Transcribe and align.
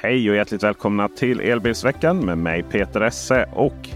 Hej 0.00 0.30
och 0.30 0.36
hjärtligt 0.36 0.62
välkomna 0.62 1.08
till 1.08 1.40
Elbilsveckan 1.40 2.26
med 2.26 2.38
mig 2.38 2.62
Peter 2.62 3.00
Esse. 3.00 3.48
Och 3.52 3.88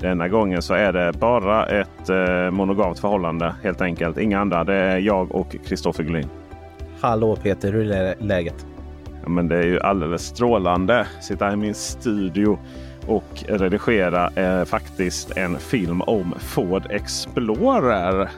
denna 0.00 0.28
gången 0.28 0.62
så 0.62 0.74
är 0.74 0.92
det 0.92 1.12
bara 1.18 1.66
ett 1.66 2.08
eh, 2.08 2.50
monogamt 2.50 2.98
förhållande 2.98 3.54
helt 3.62 3.80
enkelt. 3.80 4.18
Inga 4.18 4.40
andra. 4.40 4.64
Det 4.64 4.74
är 4.74 4.98
jag 4.98 5.34
och 5.34 5.56
Kristoffer 5.66 6.04
Gullin. 6.04 6.28
Hallå 7.00 7.36
Peter, 7.36 7.72
hur 7.72 7.92
är 7.92 8.14
läget? 8.18 8.66
Ja, 9.22 9.28
men 9.28 9.48
det 9.48 9.56
är 9.56 9.62
ju 9.62 9.80
alldeles 9.80 10.22
strålande. 10.22 11.06
Sitta 11.20 11.52
i 11.52 11.56
min 11.56 11.74
studio 11.74 12.58
och 13.06 13.44
redigera 13.48 14.28
eh, 14.28 14.64
faktiskt 14.64 15.36
en 15.36 15.58
film 15.58 16.00
om 16.02 16.34
Ford 16.38 16.82
Explorer. 16.90 18.28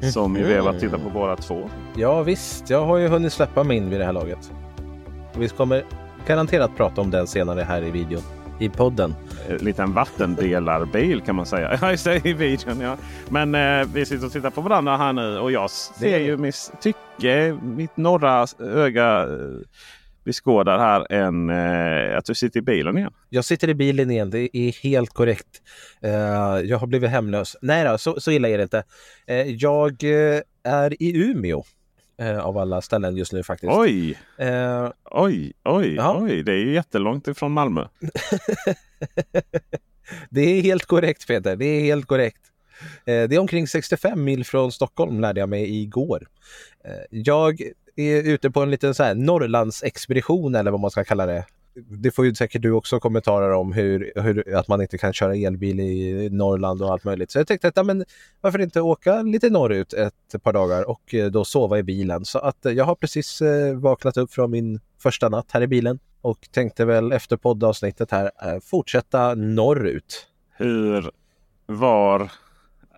Som 0.00 0.34
vi 0.34 0.54
har 0.54 0.64
varit 0.64 0.80
titta 0.80 0.98
på 0.98 1.10
båda 1.10 1.36
två. 1.36 1.70
Ja 1.96 2.22
visst, 2.22 2.70
jag 2.70 2.86
har 2.86 2.96
ju 2.96 3.08
hunnit 3.08 3.32
släppa 3.32 3.64
min 3.64 3.90
vid 3.90 4.00
det 4.00 4.04
här 4.04 4.12
laget. 4.12 4.52
Vi 5.38 5.48
kommer 5.48 5.84
garanterat 6.26 6.76
prata 6.76 7.00
om 7.00 7.10
den 7.10 7.26
senare 7.26 7.60
här 7.60 7.82
i 7.82 7.90
videon. 7.90 8.22
I 8.58 8.68
podden. 8.68 9.14
En 9.48 9.56
liten 9.56 9.92
vattendelarbil 9.92 11.20
kan 11.20 11.34
man 11.36 11.46
säga. 11.46 11.78
Ja, 11.82 11.90
just 11.90 12.04
det, 12.04 12.26
i 12.26 12.32
videon. 12.32 12.80
Ja. 12.80 12.96
Men 13.28 13.54
eh, 13.54 13.88
vi 13.94 14.06
sitter 14.06 14.26
och 14.26 14.32
tittar 14.32 14.50
på 14.50 14.60
varandra 14.60 14.96
här 14.96 15.12
nu 15.12 15.38
och 15.38 15.52
jag 15.52 15.70
ser 15.70 16.18
ju 16.18 16.36
mitt 16.36 16.72
tycke, 16.80 17.58
mitt 17.62 17.96
norra 17.96 18.46
öga 18.58 19.22
eh, 19.22 19.66
beskådar 20.24 20.78
här 20.78 21.12
en, 21.12 21.50
eh, 21.50 22.18
att 22.18 22.24
du 22.24 22.34
sitter 22.34 22.58
i 22.58 22.62
bilen 22.62 22.98
igen. 22.98 23.12
Jag 23.28 23.44
sitter 23.44 23.68
i 23.68 23.74
bilen 23.74 24.10
igen, 24.10 24.30
det 24.30 24.56
är 24.56 24.82
helt 24.82 25.10
korrekt. 25.10 25.62
Eh, 26.02 26.10
jag 26.64 26.78
har 26.78 26.86
blivit 26.86 27.10
hemlös. 27.10 27.56
Nej 27.62 27.84
då, 27.84 27.98
så, 27.98 28.20
så 28.20 28.30
illa 28.30 28.48
är 28.48 28.56
det 28.58 28.62
inte. 28.62 28.82
Eh, 29.26 29.46
jag 29.46 30.04
eh, 30.04 30.40
är 30.64 31.02
i 31.02 31.30
Umeå 31.30 31.64
eh, 32.20 32.38
av 32.38 32.58
alla 32.58 32.80
ställen 32.80 33.16
just 33.16 33.32
nu 33.32 33.42
faktiskt. 33.42 33.72
Oj! 33.72 34.18
Eh, 34.38 34.88
Oj, 35.04 35.52
oj, 35.64 35.94
Ja. 35.94 36.18
oj. 36.20 36.42
Det 36.42 36.52
är 36.52 36.56
ju 36.56 36.72
jättelångt 36.74 37.28
ifrån 37.28 37.52
Malmö. 37.52 37.86
det 40.30 40.40
är 40.40 40.62
helt 40.62 40.86
korrekt 40.86 41.26
Peter, 41.26 41.56
det 41.56 41.64
är 41.66 41.80
helt 41.80 42.06
korrekt. 42.06 42.40
Eh, 43.04 43.28
det 43.28 43.34
är 43.34 43.38
omkring 43.38 43.66
65 43.68 44.24
mil 44.24 44.44
från 44.44 44.72
Stockholm 44.72 45.20
lärde 45.20 45.40
jag 45.40 45.48
mig 45.48 45.82
igår. 45.82 46.26
Eh, 46.84 46.92
jag 47.10 47.60
är 47.96 48.22
ute 48.22 48.50
på 48.50 48.62
en 48.62 48.70
liten 48.70 48.94
så 48.94 49.02
här 49.02 49.14
Norrlandsexpedition 49.14 50.54
eller 50.54 50.70
vad 50.70 50.80
man 50.80 50.90
ska 50.90 51.04
kalla 51.04 51.26
det. 51.26 51.44
Det 51.74 52.10
får 52.10 52.24
ju 52.24 52.34
säkert 52.34 52.62
du 52.62 52.72
också 52.72 53.00
kommentarer 53.00 53.52
om 53.52 53.72
hur, 53.72 54.12
hur 54.16 54.54
att 54.54 54.68
man 54.68 54.82
inte 54.82 54.98
kan 54.98 55.12
köra 55.12 55.36
elbil 55.36 55.80
i 55.80 56.28
Norrland 56.30 56.82
och 56.82 56.92
allt 56.92 57.04
möjligt. 57.04 57.30
Så 57.30 57.38
jag 57.38 57.46
tänkte 57.46 57.68
att 57.68 57.76
ja, 57.76 57.82
men 57.82 58.04
varför 58.40 58.58
inte 58.58 58.80
åka 58.80 59.22
lite 59.22 59.50
norrut 59.50 59.92
ett 59.92 60.42
par 60.42 60.52
dagar 60.52 60.88
och 60.88 61.14
eh, 61.14 61.30
då 61.30 61.44
sova 61.44 61.78
i 61.78 61.82
bilen. 61.82 62.24
Så 62.24 62.38
att 62.38 62.66
eh, 62.66 62.72
jag 62.72 62.84
har 62.84 62.94
precis 62.94 63.42
eh, 63.42 63.78
vaknat 63.78 64.16
upp 64.16 64.32
från 64.32 64.50
min 64.50 64.80
första 64.98 65.28
natt 65.28 65.50
här 65.52 65.62
i 65.62 65.66
bilen 65.66 65.98
och 66.20 66.48
tänkte 66.50 66.84
väl 66.84 67.12
efter 67.12 67.36
poddavsnittet 67.36 68.10
här 68.10 68.60
fortsätta 68.60 69.34
norrut. 69.34 70.26
Hur, 70.56 71.10
var... 71.66 72.32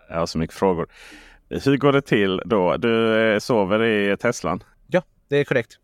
Jag 0.08 0.18
har 0.18 0.26
så 0.26 0.38
mycket 0.38 0.56
frågor. 0.56 0.86
Hur 1.48 1.76
går 1.76 1.92
det 1.92 2.02
till 2.02 2.42
då? 2.44 2.76
Du 2.76 3.38
sover 3.40 3.82
i 3.82 4.16
Teslan? 4.16 4.62
Ja, 4.86 5.02
det 5.28 5.36
är 5.36 5.44
korrekt. 5.44 5.78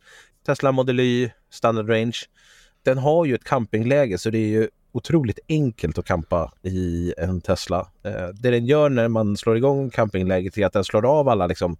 Tesla 0.46 0.72
Model 0.72 1.00
Y 1.00 1.30
Standard 1.50 1.90
Range. 1.90 2.16
Den 2.88 2.98
har 2.98 3.24
ju 3.24 3.34
ett 3.34 3.44
campingläge 3.44 4.18
så 4.18 4.30
det 4.30 4.38
är 4.38 4.48
ju 4.48 4.68
otroligt 4.92 5.38
enkelt 5.48 5.98
att 5.98 6.04
campa 6.04 6.52
i 6.62 7.14
en 7.18 7.40
Tesla. 7.40 7.88
Eh, 8.02 8.28
det 8.28 8.50
den 8.50 8.66
gör 8.66 8.88
när 8.88 9.08
man 9.08 9.36
slår 9.36 9.56
igång 9.56 9.90
campingläget 9.90 10.58
är 10.58 10.66
att 10.66 10.72
den 10.72 10.84
slår 10.84 11.06
av 11.06 11.28
alla 11.28 11.46
liksom, 11.46 11.76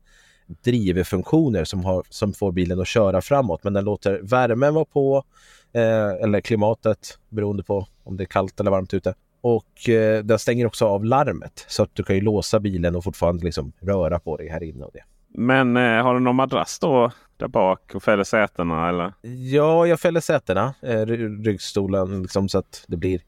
drivfunktioner 0.64 1.64
som, 1.64 1.84
har, 1.84 2.04
som 2.10 2.32
får 2.32 2.52
bilen 2.52 2.80
att 2.80 2.86
köra 2.86 3.20
framåt. 3.20 3.64
Men 3.64 3.72
den 3.72 3.84
låter 3.84 4.20
värmen 4.22 4.74
vara 4.74 4.84
på 4.84 5.24
eh, 5.72 6.08
eller 6.08 6.40
klimatet 6.40 7.18
beroende 7.28 7.62
på 7.62 7.86
om 8.04 8.16
det 8.16 8.24
är 8.24 8.26
kallt 8.26 8.60
eller 8.60 8.70
varmt 8.70 8.94
ute. 8.94 9.14
Och 9.40 9.88
eh, 9.88 10.24
den 10.24 10.38
stänger 10.38 10.66
också 10.66 10.86
av 10.86 11.04
larmet 11.04 11.64
så 11.68 11.82
att 11.82 11.90
du 11.94 12.02
kan 12.02 12.16
ju 12.16 12.22
låsa 12.22 12.60
bilen 12.60 12.96
och 12.96 13.04
fortfarande 13.04 13.44
liksom 13.44 13.72
röra 13.80 14.18
på 14.18 14.36
dig 14.36 14.48
här 14.48 14.62
inne. 14.62 14.84
Och 14.84 14.92
det. 14.94 15.02
Men 15.38 15.76
eh, 15.76 16.02
har 16.02 16.14
du 16.14 16.20
någon 16.20 16.36
madrass 16.36 16.78
då 16.78 17.12
där 17.36 17.48
bak 17.48 17.94
och 17.94 18.02
fäller 18.02 18.24
sätena? 18.24 18.88
Eller? 18.88 19.12
Ja, 19.52 19.86
jag 19.86 20.00
fäller 20.00 20.20
sätena, 20.20 20.74
eh, 20.82 20.88
ry- 21.06 21.44
ryggstolen, 21.44 22.22
liksom, 22.22 22.48
så 22.48 22.58
att 22.58 22.84
det 22.88 22.96
blir... 22.96 23.20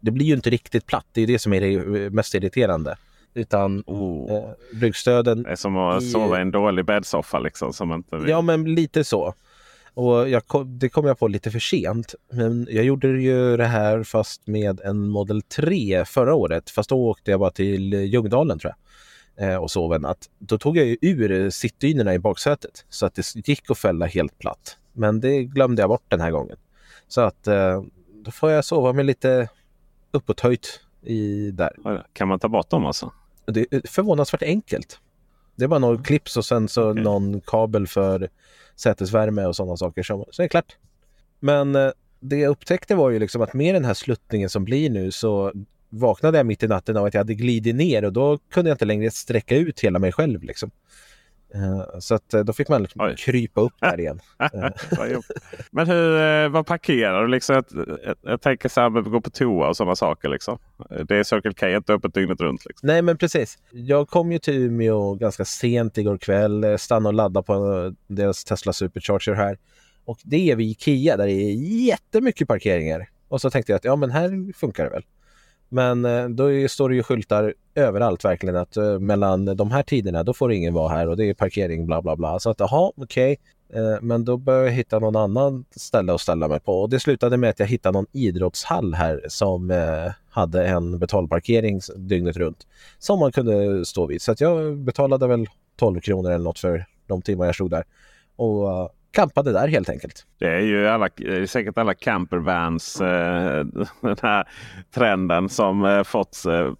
Det 0.00 0.10
blir 0.10 0.26
ju 0.26 0.34
inte 0.34 0.50
riktigt 0.50 0.86
platt. 0.86 1.06
Det 1.12 1.20
är 1.22 1.26
det 1.26 1.38
som 1.38 1.52
är 1.52 1.60
det 1.60 2.10
mest 2.10 2.34
irriterande. 2.34 2.96
Utan 3.34 3.82
Oh. 3.86 4.32
eh, 4.36 4.42
ryggstöden... 4.80 5.42
Det 5.42 5.50
är 5.50 5.56
som 5.56 5.76
att 5.76 6.02
I- 6.02 6.10
sova 6.10 6.38
i 6.38 6.42
en 6.42 6.50
dålig 6.50 6.84
bäddsoffa 6.84 7.38
liksom. 7.38 7.72
Som 7.72 7.92
inte 7.92 8.16
vill. 8.16 8.28
Ja, 8.28 8.40
men 8.42 8.74
lite 8.74 9.04
så. 9.04 9.34
Och 9.94 10.28
jag 10.28 10.42
det 10.66 10.88
kom 10.88 11.06
jag 11.06 11.18
på 11.18 11.28
lite 11.28 11.50
för 11.50 11.58
sent. 11.58 12.14
Men 12.32 12.66
jag 12.70 12.84
gjorde 12.84 13.08
ju 13.08 13.56
det 13.56 13.64
här 13.64 14.02
fast 14.02 14.46
med 14.46 14.80
en 14.80 15.08
Model 15.08 15.42
3 15.42 16.04
förra 16.04 16.34
året. 16.34 16.70
Fast 16.70 16.90
då 16.90 16.96
åkte 17.08 17.30
jag 17.30 17.40
bara 17.40 17.50
till 17.50 17.92
Ljungdalen 17.94 18.58
tror 18.58 18.70
jag. 18.76 18.76
Eh, 19.40 19.56
och 19.56 19.70
sov 19.70 19.94
en 19.94 20.02
natt. 20.02 20.30
Då 20.38 20.58
tog 20.58 20.76
jag 20.76 20.86
ju 20.86 20.96
ur 21.00 21.50
sittdynorna 21.50 22.14
i 22.14 22.18
baksätet. 22.18 22.84
Så 22.88 23.06
att 23.06 23.14
det 23.14 23.48
gick 23.48 23.70
att 23.70 23.78
fälla 23.78 24.06
helt 24.06 24.38
platt. 24.38 24.76
Men 24.92 25.20
det 25.20 25.44
glömde 25.44 25.82
jag 25.82 25.88
bort 25.88 26.04
den 26.08 26.20
här 26.20 26.30
gången. 26.30 26.56
Så 27.08 27.20
att 27.20 27.46
eh, 27.46 27.82
då 28.24 28.30
får 28.30 28.50
jag 28.50 28.64
sova 28.64 28.92
med 28.92 29.06
lite 29.06 29.48
uppåthöjt 30.10 30.80
i 31.02 31.50
där. 31.50 32.04
Kan 32.12 32.28
man 32.28 32.38
ta 32.38 32.48
bort 32.48 32.70
dem 32.70 32.86
alltså? 32.86 33.12
Det 33.46 33.66
är 33.70 33.82
förvånansvärt 33.88 34.42
enkelt. 34.42 35.00
Det 35.56 35.64
är 35.64 35.68
bara 35.68 35.78
några 35.78 36.02
clips 36.02 36.36
och 36.36 36.44
sen 36.44 36.68
så 36.68 36.90
Okej. 36.90 37.02
någon 37.02 37.40
kabel 37.40 37.86
för 37.86 38.28
sätesvärme 38.76 39.46
och 39.46 39.56
sådana 39.56 39.76
saker. 39.76 40.02
Så, 40.02 40.28
så 40.30 40.42
är 40.42 40.44
det 40.44 40.48
klart. 40.48 40.76
Men 41.40 41.76
eh, 41.76 41.90
det 42.20 42.36
jag 42.36 42.50
upptäckte 42.50 42.94
var 42.94 43.10
ju 43.10 43.18
liksom 43.18 43.42
att 43.42 43.54
med 43.54 43.74
den 43.74 43.84
här 43.84 43.94
sluttningen 43.94 44.48
som 44.48 44.64
blir 44.64 44.90
nu 44.90 45.10
så 45.10 45.52
vaknade 45.88 46.38
jag 46.38 46.46
mitt 46.46 46.62
i 46.62 46.68
natten 46.68 46.96
av 46.96 47.04
att 47.04 47.14
jag 47.14 47.20
hade 47.20 47.34
glidit 47.34 47.74
ner 47.74 48.04
och 48.04 48.12
då 48.12 48.38
kunde 48.50 48.70
jag 48.70 48.74
inte 48.74 48.84
längre 48.84 49.10
sträcka 49.10 49.56
ut 49.56 49.80
hela 49.80 49.98
mig 49.98 50.12
själv. 50.12 50.42
Liksom. 50.42 50.70
Uh, 51.54 51.98
så 51.98 52.14
att, 52.14 52.34
uh, 52.34 52.40
då 52.40 52.52
fick 52.52 52.68
man 52.68 52.82
liksom 52.82 53.14
krypa 53.18 53.60
upp 53.60 53.72
där 53.80 54.00
igen. 54.00 54.20
Men 55.70 55.86
hur, 55.86 56.20
eh, 56.20 56.48
vad 56.48 56.66
parkerar 56.66 57.22
du? 57.22 57.28
Liksom, 57.28 57.54
jag, 57.54 57.64
jag, 58.04 58.16
jag 58.22 58.40
tänker 58.40 58.68
så 58.68 58.80
här 58.80 58.90
med 58.90 59.06
att 59.06 59.12
gå 59.12 59.20
på 59.20 59.30
toa 59.30 59.68
och 59.68 59.76
sådana 59.76 59.96
saker. 59.96 60.28
Liksom. 60.28 60.58
Det 61.08 61.16
är 61.16 61.22
Circle 61.22 61.52
K 61.54 61.68
inte 61.68 61.92
öppet 61.92 62.14
dygnet 62.14 62.40
runt. 62.40 62.64
Liksom. 62.66 62.86
Nej 62.86 63.02
men 63.02 63.18
precis. 63.18 63.58
Jag 63.70 64.08
kom 64.08 64.32
ju 64.32 64.38
till 64.38 64.54
Umeå 64.54 65.14
ganska 65.14 65.44
sent 65.44 65.98
igår 65.98 66.18
kväll. 66.18 66.64
eh, 66.64 66.76
Stannade 66.76 67.08
och 67.08 67.14
laddade 67.14 67.46
på 67.46 67.54
eh, 67.54 67.92
deras 68.06 68.44
Tesla 68.44 68.72
Supercharger 68.72 69.34
här. 69.34 69.58
Och 70.04 70.18
det 70.24 70.50
är 70.50 70.56
vid 70.56 70.70
Ikea 70.70 71.16
där 71.16 71.26
det 71.26 71.32
är 71.32 71.54
jättemycket 71.86 72.48
parkeringar. 72.48 73.08
Och 73.28 73.40
så 73.40 73.50
tänkte 73.50 73.72
jag 73.72 73.76
att 73.76 73.84
ja 73.84 73.96
men 73.96 74.10
här 74.10 74.52
funkar 74.52 74.84
det 74.84 74.90
väl. 74.90 75.02
Men 75.68 76.04
eh, 76.04 76.28
då 76.28 76.68
står 76.68 76.88
det 76.88 76.94
ju 76.94 77.02
skyltar 77.02 77.54
överallt 77.74 78.24
verkligen 78.24 78.56
att 78.56 78.76
eh, 78.76 78.98
mellan 78.98 79.56
de 79.56 79.70
här 79.70 79.82
tiderna 79.82 80.22
då 80.22 80.34
får 80.34 80.52
ingen 80.52 80.74
vara 80.74 80.88
här 80.88 81.08
och 81.08 81.16
det 81.16 81.24
är 81.24 81.34
parkering 81.34 81.86
bla 81.86 82.02
bla 82.02 82.16
bla. 82.16 82.38
Så 82.38 82.50
att 82.50 82.60
jaha 82.60 82.92
okej. 82.96 83.32
Okay. 83.32 83.36
Men 84.00 84.24
då 84.24 84.36
började 84.36 84.66
jag 84.66 84.72
hitta 84.72 84.98
någon 84.98 85.16
annan 85.16 85.64
ställe 85.70 86.14
att 86.14 86.20
ställa 86.20 86.48
mig 86.48 86.60
på 86.60 86.80
och 86.80 86.90
det 86.90 87.00
slutade 87.00 87.36
med 87.36 87.50
att 87.50 87.58
jag 87.58 87.66
hittade 87.66 87.98
någon 87.98 88.06
idrottshall 88.12 88.94
här 88.94 89.24
som 89.28 89.72
hade 90.30 90.66
en 90.66 90.98
betalparkering 90.98 91.80
dygnet 91.96 92.36
runt 92.36 92.66
som 92.98 93.18
man 93.18 93.32
kunde 93.32 93.84
stå 93.84 94.06
vid. 94.06 94.22
Så 94.22 94.32
att 94.32 94.40
jag 94.40 94.76
betalade 94.76 95.26
väl 95.26 95.46
12 95.76 96.00
kronor 96.00 96.30
eller 96.30 96.44
något 96.44 96.58
för 96.58 96.84
de 97.06 97.22
timmar 97.22 97.46
jag 97.46 97.54
stod 97.54 97.70
där 97.70 97.84
och 98.36 98.90
campade 99.10 99.52
där 99.52 99.68
helt 99.68 99.88
enkelt. 99.88 100.26
Det 100.38 100.46
är 100.48 100.60
ju 100.60 100.88
alla, 100.88 101.08
är 101.16 101.46
säkert 101.46 101.78
alla 101.78 101.94
campervans. 101.94 103.00
Eh, 103.00 103.64
den 104.00 104.16
här 104.22 104.48
trenden 104.94 105.48
som 105.48 105.84
eh, 105.84 106.02
fått 106.02 106.44
eh, 106.46 106.72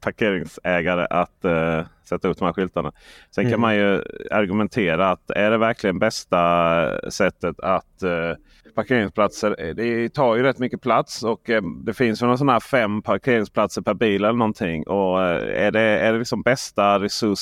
parkeringsägare 0.00 1.06
att 1.10 1.44
eh, 1.44 1.82
sätta 2.04 2.28
ut 2.28 2.38
de 2.38 2.44
här 2.44 2.52
skyltarna. 2.52 2.92
Sen 3.30 3.44
kan 3.44 3.50
Mm. 3.52 3.60
man 3.60 3.74
ju 3.76 4.02
argumentera 4.30 5.10
att 5.10 5.30
är 5.30 5.50
det 5.50 5.58
verkligen 5.58 5.98
bästa 5.98 7.10
sättet 7.10 7.60
att 7.60 8.02
eh, 8.02 8.32
parkeringsplatser. 8.74 9.74
Det 9.74 10.08
tar 10.08 10.36
ju 10.36 10.42
rätt 10.42 10.58
mycket 10.58 10.80
plats 10.82 11.22
och 11.22 11.50
eh, 11.50 11.62
det 11.84 11.94
finns 11.94 12.22
ju 12.22 12.26
någon 12.26 12.38
sån 12.38 12.48
här 12.48 12.60
fem 12.60 13.02
parkeringsplatser 13.02 13.82
per 13.82 13.94
bil 13.94 14.24
eller 14.24 14.38
någonting. 14.38 14.86
Och 14.86 15.20
är 15.22 15.70
det, 15.70 15.80
är 15.80 16.12
det 16.12 16.18
liksom 16.18 16.42
bästa 16.42 17.00
resurs 17.00 17.40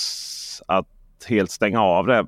att 0.67 0.87
helt 1.29 1.51
stänga 1.51 1.83
av 1.83 2.07
det 2.07 2.27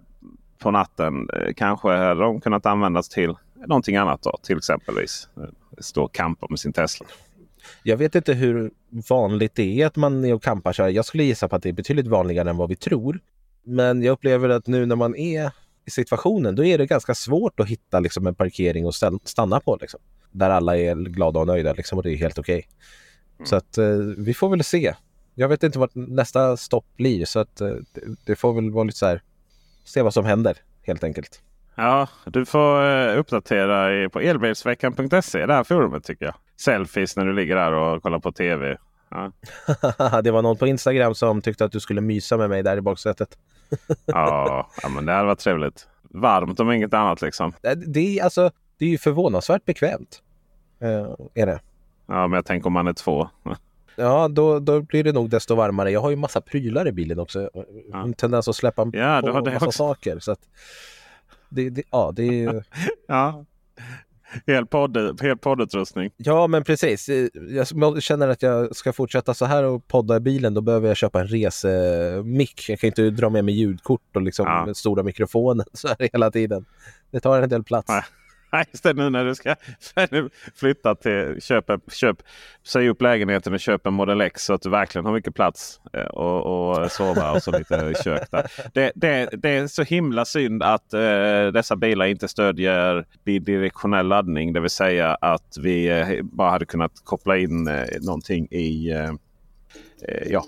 på 0.62 0.70
natten. 0.70 1.28
Eh, 1.30 1.52
Kanske 1.56 1.88
hade 1.88 2.20
de 2.20 2.40
kunnat 2.40 2.66
användas 2.66 3.08
till 3.08 3.34
någonting 3.66 3.96
annat 3.96 4.22
då. 4.22 4.38
Till 4.42 4.58
exempelvis 4.58 5.28
eh, 5.36 5.42
stå 5.78 6.04
och 6.04 6.14
campa 6.14 6.46
med 6.50 6.58
sin 6.58 6.72
Tesla. 6.72 7.06
Jag 7.82 7.96
vet 7.96 8.14
inte 8.14 8.32
hur 8.32 8.70
vanligt 9.08 9.54
det 9.54 9.82
är 9.82 9.86
att 9.86 9.96
man 9.96 10.24
är 10.24 10.34
och 10.34 10.42
campar 10.42 10.72
så 10.72 10.82
här. 10.82 10.90
Jag 10.90 11.04
skulle 11.04 11.24
gissa 11.24 11.48
på 11.48 11.56
att 11.56 11.62
det 11.62 11.68
är 11.68 11.72
betydligt 11.72 12.06
vanligare 12.06 12.50
än 12.50 12.56
vad 12.56 12.68
vi 12.68 12.76
tror. 12.76 13.20
Men 13.64 14.02
jag 14.02 14.12
upplever 14.12 14.48
att 14.48 14.66
nu 14.66 14.86
när 14.86 14.96
man 14.96 15.16
är 15.16 15.50
i 15.86 15.90
situationen, 15.90 16.54
då 16.54 16.64
är 16.64 16.78
det 16.78 16.86
ganska 16.86 17.14
svårt 17.14 17.60
att 17.60 17.68
hitta 17.68 18.00
liksom, 18.00 18.26
en 18.26 18.34
parkering 18.34 18.86
och 18.86 18.94
stanna 19.24 19.60
på. 19.60 19.78
Liksom. 19.80 20.00
Där 20.30 20.50
alla 20.50 20.76
är 20.76 20.94
glada 20.94 21.40
och 21.40 21.46
nöjda 21.46 21.72
liksom, 21.72 21.98
och 21.98 22.04
det 22.04 22.10
är 22.10 22.16
helt 22.16 22.38
okej. 22.38 22.68
Så 23.44 23.56
att 23.56 23.78
eh, 23.78 23.96
vi 24.16 24.34
får 24.34 24.48
väl 24.48 24.64
se. 24.64 24.94
Jag 25.34 25.48
vet 25.48 25.62
inte 25.62 25.78
vart 25.78 25.94
nästa 25.94 26.56
stopp 26.56 26.86
blir 26.96 27.24
så 27.24 27.38
att 27.38 27.60
eh, 27.60 27.74
det 28.24 28.36
får 28.36 28.52
väl 28.52 28.70
vara 28.70 28.84
lite 28.84 28.98
så 28.98 29.06
här, 29.06 29.22
se 29.84 30.02
vad 30.02 30.14
som 30.14 30.25
händer 30.25 30.56
helt 30.82 31.05
enkelt. 31.05 31.43
Ja, 31.75 32.08
du 32.25 32.46
får 32.46 32.84
eh, 32.84 33.19
uppdatera 33.19 34.08
på 34.08 34.20
elbilsveckan.se. 34.20 35.46
Det 35.46 35.55
här 35.55 35.64
forumet 35.64 36.05
tycker 36.05 36.25
jag. 36.25 36.34
Selfies 36.56 37.17
när 37.17 37.25
du 37.25 37.32
ligger 37.32 37.56
där 37.56 37.73
och 37.73 38.02
kollar 38.02 38.19
på 38.19 38.32
tv. 38.32 38.79
Ja, 39.11 39.32
det 40.25 40.31
var 40.31 40.43
någon 40.43 40.56
på 40.56 40.67
Instagram 40.67 41.14
som 41.14 41.43
tyckte 41.43 41.64
att 41.64 41.73
du 41.73 41.81
skulle 41.81 42.00
mysa 42.00 42.37
med 42.37 42.50
mig 42.50 42.62
där 42.62 42.76
i 42.76 42.81
baksätet. 42.81 43.38
ja, 44.06 44.70
ja 44.82 44.88
men 44.88 45.06
det 45.06 45.12
hade 45.12 45.26
varit 45.26 45.38
trevligt. 45.38 45.88
Varmt 46.02 46.61
om 46.61 46.73
inget 46.73 46.94
annat 46.94 47.23
liksom. 47.23 47.52
Det, 47.61 47.75
det, 47.75 48.19
är, 48.19 48.25
alltså, 48.25 48.50
det 48.79 48.84
är 48.84 48.88
ju 48.88 48.99
förvånansvärt 48.99 49.64
bekvämt. 49.64 50.23
Eh, 50.81 51.14
är 51.34 51.46
det. 51.46 51.61
Ja, 52.06 52.26
men 52.26 52.32
jag 52.32 52.46
tänker 52.46 52.67
om 52.67 52.73
man 52.73 52.87
är 52.87 52.93
två. 52.93 53.29
Ja, 53.96 54.28
då, 54.28 54.58
då 54.58 54.80
blir 54.80 55.04
det 55.04 55.12
nog 55.12 55.30
desto 55.30 55.54
varmare. 55.54 55.90
Jag 55.90 56.00
har 56.00 56.10
ju 56.10 56.16
massa 56.16 56.40
prylar 56.40 56.88
i 56.88 56.92
bilen 56.92 57.18
också. 57.18 57.50
Ja. 57.92 58.02
En 58.02 58.14
tendens 58.14 58.48
att 58.48 58.56
släppa 58.56 58.90
Ja, 58.92 59.20
på 59.24 59.32
massa 59.32 59.66
också. 59.66 59.70
saker. 59.72 60.18
Så 60.18 60.32
att 60.32 60.40
det, 61.48 61.70
det, 61.70 61.82
ja, 61.90 62.12
det 62.16 62.22
är 62.22 62.32
ju... 62.32 62.62
Ja. 63.08 63.44
Hel, 64.46 64.66
podd, 64.66 65.20
hel 65.22 65.36
poddutrustning. 65.38 66.10
ja, 66.16 66.46
men 66.46 66.64
precis. 66.64 67.08
Jag 67.72 68.02
känner 68.02 68.28
att 68.28 68.42
jag 68.42 68.76
ska 68.76 68.92
fortsätta 68.92 69.34
så 69.34 69.44
här 69.44 69.64
och 69.64 69.88
podda 69.88 70.16
i 70.16 70.20
bilen. 70.20 70.54
Då 70.54 70.60
behöver 70.60 70.88
jag 70.88 70.96
köpa 70.96 71.20
en 71.20 71.26
resemick. 71.26 72.68
Jag 72.68 72.78
kan 72.78 72.86
inte 72.88 73.10
dra 73.10 73.28
med 73.30 73.44
mig 73.44 73.54
ljudkort 73.54 74.16
och 74.16 74.22
liksom 74.22 74.46
Ja. 74.46 74.74
stora 74.74 75.02
mikrofonen 75.02 75.66
så 75.72 75.88
här 75.88 75.96
hela 76.12 76.30
tiden. 76.30 76.64
Det 77.10 77.20
tar 77.20 77.42
en 77.42 77.48
del 77.48 77.64
plats. 77.64 77.88
Nej. 77.88 78.02
Nej, 78.52 78.64
just 78.72 78.84
det. 78.84 78.93
Nu 78.93 79.10
när 79.10 79.25
du 79.25 79.34
ska 79.34 79.54
flytta 80.54 80.94
till 80.94 81.37
köp, 81.40 81.64
köp, 81.93 82.16
säg 82.66 82.88
upp 82.88 83.02
lägenheten 83.02 83.54
och 83.54 83.60
köp 83.60 83.87
en 83.87 83.94
Model 83.94 84.20
X 84.20 84.44
så 84.44 84.54
att 84.54 84.62
du 84.62 84.70
verkligen 84.70 85.04
har 85.04 85.12
mycket 85.12 85.34
plats 85.34 85.81
eh, 85.93 86.04
och, 86.04 86.70
och 86.70 86.82
eh, 86.82 86.88
sova 86.88 87.32
och 87.32 87.43
så 87.43 87.58
lite 87.58 87.94
kök 88.04 88.31
där. 88.31 88.52
Det, 88.75 88.93
det, 88.94 89.28
det 89.32 89.50
är 89.50 89.66
så 89.66 89.82
himla 89.82 90.25
synd 90.25 90.62
att 90.62 90.94
eh, 90.94 91.46
dessa 91.52 91.76
bilar 91.76 92.06
inte 92.06 92.28
stödjer 92.28 93.06
bidirektionell 93.25 94.08
laddning. 94.08 94.52
Det 94.52 94.60
vill 94.60 94.70
säga 94.70 95.14
att 95.14 95.56
vi 95.60 95.88
eh, 95.88 96.22
bara 96.22 96.50
hade 96.50 96.66
kunnat 96.66 96.93
koppla 97.05 97.38
in 97.38 97.69
eh, 97.69 97.87
någonting 98.00 98.48
i 98.50 98.90
eh, 98.90 99.10
eh 100.08 100.26
ja, 100.26 100.44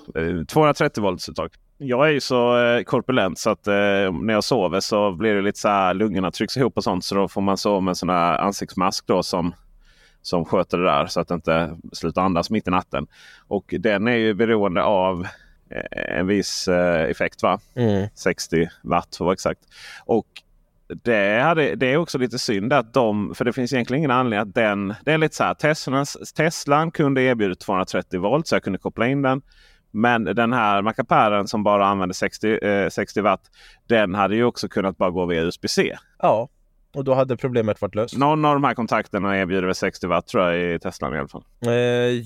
230 0.49 1.03
volts 1.03 1.29
uttag. 1.29 1.51
Jag 1.87 2.09
är 2.09 2.13
ju 2.13 2.21
så 2.21 2.59
eh, 2.59 2.83
korpulent 2.83 3.39
så 3.39 3.51
att 3.51 3.67
eh, 3.67 4.13
när 4.13 4.33
jag 4.33 4.45
sover 4.45 4.81
så 4.81 5.13
blir 5.13 5.35
det 5.35 5.43
lite 5.43 5.59
så 5.59 5.69
här 5.69 5.95
lungorna 5.95 6.31
trycks 6.31 6.57
ihop 6.57 6.77
och 6.77 6.85
sånt. 6.85 7.05
Så 7.05 7.15
då 7.15 7.29
får 7.29 7.41
man 7.41 7.57
sova 7.57 7.81
med 7.81 7.93
en 7.93 7.97
sån 7.97 8.09
här 8.09 8.39
ansiktsmask 8.39 9.07
då 9.07 9.23
som, 9.23 9.55
som 10.23 10.45
sköter 10.45 10.79
det 10.79 10.85
där 10.85 11.07
så 11.07 11.21
att 11.21 11.29
det 11.29 11.35
inte 11.35 11.77
slutar 11.93 12.23
andas 12.23 12.51
mitt 12.51 12.69
i 12.69 12.71
natten. 12.71 13.07
Och 13.49 13.75
den 13.79 14.09
är 14.09 14.17
ju 14.17 14.35
beroende 14.35 14.83
av 14.83 15.27
eh, 15.71 16.19
en 16.19 16.27
viss 16.27 16.69
eh, 16.69 17.11
effekt. 17.11 17.43
va? 17.43 17.61
Mm. 17.75 18.09
60 18.15 18.69
watt 18.83 19.17
för 19.17 19.25
att 19.25 19.27
vara 19.27 19.33
exakt. 19.33 19.61
Och 20.05 20.27
det, 21.03 21.43
hade, 21.43 21.75
det 21.75 21.87
är 21.87 21.97
också 21.97 22.19
lite 22.19 22.39
synd 22.39 22.73
att 22.73 22.95
de, 22.95 23.35
för 23.35 23.45
det 23.45 23.53
finns 23.53 23.73
egentligen 23.73 23.99
ingen 23.99 24.11
anledning 24.11 24.49
att 24.49 24.55
den, 24.55 24.95
det 25.05 25.13
är 25.13 25.19
lite 25.19 25.37
så 25.37 25.45
här, 25.45 25.55
Teslas, 25.55 26.33
Teslan 26.37 26.91
kunde 26.91 27.23
erbjuda 27.23 27.55
230 27.55 28.21
volt 28.21 28.47
så 28.47 28.55
jag 28.55 28.63
kunde 28.63 28.79
koppla 28.79 29.07
in 29.07 29.23
den. 29.23 29.43
Men 29.95 30.25
den 30.25 30.53
här 30.53 30.83
Macaparen 30.83 31.49
som 31.49 31.63
bara 31.63 31.87
använder 31.87 32.15
60, 32.15 32.59
eh, 32.67 32.89
60 32.89 33.21
watt, 33.21 33.51
den 33.87 34.15
hade 34.15 34.37
ju 34.37 34.45
också 34.45 34.69
kunnat 34.69 34.97
bara 34.97 35.11
gå 35.11 35.27
via 35.27 35.43
USB-C. 35.43 35.97
Ja, 36.19 36.49
och 36.95 37.05
då 37.05 37.15
hade 37.15 37.37
problemet 37.37 37.81
varit 37.81 37.95
löst. 37.95 38.17
Någon 38.17 38.45
av 38.45 38.55
de 38.55 38.65
här 38.65 38.75
kontakterna 38.75 39.39
erbjuder 39.39 39.67
väl 39.67 39.75
60 39.75 40.07
watt 40.07 40.27
tror 40.27 40.45
jag 40.45 40.75
i 40.75 40.79
Teslan 40.79 41.15
i 41.15 41.19
alla 41.19 41.29
fall. 41.29 41.45
Eh, 41.67 41.73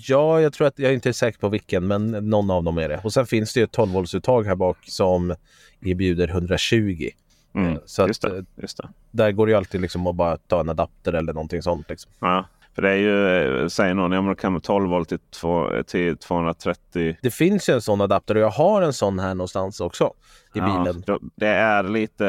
ja, 0.09 0.41
jag 0.41 0.53
tror 0.53 0.67
att 0.67 0.79
jag 0.79 0.91
är 0.91 0.95
inte 0.95 1.13
säker 1.13 1.39
på 1.39 1.49
vilken, 1.49 1.87
men 1.87 2.11
någon 2.11 2.51
av 2.51 2.65
dem 2.65 2.79
är 2.79 2.89
det. 2.89 3.01
Och 3.05 3.13
sen 3.13 3.27
finns 3.27 3.53
det 3.53 3.61
ju 3.61 3.65
ett 3.65 3.73
12 3.73 3.93
voltsuttag 3.93 4.47
här 4.47 4.55
bak 4.55 4.77
som 4.83 5.35
erbjuder 5.81 6.29
120. 6.29 7.11
Mm, 7.55 7.73
Eh, 7.73 7.79
så 7.85 8.07
just, 8.07 8.25
att, 8.25 8.31
det, 8.31 8.39
eh, 8.39 8.45
just 8.57 8.77
det. 8.77 8.89
Där 9.11 9.33
går 9.33 9.47
det 9.47 9.53
ju 9.53 9.57
alltid 9.59 9.81
liksom 9.81 10.07
att 10.07 10.15
bara 10.15 10.37
ta 10.37 10.61
en 10.61 10.69
adapter 10.69 11.13
eller 11.13 11.33
någonting 11.33 11.63
sånt. 11.63 11.91
Liksom. 11.91 12.13
Ja, 12.21 12.45
för 12.79 12.83
det 12.83 12.91
är 12.91 12.97
ju, 12.97 13.61
eh, 13.63 13.69
säger 13.69 13.95
någon, 13.95 14.13
ja 14.13 14.23
men 14.23 14.37
kan 14.37 14.53
med 14.53 14.63
12 14.63 14.91
volt 14.91 15.09
till, 15.09 15.19
två, 15.19 15.71
till 15.87 16.17
230 16.17 17.17
Det 17.23 17.31
finns 17.31 17.69
ju 17.69 17.75
en 17.75 17.81
sån 17.83 18.01
adapter 18.01 18.35
och 18.35 18.41
jag 18.41 18.51
har 18.51 18.83
en 18.83 18.93
sån 18.93 19.19
här 19.19 19.35
någonstans 19.35 19.81
också 19.81 20.13
i 20.55 20.61
bilen. 20.61 21.03
då- 21.07 21.19
det 21.37 21.47
är 21.49 21.83
lite, 21.83 22.25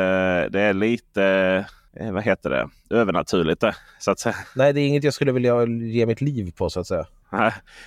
det 0.50 0.62
är 0.62 0.74
lite 0.74 1.24
eh, 1.96 2.12
vad 2.12 2.24
heter 2.24 2.50
det, 2.50 2.70
övernaturligt 2.96 3.62
det, 3.62 3.76
så 4.00 4.12
att 4.12 4.20
säga. 4.20 4.36
Nej, 4.56 4.74
det 4.74 4.82
är 4.82 4.88
inget 4.88 5.04
jag 5.04 5.14
skulle 5.14 5.32
vilja 5.32 5.66
ge 5.66 6.06
mitt 6.06 6.22
liv 6.22 6.52
på 6.58 6.70
så 6.70 6.80
att 6.80 6.88
säga. 6.88 7.06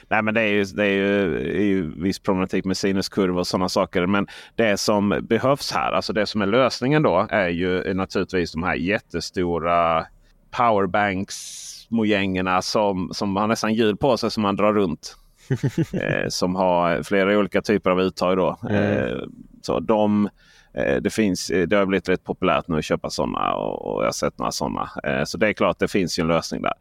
Nej 0.09 0.23
men 0.23 0.35
det 0.35 0.41
är 0.41 0.47
ju, 0.53 0.65
det 0.65 0.85
är 0.85 0.89
ju, 0.93 1.37
är 1.57 1.65
ju 1.65 2.03
viss 2.03 2.19
problematik 2.19 2.65
med 2.65 2.77
sinuskurvor 2.77 3.39
och 3.41 3.47
sådana 3.47 3.69
saker. 3.69 4.07
Men 4.07 4.27
det 4.57 4.77
som 4.81 5.19
behövs 5.23 5.73
här, 5.73 5.93
alltså 5.93 6.13
det 6.13 6.27
som 6.27 6.43
är 6.43 6.47
lösningen 6.47 7.03
då 7.03 7.27
är 7.31 7.49
ju 7.49 7.95
naturligtvis 7.95 8.53
de 8.53 8.63
här 8.63 8.75
jättestora 8.75 10.07
powerbanks 10.51 11.69
mojängerna 11.93 12.63
som, 12.63 13.11
som 13.13 13.37
har 13.37 13.47
nästan 13.47 13.75
hjul 13.75 13.97
på 13.97 14.17
sig 14.17 14.31
som 14.31 14.43
man 14.43 14.57
drar 14.57 14.73
runt. 14.73 15.17
eh, 15.93 16.29
som 16.29 16.55
har 16.55 17.03
flera 17.03 17.39
olika 17.39 17.63
typer 17.63 17.91
av 17.91 18.01
uttag. 18.01 18.37
Då. 18.37 18.59
Eh, 18.71 19.17
så 19.63 19.81
de, 19.81 20.29
eh, 20.75 20.97
det, 20.97 21.11
finns, 21.11 21.51
eh, 21.51 21.69
det 21.69 21.77
har 21.77 21.87
blivit 21.87 22.09
rätt 22.09 22.25
populärt 22.25 22.69
nu 22.69 22.79
att 22.79 22.85
köpa 22.85 23.11
sådana 23.11 23.55
och, 23.55 23.95
och 23.95 24.03
jag 24.03 24.07
har 24.07 24.13
sett 24.13 24.39
några 24.39 24.53
sådana. 24.53 24.91
Eh, 25.05 25.25
så 25.25 25.39
det 25.39 25.49
är 25.49 25.53
klart 25.53 25.79
det 25.79 25.89
finns 25.89 26.19
ju 26.19 26.21
en 26.21 26.29
lösning 26.29 26.63
där. 26.63 26.75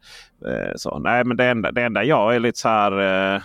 Eh, 0.46 0.72
så, 0.76 0.98
nej, 0.98 1.24
men 1.24 1.36
det 1.36 1.44
enda, 1.44 1.72
det 1.72 1.82
enda 1.82 2.04
jag 2.04 2.34
är 2.34 2.40
lite 2.40 2.58
så 2.58 2.68
här. 2.68 3.42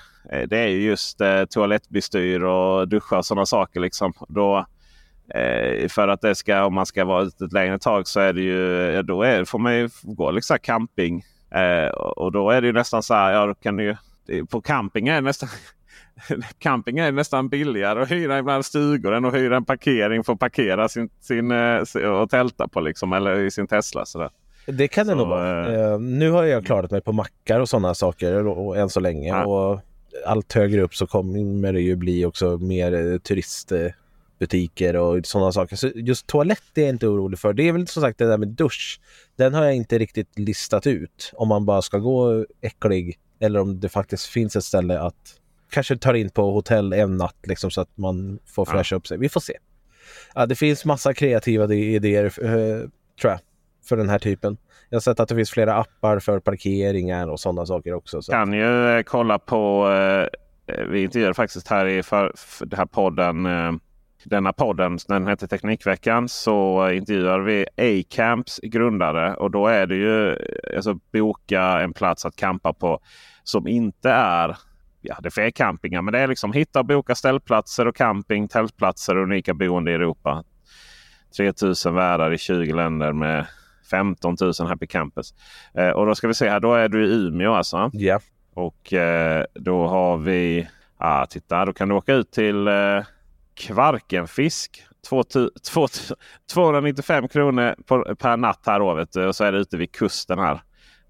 Det 0.47 0.57
är 0.57 0.67
ju 0.67 0.81
just 0.81 1.21
eh, 1.21 1.45
toalettbestyr 1.45 2.43
och 2.43 2.87
duscha 2.87 3.17
och 3.17 3.25
sådana 3.25 3.45
saker. 3.45 3.79
Liksom. 3.79 4.13
Då, 4.27 4.65
eh, 5.33 5.87
för 5.87 6.07
att 6.07 6.21
det 6.21 6.35
ska, 6.35 6.65
om 6.65 6.73
man 6.73 6.85
ska 6.85 7.05
vara 7.05 7.23
ute 7.23 7.45
ett 7.45 7.53
längre 7.53 7.79
tag 7.79 8.07
så 8.07 8.19
är 8.19 8.33
det 8.33 8.41
ju, 8.41 8.91
ja, 8.95 9.01
då 9.01 9.23
är, 9.23 9.45
får 9.45 9.59
man 9.59 9.75
ju 9.75 9.89
gå 10.03 10.31
liksom 10.31 10.57
camping 10.61 11.23
Eh, 11.51 11.89
och 11.97 12.31
då 12.31 12.49
är 12.49 12.61
det 12.61 12.67
ju 12.67 12.73
nästan 12.73 13.03
så 13.03 13.13
här. 13.13 13.33
Ja, 13.33 13.53
kan 13.53 13.77
du, 13.77 13.95
på 14.49 14.61
camping 14.61 15.07
är 15.07 15.21
nästan 15.21 15.49
camping 16.59 16.99
är 16.99 17.11
nästan 17.11 17.49
billigare 17.49 18.01
att 18.01 18.11
hyra 18.11 18.39
ibland 18.39 18.65
stugor 18.65 19.13
än 19.13 19.25
att 19.25 19.33
hyra 19.33 19.57
en 19.57 19.65
parkering 19.65 20.23
för 20.23 20.33
att 20.33 20.39
parkera 20.39 20.89
sin, 20.89 21.09
sin, 21.19 21.51
eh, 21.51 22.09
och 22.09 22.29
tälta 22.29 22.67
på 22.67 22.79
liksom, 22.79 23.13
eller 23.13 23.39
i 23.39 23.51
sin 23.51 23.67
Tesla. 23.67 24.05
Sådär. 24.05 24.29
Det 24.65 24.87
kan 24.87 25.07
det 25.07 25.15
nog 25.15 25.27
vara. 25.27 25.93
Uh, 25.93 25.99
nu 25.99 26.31
har 26.31 26.43
jag 26.43 26.65
klarat 26.65 26.91
mig 26.91 27.01
på 27.01 27.11
mackar 27.11 27.59
och 27.59 27.69
sådana 27.69 27.93
saker 27.93 28.47
och, 28.47 28.67
och 28.67 28.77
än 28.77 28.89
så 28.89 28.99
länge. 28.99 29.27
Ja. 29.27 29.45
Och 29.45 29.79
allt 30.25 30.53
högre 30.53 30.81
upp 30.81 30.95
så 30.95 31.07
kommer 31.07 31.73
det 31.73 31.81
ju 31.81 31.95
bli 31.95 32.25
också 32.25 32.57
mer 32.57 33.17
turistbutiker 34.37 34.95
och 34.95 35.25
sådana 35.25 35.51
saker. 35.51 35.75
Så 35.75 35.91
just 35.95 36.27
toalett 36.27 36.77
är 36.77 36.81
jag 36.81 36.89
inte 36.89 37.07
orolig 37.07 37.39
för. 37.39 37.53
Det 37.53 37.67
är 37.67 37.71
väl 37.71 37.87
som 37.87 38.01
sagt 38.01 38.17
det 38.17 38.27
där 38.27 38.37
med 38.37 38.47
dusch. 38.47 38.99
Den 39.37 39.53
har 39.53 39.63
jag 39.63 39.75
inte 39.75 39.97
riktigt 39.97 40.39
listat 40.39 40.87
ut. 40.87 41.31
Om 41.33 41.47
man 41.47 41.65
bara 41.65 41.81
ska 41.81 41.97
gå 41.97 42.45
äcklig 42.61 43.17
eller 43.39 43.59
om 43.59 43.79
det 43.79 43.89
faktiskt 43.89 44.25
finns 44.25 44.55
ett 44.55 44.63
ställe 44.63 44.99
att 44.99 45.39
kanske 45.71 45.97
tar 45.97 46.13
in 46.13 46.29
på 46.29 46.51
hotell 46.51 46.93
en 46.93 47.17
natt 47.17 47.37
liksom, 47.47 47.71
så 47.71 47.81
att 47.81 47.97
man 47.97 48.39
får 48.45 48.65
fräscha 48.65 48.93
ja. 48.93 48.97
upp 48.97 49.07
sig. 49.07 49.17
Vi 49.17 49.29
får 49.29 49.39
se. 49.39 49.53
Ja, 50.35 50.45
det 50.45 50.55
finns 50.55 50.85
massa 50.85 51.13
kreativa 51.13 51.73
idéer 51.73 52.25
uh, 52.25 52.89
tror 53.21 53.31
jag 53.31 53.39
för 53.89 53.97
den 53.97 54.09
här 54.09 54.19
typen. 54.19 54.57
Jag 54.89 54.95
har 54.95 55.01
sett 55.01 55.19
att 55.19 55.29
det 55.29 55.35
finns 55.35 55.51
flera 55.51 55.75
appar 55.75 56.19
för 56.19 56.39
parkeringar 56.39 57.27
och 57.27 57.39
sådana 57.39 57.65
saker 57.65 57.93
också. 57.93 58.21
Så. 58.21 58.31
Kan 58.31 58.53
ju 58.53 58.97
eh, 58.97 59.03
kolla 59.03 59.39
på. 59.39 59.89
Eh, 59.91 60.85
vi 60.89 61.03
intervjuade 61.03 61.33
faktiskt 61.33 61.67
här 61.67 61.85
i 61.85 62.03
för, 62.03 62.31
för 62.35 62.65
den 62.65 62.79
här 62.79 62.85
podden. 62.85 63.45
Denna 64.23 64.53
podden, 64.53 64.97
den 65.07 65.27
heter 65.27 65.47
Teknikveckan, 65.47 66.29
så 66.29 66.89
intervjuar 66.89 67.39
vi 67.39 67.65
A-Camps 67.77 68.59
grundare. 68.63 69.35
Och 69.35 69.51
då 69.51 69.67
är 69.67 69.87
det 69.87 69.95
ju 69.95 70.35
alltså 70.75 70.99
boka 71.13 71.61
en 71.61 71.93
plats 71.93 72.25
att 72.25 72.35
campa 72.35 72.73
på 72.73 72.99
som 73.43 73.67
inte 73.67 74.09
är 74.11 74.57
ja, 75.01 75.17
det 75.21 75.37
är 75.37 75.51
campingar. 75.51 76.01
Men 76.01 76.11
det 76.11 76.19
är 76.19 76.27
liksom 76.27 76.53
hitta 76.53 76.79
och 76.79 76.85
boka 76.85 77.15
ställplatser 77.15 77.87
och 77.87 77.95
camping, 77.95 78.47
tältplatser 78.47 79.17
och 79.17 79.23
unika 79.23 79.53
boende 79.53 79.91
i 79.91 79.93
Europa. 79.93 80.43
3000 81.37 81.95
värdar 81.95 82.33
i 82.33 82.37
20 82.37 82.73
länder 82.73 83.13
med 83.13 83.45
15 83.91 84.35
000 84.41 84.53
Happy 84.67 84.87
Campus. 84.87 85.33
Eh, 85.73 85.89
och 85.89 86.05
då 86.05 86.15
ska 86.15 86.27
vi 86.27 86.33
se 86.33 86.49
här, 86.49 86.59
då 86.59 86.73
är 86.73 86.89
du 86.89 87.05
i 87.05 87.27
Umeå 87.27 87.53
alltså. 87.53 87.89
Ja. 87.93 87.99
Yeah. 87.99 88.21
Och 88.53 88.93
eh, 88.93 89.45
då 89.53 89.87
har 89.87 90.17
vi, 90.17 90.67
ah, 90.97 91.25
titta 91.25 91.65
då 91.65 91.73
kan 91.73 91.89
du 91.89 91.95
åka 91.95 92.13
ut 92.13 92.31
till 92.31 92.67
eh, 92.67 92.73
Kvarkenfisk. 93.57 94.83
295 96.53 97.27
kronor 97.27 97.75
på, 97.85 98.15
per 98.15 98.37
natt 98.37 98.61
här 98.65 98.79
då, 98.79 98.93
vet 98.93 99.11
du, 99.11 99.27
och 99.27 99.35
så 99.35 99.43
är 99.43 99.51
det 99.51 99.57
ute 99.57 99.77
vid 99.77 99.91
kusten 99.91 100.39
här. 100.39 100.61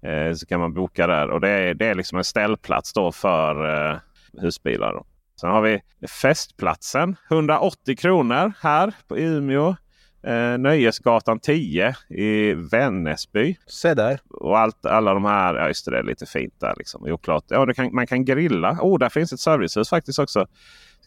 Eh, 0.02 0.34
så 0.34 0.46
kan 0.46 0.60
man 0.60 0.74
boka 0.74 1.06
där 1.06 1.30
och 1.30 1.40
det 1.40 1.48
är, 1.48 1.74
det 1.74 1.86
är 1.86 1.94
liksom 1.94 2.18
en 2.18 2.24
ställplats 2.24 2.92
då 2.92 3.12
för 3.12 3.90
eh, 3.90 3.98
husbilar. 4.40 4.92
Då. 4.92 5.06
Sen 5.40 5.50
har 5.50 5.62
vi 5.62 5.80
Festplatsen. 6.22 7.16
180 7.30 7.96
kronor 7.96 8.52
här 8.60 8.92
på 9.08 9.18
Umeå 9.18 9.76
eh, 10.22 10.58
Nöjesgatan 10.58 11.40
10 11.40 11.96
i 12.08 12.54
Vännäsby. 12.54 13.56
Se 13.66 13.94
där. 13.94 14.20
Och 14.30 14.58
allt, 14.58 14.86
alla 14.86 15.14
de 15.14 15.24
här, 15.24 15.54
ja 15.54 15.68
just 15.68 15.84
det, 15.84 15.90
det 15.90 15.98
är 15.98 16.02
lite 16.02 16.26
fint 16.26 16.54
där 16.60 16.74
liksom. 16.76 17.02
Oklart. 17.12 17.44
Ja, 17.48 17.66
kan, 17.74 17.94
man 17.94 18.06
kan 18.06 18.24
grilla. 18.24 18.78
Oh, 18.80 18.98
där 18.98 19.08
finns 19.08 19.32
ett 19.32 19.40
servicehus 19.40 19.88
faktiskt 19.88 20.18
också. 20.18 20.46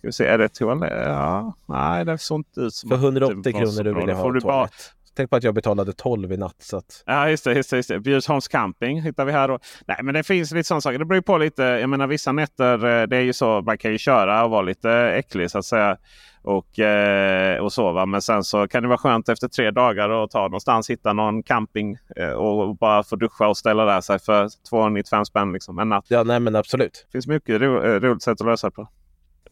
Ska 0.01 0.07
vi 0.07 0.11
se, 0.11 0.25
är 0.25 0.37
det 0.37 0.49
toalett? 0.49 0.91
Ja, 1.05 1.53
nej 1.65 2.05
det 2.05 2.17
såg 2.17 2.39
inte 2.39 2.61
ut 2.61 2.73
som 2.73 2.89
För 2.89 2.95
180 2.95 3.53
kronor 3.53 3.83
du 3.83 3.93
vill 3.93 4.09
ha 4.09 4.23
toalett. 4.23 4.43
Bara... 4.43 4.67
Tänk 5.15 5.29
på 5.29 5.35
att 5.35 5.43
jag 5.43 5.53
betalade 5.53 5.93
12 5.93 6.31
i 6.31 6.37
natt. 6.37 6.55
Så 6.59 6.77
att... 6.77 7.03
Ja 7.05 7.29
just 7.29 7.43
det. 7.43 7.53
Just 7.53 7.69
det, 7.69 7.75
just 7.75 7.89
det. 7.89 7.99
Bjursholms 7.99 8.47
camping 8.47 9.01
hittar 9.01 9.25
vi 9.25 9.31
här. 9.31 9.47
Då. 9.47 9.59
Nej 9.87 9.97
men 10.03 10.13
det 10.13 10.23
finns 10.23 10.51
lite 10.51 10.67
sådana 10.67 10.81
saker. 10.81 10.99
Det 10.99 11.05
beror 11.05 11.21
på 11.21 11.37
lite. 11.37 11.63
Jag 11.63 11.89
menar 11.89 12.07
vissa 12.07 12.31
nätter. 12.31 12.73
Eh, 12.73 13.07
det 13.07 13.17
är 13.17 13.21
ju 13.21 13.33
så. 13.33 13.61
Man 13.61 13.77
kan 13.77 13.91
ju 13.91 13.97
köra 13.97 14.43
och 14.43 14.51
vara 14.51 14.61
lite 14.61 14.91
äcklig 14.91 15.51
så 15.51 15.57
att 15.57 15.65
säga 15.65 15.97
och, 16.43 16.79
eh, 16.79 17.59
och 17.59 17.73
sova. 17.73 18.05
Men 18.05 18.21
sen 18.21 18.43
så 18.43 18.67
kan 18.67 18.83
det 18.83 18.89
vara 18.89 18.97
skönt 18.97 19.29
efter 19.29 19.47
tre 19.47 19.71
dagar 19.71 20.23
att 20.23 20.31
ta 20.31 20.41
någonstans, 20.41 20.89
hitta 20.89 21.13
någon 21.13 21.43
camping 21.43 21.97
eh, 22.15 22.31
och 22.31 22.75
bara 22.75 23.03
få 23.03 23.15
duscha 23.15 23.47
och 23.47 23.57
ställa 23.57 23.85
där 23.85 24.01
sig 24.01 24.19
för 24.19 24.49
295 24.69 25.25
spänn 25.25 25.53
liksom, 25.53 25.79
en 25.79 25.89
natt. 25.89 26.05
Ja, 26.07 26.23
nej 26.23 26.39
men 26.39 26.55
absolut. 26.55 27.05
Det 27.07 27.11
finns 27.11 27.27
mycket 27.27 27.61
ro, 27.61 27.79
roligt 27.79 28.23
sätt 28.23 28.41
att 28.41 28.47
lösa 28.47 28.67
det 28.67 28.71
på. 28.71 28.87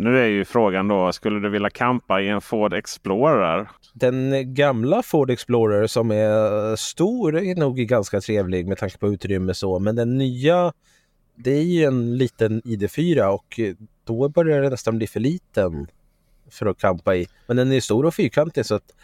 Nu 0.02 0.20
är 0.20 0.28
ju 0.28 0.46
frågan 0.46 0.88
då, 0.88 1.14
skulle 1.14 1.40
du 1.40 1.50
vilja 1.50 1.70
campa 1.70 2.22
i 2.22 2.28
en 2.28 2.42
Ford 2.42 2.74
Explorer? 2.74 3.70
Den 3.94 4.54
gamla 4.54 5.04
Ford 5.04 5.30
Explorer 5.30 5.88
som 5.88 6.12
är 6.12 6.76
stor 6.76 7.38
är 7.38 7.56
nog 7.56 7.78
ganska 7.78 8.22
trevlig 8.22 8.68
med 8.68 8.78
tanke 8.78 8.98
på 8.98 9.08
utrymme 9.08 9.54
så. 9.54 9.80
Men 9.80 9.96
den 9.96 10.18
nya, 10.18 10.74
det 11.36 11.52
är 11.52 11.62
ju 11.62 11.84
en 11.84 12.18
liten 12.18 12.62
ID4 12.62 13.26
och 13.26 13.60
då 14.04 14.30
börjar 14.30 14.62
den 14.62 14.72
nästan 14.72 14.98
bli 14.98 15.08
för 15.08 15.20
liten 15.20 15.88
för 16.52 16.66
att 16.66 16.78
campa 16.78 17.16
i. 17.16 17.28
Men 17.48 17.58
den 17.58 17.72
är 17.72 17.80
stor 17.80 18.06
och 18.06 18.16
fyrkantig 18.16 18.66
så 18.66 18.76
att 18.76 18.96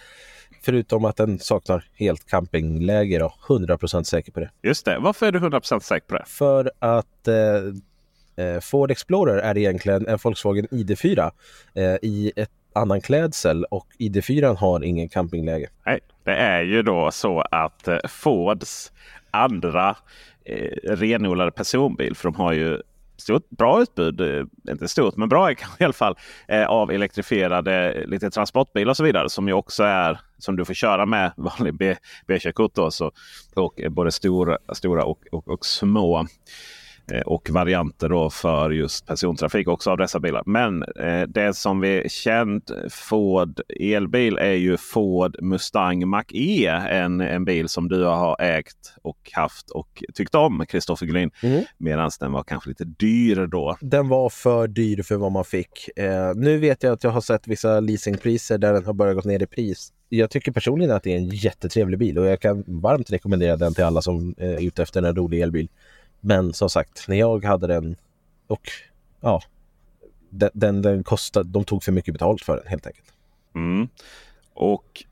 förutom 0.62 1.06
att 1.06 1.16
den 1.16 1.40
saknar 1.40 1.86
helt 1.94 2.26
campingläge 2.26 3.20
då, 3.20 3.34
100% 3.48 4.04
säker 4.04 4.32
på 4.32 4.40
det. 4.40 4.50
Just 4.64 4.86
det. 4.86 5.00
Varför 5.00 5.26
är 5.26 5.32
du 5.32 5.40
100% 5.40 5.80
säker 5.80 6.08
på 6.08 6.16
det? 6.16 6.24
För 6.28 6.72
att 6.80 7.28
eh, 7.28 7.36
Eh, 8.38 8.60
Ford 8.60 8.92
Explorer 8.92 9.38
är 9.38 9.58
egentligen 9.58 10.08
en 10.08 10.18
Volkswagen 10.24 10.68
ID4 10.68 11.32
eh, 11.74 11.96
i 12.02 12.32
ett 12.36 12.50
annan 12.74 13.02
klädsel 13.02 13.64
och 13.64 13.88
ID4 14.00 14.56
har 14.56 14.84
ingen 14.84 15.10
campingläge. 15.10 15.70
Nej, 15.86 16.00
det 16.24 16.36
är 16.36 16.62
ju 16.64 16.82
då 16.82 17.12
så 17.12 17.42
att 17.42 17.88
eh, 17.88 17.98
Fords 18.10 18.92
andra 19.32 19.96
eh, 20.46 20.96
renodlade 20.96 21.52
personbil, 21.52 22.16
för 22.16 22.32
de 22.32 22.36
har 22.36 22.54
ju 22.54 22.82
stort, 23.18 23.50
bra 23.50 23.82
utbud, 23.82 24.22
eh, 24.22 24.46
inte 24.70 24.88
stort 24.88 25.18
men 25.18 25.30
bra 25.30 25.52
i 25.52 25.56
alla 25.80 25.94
fall, 25.94 26.16
eh, 26.48 26.66
av 26.66 26.92
elektrifierade 26.92 27.94
eh, 27.94 28.08
lite 28.08 28.30
transportbilar 28.30 28.90
och 28.90 28.98
så 28.98 29.04
vidare. 29.04 29.30
Som 29.30 29.48
ju 29.48 29.54
också 29.54 29.84
är 29.84 30.20
som 30.38 30.56
du 30.56 30.66
får 30.66 30.74
köra 30.74 31.06
med 31.06 31.32
vanlig 31.38 31.74
B-körkort. 32.28 32.78
Och 33.56 33.82
eh, 33.82 33.90
både 33.90 34.12
stora, 34.12 34.58
stora 34.74 35.06
och, 35.06 35.28
och, 35.32 35.48
och 35.48 35.66
små. 35.66 36.28
Eh, 37.12 37.22
och 37.22 37.50
varianter 37.50 38.10
då 38.10 38.30
för 38.30 38.70
just 38.70 39.08
persontrafik 39.08 39.68
också 39.68 39.92
av 39.92 39.98
dessa 39.98 40.20
bilar. 40.20 40.44
Men 40.46 40.84
eh, 40.84 41.22
det 41.28 41.56
som 41.56 41.80
vi 41.80 42.10
känt 42.10 42.72
Ford 42.90 43.62
elbil 43.80 44.38
är 44.38 44.54
ju 44.54 44.78
Ford 44.78 45.36
Mustang 45.42 46.08
Mach-E. 46.08 46.68
En, 46.90 47.22
en 47.22 47.46
bil 47.46 47.70
som 47.70 47.88
du 47.88 48.04
har 48.04 48.42
ägt 48.42 48.94
och 49.02 49.32
haft 49.34 49.70
och 49.70 50.04
tyckt 50.14 50.36
om 50.36 50.66
Kristoffer 50.68 51.06
Gullin. 51.06 51.32
Mm. 51.44 51.64
Medan 51.78 52.12
den 52.20 52.32
var 52.32 52.44
kanske 52.44 52.70
lite 52.70 52.84
dyr 52.84 53.48
då. 53.48 53.78
Den 53.82 54.08
var 54.08 54.30
för 54.30 54.68
dyr 54.68 55.04
för 55.04 55.16
vad 55.16 55.32
man 55.32 55.46
fick. 55.46 55.98
Eh, 55.98 56.32
nu 56.36 56.58
vet 56.58 56.84
jag 56.84 56.94
att 56.94 57.04
jag 57.04 57.12
har 57.12 57.22
sett 57.22 57.48
vissa 57.48 57.80
leasingpriser 57.80 58.58
där 58.58 58.74
den 58.74 58.86
har 58.86 58.94
börjat 58.94 59.24
gå 59.24 59.30
ner 59.30 59.44
i 59.44 59.48
pris 59.48 59.92
jag 60.10 60.30
tycker 60.30 60.52
personligen 60.52 60.96
att 60.96 61.04
det 61.04 61.14
är 61.14 61.18
en 61.18 61.30
jättetrevlig 61.30 62.00
bil 62.00 62.18
och 62.18 62.26
jag 62.26 62.42
kan 62.42 62.64
varmt 62.68 63.12
rekommendera 63.12 63.56
den 63.56 63.74
till 63.74 63.84
alla 63.84 64.02
som 64.02 64.36
är 64.38 64.68
ute 64.68 64.84
efter 64.84 65.04
en 65.04 65.16
rolig 65.16 65.42
elbil. 65.42 65.68
Men 66.26 66.54
som 66.54 66.70
sagt, 66.70 67.08
när 67.08 67.16
jag 67.16 67.46
hade 67.46 67.68
den 67.68 67.96
och 68.48 68.70
ja, 69.22 69.42
den, 70.30 70.50
den, 70.54 70.82
den 70.82 71.04
kostade, 71.04 71.50
de 71.50 71.64
tog 71.64 71.84
för 71.84 71.92
mycket 71.92 72.14
betalt 72.14 72.42
för 72.42 72.58
den 72.58 72.68
helt 72.68 72.88
enkelt. 72.88 73.14
Mm. 73.56 73.88
Och 74.54 75.04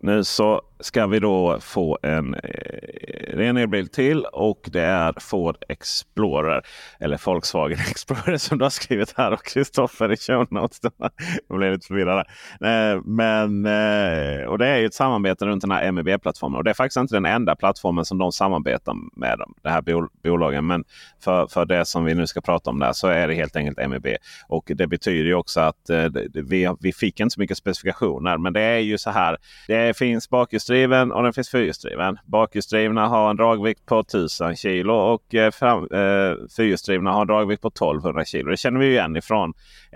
nu 0.00 0.24
så 0.24 0.62
ska 0.84 1.06
vi 1.06 1.18
då 1.18 1.60
få 1.60 1.98
en 2.02 2.34
eh, 2.34 3.36
ren 3.36 3.56
elbil 3.56 3.88
till 3.88 4.24
och 4.24 4.68
det 4.72 4.80
är 4.80 5.14
Ford 5.20 5.56
Explorer. 5.68 6.62
Eller 7.00 7.20
Volkswagen 7.24 7.78
Explorer 7.90 8.36
som 8.36 8.58
du 8.58 8.64
har 8.64 8.70
skrivit 8.70 9.14
här 9.16 9.32
och 9.32 9.44
Kristoffer 9.44 10.12
i 10.12 10.16
show 10.16 10.46
notes. 10.50 10.80
Jag 11.48 11.58
blev 11.58 11.72
lite 11.72 11.86
förvirrad. 11.86 12.26
Eh, 12.60 13.02
men, 13.04 13.66
eh, 13.66 14.44
och 14.44 14.58
det 14.58 14.66
är 14.66 14.78
ju 14.78 14.86
ett 14.86 14.94
samarbete 14.94 15.46
runt 15.46 15.60
den 15.60 15.70
här 15.70 15.92
MEB-plattformen. 15.92 16.58
Och 16.58 16.64
det 16.64 16.70
är 16.70 16.74
faktiskt 16.74 16.96
inte 16.96 17.14
den 17.14 17.26
enda 17.26 17.56
plattformen 17.56 18.04
som 18.04 18.18
de 18.18 18.32
samarbetar 18.32 18.94
med. 19.16 19.38
de 19.38 19.54
det 19.62 19.70
här 19.70 19.82
bol 19.82 20.08
bolagen. 20.22 20.66
Men 20.66 20.84
för, 21.24 21.46
för 21.46 21.64
det 21.64 21.84
som 21.84 22.04
vi 22.04 22.14
nu 22.14 22.26
ska 22.26 22.40
prata 22.40 22.70
om 22.70 22.78
där 22.78 22.92
så 22.92 23.08
är 23.08 23.28
det 23.28 23.34
helt 23.34 23.56
enkelt 23.56 23.88
MEB. 23.88 24.06
Och 24.48 24.70
det 24.74 24.86
betyder 24.86 25.24
ju 25.24 25.34
också 25.34 25.60
att 25.60 25.90
eh, 25.90 26.06
vi, 26.34 26.74
vi 26.80 26.92
fick 26.92 27.20
inte 27.20 27.34
så 27.34 27.40
mycket 27.40 27.58
specifikationer. 27.58 28.38
Men 28.38 28.52
det 28.52 28.60
är 28.60 28.78
ju 28.78 28.98
så 28.98 29.10
här. 29.10 29.36
Det 29.66 29.96
finns 29.96 30.30
bakhjulsdrivet 30.30 30.73
fyrhjulsdriven 30.74 31.12
och 31.12 31.22
den 31.22 31.32
finns 31.32 31.50
fyrhjulsdriven. 31.50 32.18
Bakhjulsdrivna 32.26 33.08
har 33.08 33.30
en 33.30 33.36
dragvikt 33.36 33.86
på 33.86 34.00
1000 34.00 34.56
kilo 34.56 34.94
och 34.94 35.34
eh, 35.34 35.50
fram, 35.50 35.82
eh, 35.82 36.48
fyrhjulsdrivna 36.56 37.12
har 37.12 37.20
en 37.20 37.26
dragvikt 37.26 37.62
på 37.62 37.68
1200 37.68 38.24
kilo. 38.24 38.50
Det 38.50 38.56
känner 38.56 38.80
vi 38.80 38.90
igen 38.90 39.16
ifrån 39.16 39.52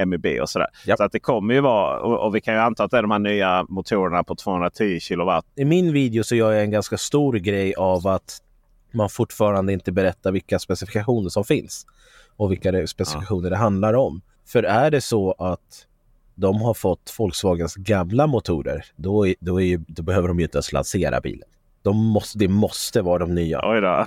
MEB 0.07 0.27
och 0.41 0.51
sådär. 0.51 0.69
Yep. 0.87 0.97
Så 0.97 1.05
att 1.05 1.13
det 1.13 1.21
kommer 1.21 1.55
ju 1.55 1.61
vara 1.61 2.01
och, 2.01 2.27
och, 2.27 2.35
vi 2.35 2.41
kan 2.41 2.55
ju 2.55 2.61
anta 2.61 2.85
att 2.85 2.91
det 2.91 2.99
är 2.99 3.03
de 3.03 3.11
här 3.11 3.19
nya 3.19 3.67
motorerna 3.69 4.25
på 4.25 4.35
210 4.35 5.01
kilowatt. 5.01 5.45
I 5.57 5.65
min 5.65 5.93
video 5.93 6.25
så 6.25 6.35
gör 6.35 6.53
jag 6.53 6.65
en 6.65 6.71
ganska 6.71 6.97
stor 6.97 7.33
grej 7.33 7.75
av 7.75 8.07
att 8.07 8.39
man 8.93 9.09
fortfarande 9.09 9.73
inte 9.73 9.93
berättar 9.93 10.33
vilka 10.33 10.59
specifikationer 10.59 11.29
som 11.29 11.45
finns 11.45 11.87
och 12.37 12.53
vilka 12.53 12.87
specifikationer 12.87 13.45
ja. 13.45 13.51
det 13.51 13.57
handlar 13.57 13.95
om. 13.95 14.21
För 14.47 14.63
är 14.63 14.91
det 14.91 15.01
så 15.01 15.33
att 15.33 15.87
de 16.41 16.61
har 16.61 16.75
fått 16.75 17.15
Volkswagens 17.19 17.75
gamla 17.75 18.27
motorer, 18.27 18.85
då, 18.97 19.27
då, 19.41 19.61
är 19.61 19.65
ju, 19.65 19.81
då 19.89 20.03
behöver 20.03 20.29
de 20.29 20.39
ju 20.39 20.45
inte 20.45 20.57
ens 20.57 20.73
lansera 20.73 21.21
bilen. 21.21 21.49
De 21.83 21.97
måste, 21.97 22.39
det 22.39 22.49
måste 22.49 23.03
vara 23.03 23.19
de 23.19 23.35
nya. 23.35 23.61
Oj 23.65 23.81
då. 23.81 24.07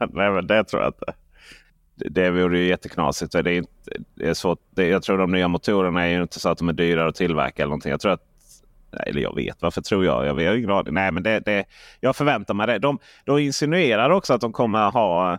Nej 0.12 0.30
men 0.30 0.46
det 0.46 0.64
tror 0.64 0.82
jag 0.82 0.88
inte. 0.88 1.12
Det, 1.94 2.08
det 2.08 2.30
vore 2.30 2.58
ju 2.58 2.68
jätteknasigt. 2.68 3.32
Det 3.32 3.38
är 3.38 3.48
inte, 3.48 3.70
det 4.14 4.28
är 4.28 4.34
svårt. 4.34 4.58
Det, 4.70 4.86
jag 4.86 5.02
tror 5.02 5.18
de 5.18 5.32
nya 5.32 5.48
motorerna 5.48 6.06
är 6.06 6.08
ju 6.08 6.22
inte 6.22 6.40
så 6.40 6.48
att 6.48 6.58
de 6.58 6.68
är 6.68 6.72
dyrare 6.72 7.08
att 7.08 7.14
tillverka 7.14 7.62
eller 7.62 7.70
någonting. 7.70 7.90
Jag 7.90 8.00
tror 8.00 8.12
att 8.12 8.22
eller 9.06 9.20
jag 9.20 9.34
vet 9.34 9.62
varför 9.62 9.80
tror 9.80 10.04
jag. 10.04 10.26
Jag 10.26 10.34
har 10.34 10.56
ingen 10.56 10.70
aning. 10.70 10.94
Nej, 10.94 11.12
men 11.12 11.22
det, 11.22 11.40
det, 11.40 11.64
jag 12.00 12.16
förväntar 12.16 12.54
mig 12.54 12.66
det. 12.66 12.78
De, 12.78 12.98
de 13.24 13.38
insinuerar 13.38 14.10
också 14.10 14.34
att 14.34 14.40
de 14.40 14.52
kommer 14.52 14.90
ha 14.90 15.38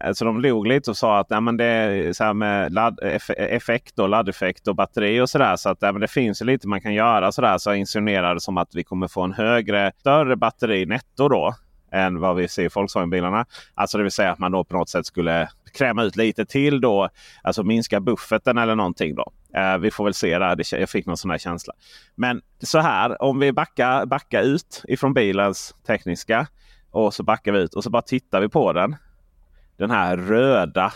Alltså 0.00 0.24
de 0.24 0.40
log 0.40 0.66
lite 0.66 0.90
och 0.90 0.96
sa 0.96 1.18
att 1.18 1.30
nej, 1.30 1.40
men 1.40 1.56
det 1.56 1.64
är 1.64 2.12
så 2.12 2.24
här 2.24 2.34
med 2.34 2.72
ladd, 2.72 2.98
effekt 3.36 3.98
och 3.98 4.08
laddeffekt 4.08 4.68
och 4.68 4.74
batteri 4.74 5.20
och 5.20 5.30
sådär. 5.30 5.56
Så 5.56 5.68
att 5.68 5.80
nej, 5.80 5.92
men 5.92 6.00
det 6.00 6.08
finns 6.08 6.40
lite 6.40 6.68
man 6.68 6.80
kan 6.80 6.94
göra 6.94 7.32
sådär. 7.32 7.58
Så 7.58 7.74
insinuerade 7.74 8.40
som 8.40 8.58
att 8.58 8.74
vi 8.74 8.84
kommer 8.84 9.08
få 9.08 9.22
en 9.22 9.32
högre, 9.32 9.92
större 10.00 10.36
batteri 10.36 10.86
netto 10.86 11.28
då 11.28 11.54
än 11.92 12.20
vad 12.20 12.36
vi 12.36 12.48
ser 12.48 12.64
i 12.64 12.68
Volkswagen-bilarna. 12.68 13.46
Alltså 13.74 13.98
det 13.98 14.02
vill 14.02 14.12
säga 14.12 14.32
att 14.32 14.38
man 14.38 14.52
då 14.52 14.64
på 14.64 14.76
något 14.76 14.88
sätt 14.88 15.06
skulle 15.06 15.48
kräma 15.78 16.02
ut 16.02 16.16
lite 16.16 16.46
till 16.46 16.80
då. 16.80 17.08
Alltså 17.42 17.62
minska 17.62 18.00
bufferten 18.00 18.58
eller 18.58 18.74
någonting 18.74 19.14
då. 19.14 19.32
Eh, 19.54 19.78
vi 19.78 19.90
får 19.90 20.04
väl 20.04 20.14
se 20.14 20.38
där. 20.38 20.74
Jag 20.80 20.90
fick 20.90 21.06
någon 21.06 21.16
sån 21.16 21.30
här 21.30 21.38
känsla. 21.38 21.72
Men 22.14 22.42
så 22.62 22.78
här 22.78 23.22
om 23.22 23.38
vi 23.38 23.52
backar, 23.52 24.06
backar 24.06 24.42
ut 24.42 24.84
ifrån 24.88 25.14
bilens 25.14 25.74
tekniska. 25.86 26.46
Och 26.90 27.14
så 27.14 27.22
backar 27.22 27.52
vi 27.52 27.58
ut 27.58 27.74
och 27.74 27.84
så 27.84 27.90
bara 27.90 28.02
tittar 28.02 28.40
vi 28.40 28.48
på 28.48 28.72
den. 28.72 28.96
Den 29.78 29.90
här 29.90 30.16
röda 30.16 30.92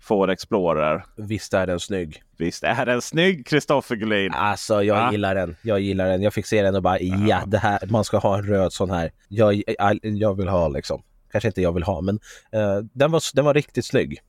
Ford 0.00 0.30
Explorer. 0.30 1.04
Visst 1.16 1.54
är 1.54 1.66
den 1.66 1.80
snygg. 1.80 2.22
Visst 2.36 2.64
är 2.64 2.86
den 2.86 3.02
snygg 3.02 3.46
Kristoffer 3.46 3.96
Gullin. 3.96 4.32
Alltså 4.32 4.82
jag 4.82 4.96
ja. 4.96 5.12
gillar 5.12 5.34
den. 5.34 5.56
Jag 5.62 5.80
gillar 5.80 6.08
den. 6.08 6.22
Jag 6.22 6.34
fick 6.34 6.46
se 6.46 6.62
den 6.62 6.74
och 6.74 6.82
bara 6.82 7.00
ja, 7.00 7.16
ja 7.28 7.42
det 7.46 7.58
här, 7.58 7.78
man 7.88 8.04
ska 8.04 8.18
ha 8.18 8.38
en 8.38 8.44
röd 8.44 8.72
sån 8.72 8.90
här. 8.90 9.12
Jag, 9.28 9.62
jag, 9.66 9.98
jag 10.02 10.36
vill 10.36 10.48
ha 10.48 10.68
liksom. 10.68 11.02
Kanske 11.32 11.48
inte 11.48 11.62
jag 11.62 11.72
vill 11.72 11.82
ha 11.82 12.00
men 12.00 12.14
uh, 12.54 12.84
den, 12.92 13.10
var, 13.10 13.36
den 13.36 13.44
var 13.44 13.54
riktigt 13.54 13.84
snygg. 13.84 14.20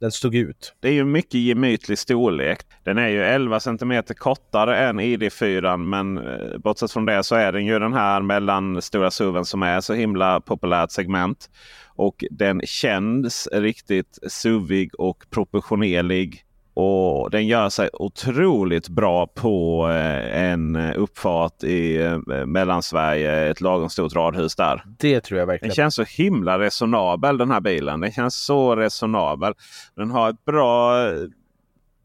Den 0.00 0.12
stod 0.12 0.34
ut. 0.34 0.74
Det 0.80 0.88
är 0.88 0.92
ju 0.92 1.04
mycket 1.04 1.40
gemytlig 1.40 1.98
storlek. 1.98 2.60
Den 2.84 2.98
är 2.98 3.08
ju 3.08 3.22
11 3.22 3.60
cm 3.60 4.02
kortare 4.18 4.78
än 4.78 5.00
ID4 5.00 5.76
men 5.76 6.18
eh, 6.18 6.58
bortsett 6.58 6.92
från 6.92 7.06
det 7.06 7.22
så 7.22 7.34
är 7.34 7.52
den 7.52 7.66
ju 7.66 7.78
den 7.78 7.92
här 7.92 8.22
mellan 8.22 8.82
stora 8.82 9.10
SUVen 9.10 9.44
som 9.44 9.62
är 9.62 9.80
så 9.80 9.94
himla 9.94 10.40
populärt 10.40 10.90
segment. 10.90 11.50
Och 11.86 12.24
den 12.30 12.60
känns 12.64 13.48
riktigt 13.52 14.18
suvig 14.28 14.94
och 14.94 15.24
proportionerlig. 15.30 16.44
Och 16.82 17.30
den 17.30 17.46
gör 17.46 17.68
sig 17.68 17.90
otroligt 17.92 18.88
bra 18.88 19.26
på 19.26 19.86
eh, 19.88 20.42
en 20.42 20.76
uppfart 20.76 21.64
i 21.64 21.96
eh, 21.96 22.18
Mellansverige. 22.46 23.50
Ett 23.50 23.60
lagom 23.60 23.90
stort 23.90 24.14
radhus 24.14 24.56
där. 24.56 24.84
Det 24.98 25.20
tror 25.20 25.40
jag 25.40 25.46
verkligen. 25.46 25.68
Den 25.68 25.74
känns 25.74 25.94
så 25.94 26.02
himla 26.02 26.58
resonabel 26.58 27.38
den 27.38 27.50
här 27.50 27.60
bilen. 27.60 28.00
Den 28.00 28.12
känns 28.12 28.44
så 28.44 28.76
resonabel. 28.76 29.54
Den 29.96 30.10
har 30.10 30.30
ett 30.30 30.44
bra 30.44 31.06
eh, 31.08 31.14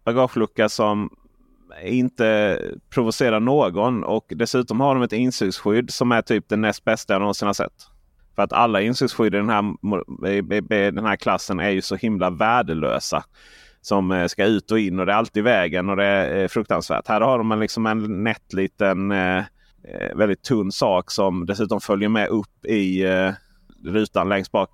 bagagelucka 0.05 0.69
som 0.69 1.09
inte 1.83 2.59
provocerar 2.89 3.39
någon. 3.39 4.03
Och 4.03 4.25
dessutom 4.35 4.79
har 4.79 4.95
de 4.95 5.03
ett 5.03 5.13
insugsskydd 5.13 5.91
som 5.91 6.11
är 6.11 6.21
typ 6.21 6.49
det 6.49 6.55
näst 6.55 6.83
bästa 6.83 7.13
jag 7.13 7.19
någonsin 7.19 7.45
har 7.45 7.53
sett. 7.53 7.87
För 8.35 8.43
att 8.43 8.53
alla 8.53 8.81
insugsskydd 8.81 9.35
i 9.35 9.37
den 9.37 9.49
här, 9.49 9.63
i 10.31 10.41
den 10.91 11.05
här 11.05 11.15
klassen 11.15 11.59
är 11.59 11.69
ju 11.69 11.81
så 11.81 11.95
himla 11.95 12.29
värdelösa. 12.29 13.23
Som 13.85 14.11
eh, 14.11 14.27
ska 14.27 14.45
ut 14.45 14.71
och 14.71 14.79
in 14.79 14.99
och 14.99 15.05
det 15.05 15.11
är 15.11 15.15
alltid 15.15 15.43
vägen 15.43 15.89
och 15.89 15.95
det 15.95 16.05
är 16.05 16.41
eh, 16.41 16.47
fruktansvärt. 16.47 17.07
Här 17.07 17.21
har 17.21 17.37
de 17.37 17.59
liksom 17.59 17.85
en 17.85 18.23
nätt 18.23 18.53
liten 18.53 19.11
eh, 19.11 19.43
väldigt 20.15 20.43
tunn 20.43 20.71
sak 20.71 21.11
som 21.11 21.45
dessutom 21.45 21.81
följer 21.81 22.09
med 22.09 22.27
upp 22.27 22.65
i 22.65 23.05
rutan 23.83 24.29
längst 24.29 24.51
bak 24.51 24.69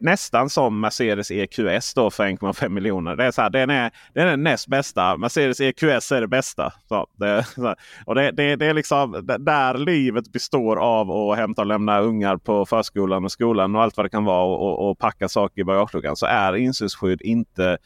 nästan 0.00 0.50
som 0.50 0.80
Mercedes 0.80 1.30
EQS 1.30 1.94
då 1.94 2.10
för 2.10 2.24
1,5 2.24 2.68
miljoner. 2.68 3.16
Det 3.16 3.24
är 3.24 3.30
så 3.30 3.42
här, 3.42 3.50
den, 3.50 3.70
är, 3.70 3.90
den 4.14 4.26
är 4.26 4.30
den 4.30 4.42
näst 4.42 4.66
bästa. 4.66 5.16
Mercedes 5.16 5.60
EQS 5.60 6.12
är 6.12 6.20
det 6.20 6.28
bästa. 6.28 6.72
Så, 6.88 7.06
det, 7.16 7.44
så, 7.54 7.74
och 8.04 8.14
det, 8.14 8.30
det, 8.30 8.56
det, 8.56 8.66
är 8.66 8.74
liksom 8.74 9.24
där 9.38 9.74
livet 9.74 10.32
består 10.32 10.76
av 10.76 11.10
att 11.10 11.36
hämta 11.36 11.62
och 11.62 11.66
lämna 11.66 12.00
ungar 12.00 12.36
på 12.36 12.66
förskolan 12.66 13.24
och 13.24 13.32
skolan 13.32 13.74
och 13.74 13.82
allt 13.82 13.96
vad 13.96 14.06
det 14.06 14.10
kan 14.10 14.24
vara 14.24 14.44
och, 14.44 14.60
och, 14.60 14.90
och 14.90 14.98
packa 14.98 15.28
saker 15.28 15.60
i 15.60 15.64
bagageluckan. 15.64 16.16
Så 16.16 16.26
är 16.26 16.56
insynsskydd 16.56 17.22
inte, 17.22 17.78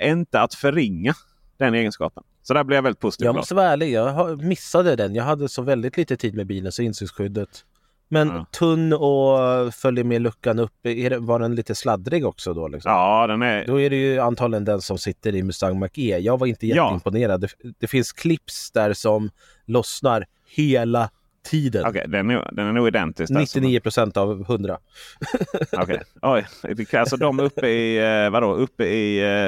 inte 0.00 0.40
att 0.40 0.54
förringa 0.54 1.14
den 1.58 1.74
egenskapen. 1.74 2.22
Så 2.42 2.54
där 2.54 2.64
blev 2.64 2.76
jag 2.76 2.82
väldigt 2.82 3.00
positiv. 3.00 3.24
Jag 3.24 3.34
måste 3.34 3.54
vara 3.54 3.66
ärlig, 3.66 3.92
jag 3.92 4.42
missade 4.44 4.96
den. 4.96 5.14
Jag 5.14 5.24
hade 5.24 5.48
så 5.48 5.62
väldigt 5.62 5.96
lite 5.96 6.16
tid 6.16 6.34
med 6.34 6.46
bilen 6.46 6.72
så 6.72 6.82
insynsskyddet 6.82 7.64
men 8.12 8.28
ja. 8.28 8.46
tunn 8.50 8.92
och 8.92 9.74
följer 9.74 10.04
med 10.04 10.22
luckan 10.22 10.58
upp. 10.58 10.72
Det, 10.82 11.16
var 11.18 11.38
den 11.38 11.54
lite 11.54 11.74
sladdrig 11.74 12.26
också 12.26 12.54
då? 12.54 12.68
Liksom? 12.68 12.92
Ja, 12.92 13.26
den 13.26 13.42
är... 13.42 13.66
Då 13.66 13.80
är 13.80 13.90
det 13.90 13.96
ju 13.96 14.18
antagligen 14.18 14.64
den 14.64 14.80
som 14.80 14.98
sitter 14.98 15.34
i 15.34 15.42
Mustang 15.42 15.78
Mach-E. 15.78 16.18
Jag 16.18 16.38
var 16.38 16.46
inte 16.46 16.66
jätteimponerad. 16.66 17.44
Ja. 17.44 17.48
Det, 17.62 17.72
det, 17.78 17.86
finns 17.86 18.12
clips 18.12 18.70
där 18.70 18.92
som 18.92 19.30
lossnar 19.66 20.26
hela 20.56 21.10
tiden. 21.44 21.86
Okej, 21.86 21.90
okay, 21.90 22.06
den, 22.10 22.30
är, 22.30 22.48
den 22.52 22.66
är 22.66 22.72
nog 22.72 22.88
identisk. 22.88 23.32
99 23.32 23.80
procent 23.80 24.16
av 24.16 24.40
100. 24.40 24.78
Okej, 25.72 26.02
okay. 26.22 26.46
oj. 26.66 26.86
Alltså 26.92 27.16
de 27.16 27.40
uppe 27.40 27.68
i, 27.68 27.98
eh, 28.24 28.30
vadå, 28.30 28.54
uppe 28.54 28.84
i 28.84 29.20
eh, 29.20 29.46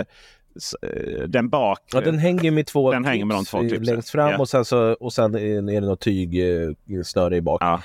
eh, 0.91 1.23
den 1.29 1.49
bak. 1.49 1.81
Ja, 1.93 2.01
den 2.01 2.19
hänger 2.19 2.51
med 2.51 2.67
två 2.67 2.93
den 2.93 3.05
hänger 3.05 3.25
med 3.25 3.37
de 3.37 3.45
två 3.45 3.63
längst 3.63 4.11
fram 4.11 4.31
ja. 4.31 4.39
och 4.39 4.49
sen 4.49 4.65
så 4.65 4.93
och 4.93 5.13
sen 5.13 5.35
är 5.35 5.81
det 5.81 5.87
något 5.87 6.01
tygsnöre 6.01 7.37
i 7.37 7.41
bak. 7.41 7.63
Ja 7.63 7.83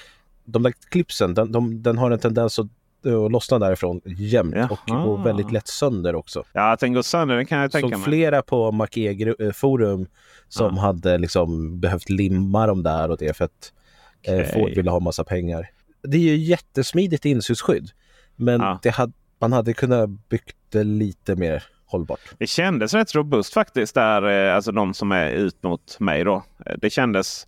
de 0.48 0.64
där 0.64 0.74
clipsen, 0.90 1.34
den, 1.34 1.52
de, 1.52 1.84
den 1.84 1.98
har 1.98 2.12
en 2.12 2.20
tendens 2.20 2.60
att 2.60 2.68
att 3.06 3.32
lossna 3.32 3.60
därifrån 3.60 4.02
jämt 4.06 4.56
och 4.72 4.80
går 4.88 5.24
väldigt 5.24 5.52
lätt 5.52 5.68
sönder 5.68 6.16
också. 6.16 6.44
Ja, 6.54 6.72
att 6.72 6.80
den 6.80 6.94
går 6.94 7.02
sönder, 7.02 7.36
den 7.36 7.46
kan 7.46 7.60
jag 7.60 7.72
tänka 7.72 7.88
mig. 7.88 7.98
Så 7.98 8.04
flera 8.04 8.42
på 8.42 8.72
Mac-E 8.72 9.54
forum 9.54 10.08
som 10.48 10.76
ja. 10.76 10.82
hade 10.82 11.18
liksom 11.18 11.80
behövt 11.80 12.10
limma 12.10 12.68
dem 12.68 12.84
där 12.84 13.12
och 13.12 13.18
det 13.18 13.38
för 13.38 13.46
att 13.46 13.74
okay. 14.22 14.40
eh, 14.40 14.54
Ford 14.54 14.70
ville 14.70 14.92
ha 14.92 15.00
massa 15.00 15.24
pengar. 15.24 15.70
Det 16.04 16.18
är 16.18 16.22
ju 16.22 16.36
jättesmidigt 16.36 17.26
insynsskydd, 17.26 17.90
men 18.36 18.62
ja. 18.84 18.92
hade, 18.92 19.14
man 19.40 19.54
hade 19.54 19.74
kunnat 19.74 20.10
byggt 20.10 20.58
det 20.70 20.84
lite 20.84 21.36
mer 21.36 21.64
hållbart. 21.86 22.20
Det 22.38 22.48
kändes 22.48 22.94
rätt 22.94 23.16
robust 23.16 23.54
faktiskt 23.54 23.96
där, 23.96 24.48
eh, 24.48 24.56
alltså 24.56 24.72
de 24.72 24.94
som 24.94 25.12
är 25.12 25.30
ut 25.30 25.64
mot 25.64 26.00
mig 26.00 26.24
då. 26.24 26.44
Det 26.78 26.90
kändes 26.90 27.48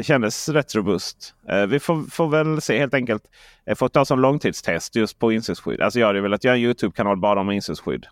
det 0.00 0.04
kändes 0.04 0.48
rätt 0.48 0.74
robust. 0.74 1.34
Eh, 1.48 1.66
vi 1.66 1.80
får, 1.80 2.10
får, 2.10 2.28
väl 2.28 2.60
se 2.60 2.78
helt 2.78 2.94
enkelt. 2.94 3.22
Jag 3.64 3.78
får 3.78 3.88
ta 3.88 4.04
som 4.04 4.20
långtidstest 4.20 4.96
just 4.96 5.18
på 5.18 5.32
insynsskydd. 5.32 5.80
Alltså 5.80 6.00
jag 6.00 6.06
hade 6.06 6.20
velat 6.20 6.44
göra 6.44 6.54
en 6.54 6.60
Youtube-kanal 6.60 7.16
bara 7.16 7.40
om 7.40 7.50
insynsskydd. 7.50 8.06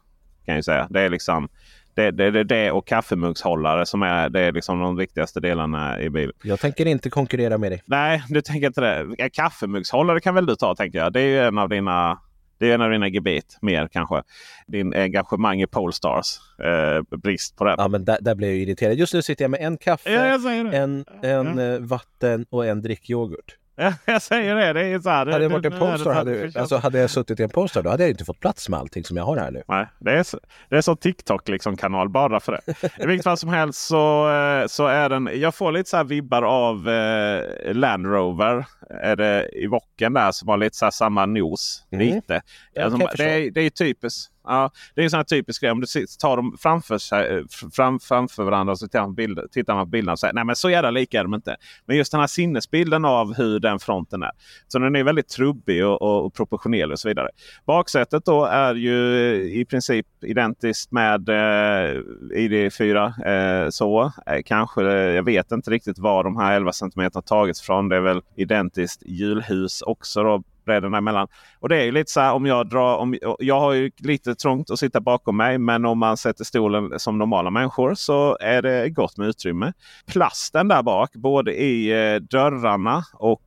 Kan 0.46 0.54
jag 0.54 0.64
säga. 0.64 0.86
Det 0.90 1.00
är 1.00 1.08
liksom 1.08 1.48
det, 1.94 2.10
det, 2.10 2.30
det, 2.30 2.44
det 2.44 2.70
och 2.70 2.86
kaffemugshållare 2.86 3.86
som 3.86 4.02
är, 4.02 4.28
det 4.28 4.40
är 4.40 4.52
liksom 4.52 4.80
de 4.80 4.96
viktigaste 4.96 5.40
delarna 5.40 6.00
i 6.00 6.10
bilen. 6.10 6.32
Jag 6.42 6.60
tänker 6.60 6.86
inte 6.86 7.10
konkurrera 7.10 7.58
med 7.58 7.72
dig. 7.72 7.82
Nej, 7.86 8.22
du 8.28 8.40
tänker 8.40 8.66
inte 8.66 8.80
det. 8.80 9.30
Kaffemugshållare 9.30 10.20
kan 10.20 10.34
väl 10.34 10.46
du 10.46 10.56
ta 10.56 10.74
tänker 10.74 10.98
jag. 10.98 11.12
Det 11.12 11.20
är 11.20 11.26
ju 11.26 11.38
en 11.38 11.58
av 11.58 11.68
dina 11.68 12.18
det 12.58 12.70
är 12.70 12.74
en 12.74 12.82
av 12.82 12.90
dina 12.90 13.08
gebit 13.08 13.58
mer 13.62 13.88
kanske. 13.88 14.22
Din 14.66 14.94
engagemang 14.94 15.62
i 15.62 15.66
Polestars. 15.66 16.38
Eh, 16.64 17.18
brist 17.18 17.56
på 17.56 17.64
det. 17.64 17.74
Ja 17.78 17.88
men 17.88 18.04
där, 18.04 18.18
där 18.20 18.34
blev 18.34 18.50
jag 18.50 18.58
irriterad. 18.58 18.94
Just 18.94 19.14
nu 19.14 19.22
sitter 19.22 19.44
jag 19.44 19.50
med 19.50 19.60
en 19.60 19.76
kaffe, 19.76 20.12
ja, 20.12 20.50
en, 20.50 21.04
en 21.22 21.58
ja. 21.58 21.62
Eh, 21.62 21.80
vatten 21.80 22.46
och 22.50 22.66
en 22.66 22.82
drickyoghurt. 22.82 23.56
Ja, 23.80 23.92
jag 24.04 24.22
säger 24.22 24.54
det. 24.54 24.72
det 24.72 24.86
är 24.86 25.00
så 25.00 25.08
här, 25.08 25.26
hade 25.26 25.42
jag 25.42 25.50
varit 25.50 25.64
en 25.64 25.78
Polestar, 25.78 26.14
hade, 26.14 26.52
alltså, 26.56 26.76
hade 26.76 26.98
jag 26.98 27.10
suttit 27.10 27.40
i 27.40 27.42
en 27.42 27.48
Polestar 27.48 27.82
då 27.82 27.90
hade 27.90 28.02
jag 28.02 28.10
inte 28.10 28.24
fått 28.24 28.40
plats 28.40 28.68
med 28.68 28.80
allting 28.80 29.04
som 29.04 29.16
jag 29.16 29.24
har 29.24 29.36
här 29.36 29.50
nu. 29.50 29.62
Nej, 29.68 29.86
det 29.98 30.12
är, 30.12 30.22
så, 30.22 30.40
det 30.68 30.76
är 30.76 30.80
så 30.80 30.96
TikTok 30.96 31.48
liksom 31.48 31.76
kanal 31.76 32.08
bara 32.08 32.40
för 32.40 32.52
det. 32.52 32.74
I 33.02 33.06
vilket 33.06 33.24
fall 33.24 33.36
som 33.36 33.48
helst 33.48 33.86
så, 33.86 34.30
eh, 34.30 34.66
så 34.66 34.86
är 34.86 35.08
den. 35.08 35.30
Jag 35.34 35.54
får 35.54 35.72
lite 35.72 35.90
så 35.90 35.96
här 35.96 36.04
vibbar 36.04 36.42
av 36.42 36.88
eh, 36.88 37.74
Land 37.74 38.06
Rover. 38.06 38.66
Är 38.90 39.16
det 39.16 39.48
i 39.52 39.66
vocken 39.66 40.12
där 40.12 40.32
som 40.32 40.48
har 40.48 40.56
lite 40.56 40.76
så 40.76 40.90
samma 40.90 41.26
nos. 41.26 41.84
Mm. 41.90 42.06
Lite. 42.06 42.42
Alltså, 42.80 43.08
det, 43.16 43.24
är, 43.24 43.50
det 43.50 43.60
är 43.60 43.70
typiskt. 43.70 44.32
Ja, 44.48 44.70
det 44.94 45.00
är 45.00 45.04
en 45.04 45.10
sån 45.10 45.18
här 45.18 45.24
typisk 45.24 45.62
grej. 45.62 45.70
Om 45.70 45.80
du 45.80 45.86
tar 46.20 46.36
dem 46.36 46.56
framför, 46.60 46.98
sig, 46.98 47.36
eh, 47.36 47.42
fram, 47.72 48.00
framför 48.00 48.44
varandra 48.44 48.72
och 48.72 48.78
så 48.78 48.86
tittar 48.86 49.00
man, 49.00 49.14
bild, 49.14 49.40
tittar 49.52 49.74
man 49.74 49.86
på 49.86 49.90
bilderna 49.90 50.12
och 50.12 50.18
säger 50.18 50.34
nej 50.34 50.44
men 50.44 50.56
så 50.56 50.70
jävla 50.70 50.90
lika 50.90 51.20
är 51.20 51.22
de 51.22 51.34
inte. 51.34 51.56
Men 51.86 51.96
just 51.96 52.12
den 52.12 52.20
här 52.20 52.26
sinnesbilden 52.26 53.04
av 53.04 53.34
hur 53.34 53.60
den 53.60 53.78
fronten 53.78 54.22
är. 54.22 54.30
Så 54.68 54.78
den 54.78 54.96
är 54.96 55.04
väldigt 55.04 55.28
trubbig 55.28 55.86
och, 55.86 56.02
och, 56.02 56.26
och 56.26 56.34
proportionell 56.34 56.92
och 56.92 56.98
så 56.98 57.08
vidare. 57.08 57.28
Baksätet 57.66 58.24
då 58.24 58.44
är 58.44 58.74
ju 58.74 59.16
eh, 59.34 59.60
i 59.60 59.64
princip 59.64 60.06
identiskt 60.24 60.92
med 60.92 61.28
eh, 61.28 62.00
ID4. 62.36 63.26
Eh, 63.26 63.70
så 63.70 64.12
eh, 64.26 64.42
kanske, 64.44 64.82
eh, 64.82 65.14
jag 65.14 65.22
vet 65.22 65.52
inte 65.52 65.70
riktigt 65.70 65.98
var 65.98 66.24
de 66.24 66.36
här 66.36 66.56
11 66.56 66.72
cm 66.72 67.10
tagits 67.26 67.60
från. 67.60 67.88
Det 67.88 67.96
är 67.96 68.00
väl 68.00 68.22
identiskt 68.36 69.02
hjulhus 69.06 69.82
också 69.82 70.22
då 70.22 70.42
bredderna 70.68 70.98
emellan. 70.98 71.28
Och 71.60 71.68
det 71.68 71.76
är 71.76 71.84
ju 71.84 71.92
lite 71.92 72.10
så 72.12 72.20
här 72.20 72.32
om 72.32 72.46
jag 72.46 72.68
drar. 72.68 72.96
Om, 72.96 73.18
jag 73.38 73.60
har 73.60 73.72
ju 73.72 73.90
lite 73.98 74.34
trångt 74.34 74.70
att 74.70 74.78
sitta 74.78 75.00
bakom 75.00 75.36
mig. 75.36 75.58
Men 75.58 75.84
om 75.84 75.98
man 75.98 76.16
sätter 76.16 76.44
stolen 76.44 76.98
som 76.98 77.18
normala 77.18 77.50
människor 77.50 77.94
så 77.94 78.36
är 78.40 78.62
det 78.62 78.90
gott 78.90 79.16
med 79.16 79.28
utrymme. 79.28 79.72
Plasten 80.06 80.68
där 80.68 80.82
bak 80.82 81.12
både 81.12 81.54
i 81.54 81.90
eh, 81.90 82.20
dörrarna 82.20 83.04
och 83.12 83.42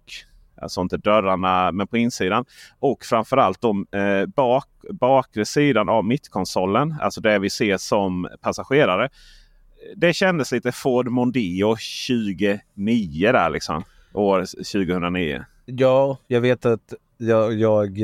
Alltså 0.62 0.82
inte 0.82 0.98
dörrarna 0.98 1.72
men 1.72 1.88
på 1.88 1.98
insidan. 1.98 2.46
Och 2.80 3.06
framförallt 3.06 3.62
de 3.62 3.86
eh, 3.92 4.26
bak, 4.26 4.68
bakre 4.90 5.46
sidan 5.46 5.90
av 5.90 6.06
mittkonsolen. 6.06 6.96
Alltså 7.02 7.22
det 7.22 7.40
vi 7.40 7.50
ser 7.50 7.78
som 7.78 8.28
passagerare. 8.42 9.10
Det 9.96 10.14
kändes 10.14 10.52
lite 10.52 10.72
Ford 10.72 11.08
Mondeo 11.08 11.76
29 11.78 13.32
där 13.32 13.50
liksom. 13.50 13.84
År 14.14 14.40
2009. 14.40 15.46
Ja, 15.78 16.18
jag 16.28 16.42
vet 16.42 16.66
att 16.66 16.94
jag, 17.18 17.54
jag, 17.54 17.98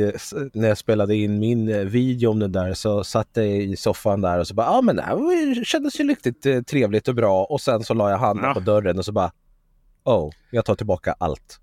när 0.54 0.68
jag 0.68 0.78
spelade 0.78 1.16
in 1.16 1.40
min 1.40 1.70
eh, 1.70 1.78
video 1.78 2.32
om 2.32 2.40
det 2.40 2.48
där 2.48 2.74
så 2.74 3.04
satt 3.04 3.30
jag 3.34 3.48
i 3.48 3.76
soffan 3.76 4.22
där 4.22 4.40
och 4.40 4.48
så 4.48 4.54
bara, 4.54 4.68
ja 4.68 4.78
ah, 4.78 4.82
men 4.82 4.96
det 4.96 5.02
här 5.02 5.64
kändes 5.64 6.00
ju 6.00 6.08
riktigt 6.08 6.46
eh, 6.46 6.62
trevligt 6.62 7.08
och 7.08 7.16
bra 7.16 7.44
och 7.44 7.62
sen 7.62 7.84
så 7.84 7.94
la 7.94 8.10
jag 8.10 8.18
handen 8.18 8.46
ja. 8.46 8.54
på 8.54 8.60
dörren 8.60 8.98
och 8.98 9.06
så 9.06 9.12
bara, 9.12 9.32
oh, 10.04 10.32
jag 10.52 10.66
tar 10.66 10.76
tillbaka 10.76 11.16
allt. 11.20 11.60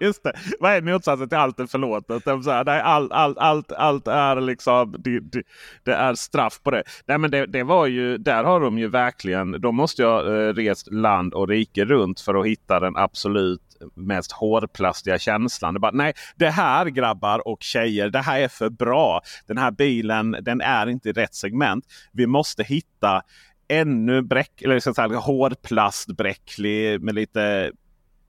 Just 0.00 0.22
det. 0.22 0.32
Vad 0.60 0.72
är 0.72 0.82
motsatsen 0.82 1.28
till 1.28 1.38
allt 1.38 1.60
är 1.60 1.66
förlåtet? 1.66 2.26
Allt, 2.26 3.12
allt, 3.12 3.38
allt, 3.38 3.72
allt 3.72 4.08
är 4.08 4.40
liksom 4.40 4.96
det, 4.98 5.20
det, 5.20 5.42
det, 5.84 5.94
är 5.94 6.14
straff 6.14 6.60
på 6.62 6.70
det. 6.70 6.82
Nej, 7.06 7.18
men 7.18 7.30
det, 7.30 7.46
det, 7.46 7.62
var 7.62 7.86
ju, 7.86 8.18
där 8.18 8.44
har 8.44 8.60
de 8.60 8.78
ju 8.78 8.88
verkligen. 8.88 9.60
De 9.60 9.76
måste 9.76 10.02
ju 10.02 10.08
ha 10.08 10.20
eh, 10.20 10.54
rest 10.54 10.92
land 10.92 11.34
och 11.34 11.48
rike 11.48 11.84
runt 11.84 12.20
för 12.20 12.34
att 12.34 12.46
hitta 12.46 12.80
den 12.80 12.96
absolut 12.96 13.63
mest 13.94 14.32
hårplastiga 14.32 15.18
känslan. 15.18 15.74
Det 15.74 15.80
bara, 15.80 15.92
nej, 15.92 16.12
det 16.36 16.50
här 16.50 16.86
grabbar 16.86 17.48
och 17.48 17.62
tjejer, 17.62 18.10
det 18.10 18.18
här 18.18 18.40
är 18.40 18.48
för 18.48 18.70
bra. 18.70 19.20
Den 19.46 19.58
här 19.58 19.70
bilen, 19.70 20.36
den 20.42 20.60
är 20.60 20.86
inte 20.86 21.08
i 21.08 21.12
rätt 21.12 21.34
segment. 21.34 21.84
Vi 22.12 22.26
måste 22.26 22.62
hitta 22.62 23.22
ännu 23.68 24.22
bräck, 24.22 24.62
eller 24.62 24.80
så 24.80 24.90
att 24.90 24.96
säga, 24.96 25.18
hårdplastbräcklig 25.18 27.00
med 27.00 27.14
lite 27.14 27.72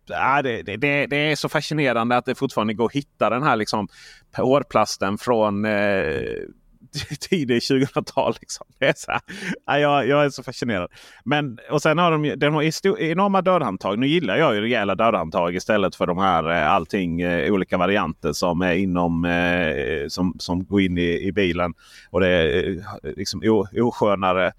Ja, 0.07 0.41
det, 0.41 0.61
det, 0.61 1.05
det, 1.05 1.15
är 1.15 1.35
så 1.35 1.49
fascinerande 1.49 2.17
att 2.17 2.25
det 2.25 2.35
fortfarande 2.35 2.73
går 2.73 2.85
att 2.85 2.91
hitta 2.91 3.29
den 3.29 3.43
här 3.43 3.55
liksom, 3.55 3.87
hårplasten 4.37 5.17
från 5.17 5.65
eh, 5.65 6.21
Tidig 7.19 7.59
2000-tal. 7.59 8.35
Liksom. 8.41 8.67
ja, 9.65 9.79
jag, 9.79 10.07
jag 10.07 10.25
är 10.25 10.29
så 10.29 10.43
fascinerad. 10.43 10.91
Men, 11.25 11.59
och 11.71 11.81
sen 11.81 11.97
har 11.97 12.11
de, 12.11 12.35
de 12.35 12.53
har 12.53 12.99
enorma 12.99 13.41
dörrhandtag. 13.41 13.99
Nu 13.99 14.07
gillar 14.07 14.37
jag 14.37 14.55
ju 14.55 14.61
rejäla 14.61 14.95
dörrhandtag 14.95 15.55
istället 15.55 15.95
för 15.95 16.07
de 16.07 16.17
här 16.17 16.51
eh, 16.51 16.71
allting 16.71 17.21
eh, 17.21 17.53
olika 17.53 17.77
varianter 17.77 18.33
som 18.33 18.61
är 18.61 18.73
inom 18.73 19.25
eh, 19.25 20.07
som, 20.07 20.35
som 20.39 20.65
går 20.65 20.81
in 20.81 20.97
i, 20.97 21.27
i 21.27 21.31
bilen. 21.31 21.73
Och 22.09 22.19
det 22.19 22.27
är 22.27 22.83
liksom 23.15 23.65
oskönare 23.73 24.51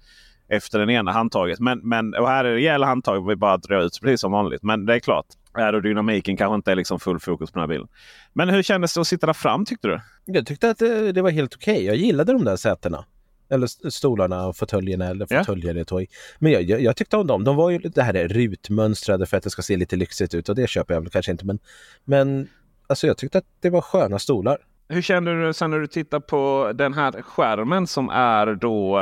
efter 0.49 0.79
den 0.79 0.89
ena 0.89 1.11
handtaget. 1.11 1.59
Men, 1.59 1.79
men, 1.79 2.13
och 2.13 2.27
här 2.27 2.45
är 2.45 2.49
det 2.49 2.55
rejäla 2.55 2.85
handtag. 2.85 3.27
Vi 3.27 3.35
bara 3.35 3.57
drar 3.57 3.81
ut 3.81 3.99
precis 4.01 4.21
som 4.21 4.31
vanligt. 4.31 4.63
Men 4.63 4.85
det 4.85 4.95
är 4.95 4.99
klart. 4.99 5.25
Aerodynamiken 5.57 6.37
kanske 6.37 6.55
inte 6.55 6.71
är 6.71 6.75
liksom 6.75 6.99
full 6.99 7.19
fokus 7.19 7.51
på 7.51 7.59
den 7.59 7.69
här 7.69 7.75
bilen. 7.75 7.87
Men 8.33 8.49
hur 8.49 8.63
kändes 8.63 8.93
det 8.93 9.01
att 9.01 9.07
sitta 9.07 9.25
där 9.25 9.33
fram 9.33 9.65
tyckte 9.65 9.87
du? 9.87 10.01
Jag 10.25 10.45
tyckte 10.45 10.69
att 10.69 10.77
det, 10.77 11.11
det 11.11 11.21
var 11.21 11.31
helt 11.31 11.55
okej. 11.55 11.73
Okay. 11.73 11.85
Jag 11.85 11.95
gillade 11.95 12.33
de 12.33 12.45
där 12.45 12.55
sätena. 12.55 13.05
Eller 13.49 13.89
stolarna 13.89 14.47
och 14.47 14.57
fåtöljerna. 14.57 15.07
Eller 15.07 15.25
fåtöljer 15.25 15.83
tog 15.83 16.07
Men 16.39 16.51
jag, 16.51 16.63
jag, 16.63 16.81
jag, 16.81 16.95
tyckte 16.95 17.17
om 17.17 17.27
dem. 17.27 17.43
De 17.43 17.55
var 17.55 17.69
ju 17.69 17.77
det 17.77 18.03
här 18.03 18.27
rutmönstrade 18.27 19.25
för 19.25 19.37
att 19.37 19.43
det 19.43 19.49
ska 19.49 19.61
se 19.61 19.77
lite 19.77 19.95
lyxigt 19.95 20.33
ut. 20.33 20.49
Och 20.49 20.55
det 20.55 20.69
köper 20.69 20.93
jag 20.93 21.01
väl 21.01 21.09
kanske 21.09 21.31
inte. 21.31 21.45
Men, 21.45 21.59
men 22.03 22.47
alltså 22.87 23.07
jag 23.07 23.17
tyckte 23.17 23.37
att 23.37 23.45
det 23.61 23.69
var 23.69 23.81
sköna 23.81 24.19
stolar. 24.19 24.57
Hur 24.89 25.01
känner 25.01 25.35
du 25.35 25.53
sen 25.53 25.71
när 25.71 25.79
du 25.79 25.87
tittar 25.87 26.19
på 26.19 26.71
den 26.75 26.93
här 26.93 27.21
skärmen 27.21 27.87
som 27.87 28.09
är 28.09 28.55
då 28.55 28.99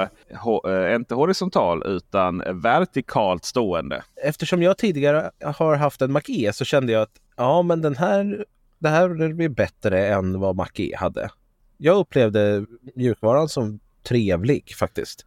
eh, 0.67 0.95
inte 0.95 1.15
horisontal 1.15 1.83
utan 1.85 2.43
vertikalt 2.61 3.45
stående? 3.45 4.03
Eftersom 4.23 4.63
jag 4.63 4.77
tidigare 4.77 5.31
har 5.43 5.75
haft 5.75 6.01
en 6.01 6.11
Mac 6.11 6.21
E 6.27 6.51
så 6.53 6.65
kände 6.65 6.93
jag 6.93 7.01
att 7.01 7.21
ja, 7.37 7.61
men 7.61 7.81
den 7.81 7.95
här, 7.95 8.45
det 8.79 8.89
här 8.89 9.33
blir 9.33 9.49
bättre 9.49 10.07
än 10.07 10.39
vad 10.39 10.55
Mac 10.55 10.69
E 10.75 10.95
hade. 10.97 11.29
Jag 11.77 11.97
upplevde 11.97 12.65
mjukvaran 12.95 13.49
som 13.49 13.79
trevlig 14.03 14.75
faktiskt. 14.75 15.25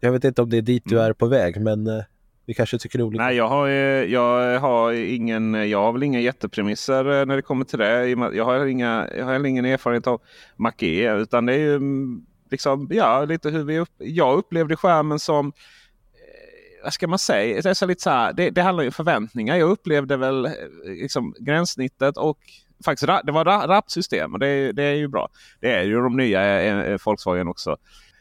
Jag 0.00 0.12
vet 0.12 0.24
inte 0.24 0.42
om 0.42 0.50
det 0.50 0.56
är 0.56 0.62
dit 0.62 0.82
du 0.86 0.94
mm. 0.94 1.06
är 1.06 1.12
på 1.12 1.26
väg, 1.26 1.60
men 1.60 1.86
eh, 1.86 2.04
vi 2.46 2.54
kanske 2.54 2.78
tycker 2.78 3.02
olika. 3.02 3.24
Nej, 3.24 3.36
jag 3.36 3.48
har, 3.48 3.68
jag 3.68 4.60
har, 4.60 4.92
ingen, 4.92 5.54
jag 5.54 5.82
har 5.82 5.92
väl 5.92 6.02
inga 6.02 6.20
jättepremisser 6.20 7.20
eh, 7.20 7.26
när 7.26 7.36
det 7.36 7.42
kommer 7.42 7.64
till 7.64 7.78
det. 7.78 8.08
Jag 8.08 8.44
har, 8.44 8.66
inga, 8.66 9.08
jag 9.16 9.24
har 9.24 9.32
heller 9.32 9.48
ingen 9.48 9.64
erfarenhet 9.64 10.06
av 10.06 10.20
Mac-E. 10.56 11.12
Utan 11.12 11.46
det 11.46 11.52
är 11.52 11.58
ju 11.58 11.76
mm, 11.76 12.26
liksom, 12.50 12.88
ja, 12.90 13.24
lite 13.24 13.50
hur 13.50 13.64
vi 13.64 13.78
upp, 13.78 13.88
jag 13.98 14.38
upplevde 14.38 14.76
skärmen 14.76 15.18
som 15.18 15.46
eh, 15.46 16.84
vad 16.84 16.92
ska 16.92 17.06
man 17.06 17.18
säga? 17.18 17.60
Det, 17.62 17.70
är 17.70 17.74
så 17.74 17.86
lite 17.86 18.02
så 18.02 18.10
här, 18.10 18.32
det, 18.32 18.50
det 18.50 18.62
handlar 18.62 18.82
ju 18.82 18.88
om 18.88 18.92
förväntningar. 18.92 19.56
Jag 19.56 19.70
upplevde 19.70 20.16
väl 20.16 20.44
eh, 20.44 20.52
liksom, 20.86 21.34
gränssnittet 21.40 22.16
och 22.16 22.38
faktiskt 22.84 23.10
det 23.24 23.32
var 23.32 23.44
RAP-system 23.44 24.32
och 24.32 24.38
det, 24.38 24.72
det, 24.72 24.82
är 24.82 24.94
ju 24.94 25.08
bra. 25.08 25.28
Det 25.60 25.72
är 25.72 25.82
ju 25.82 25.94
de 25.94 26.16
nya 26.16 26.98
Volkswagen 27.04 27.48
också 27.48 27.76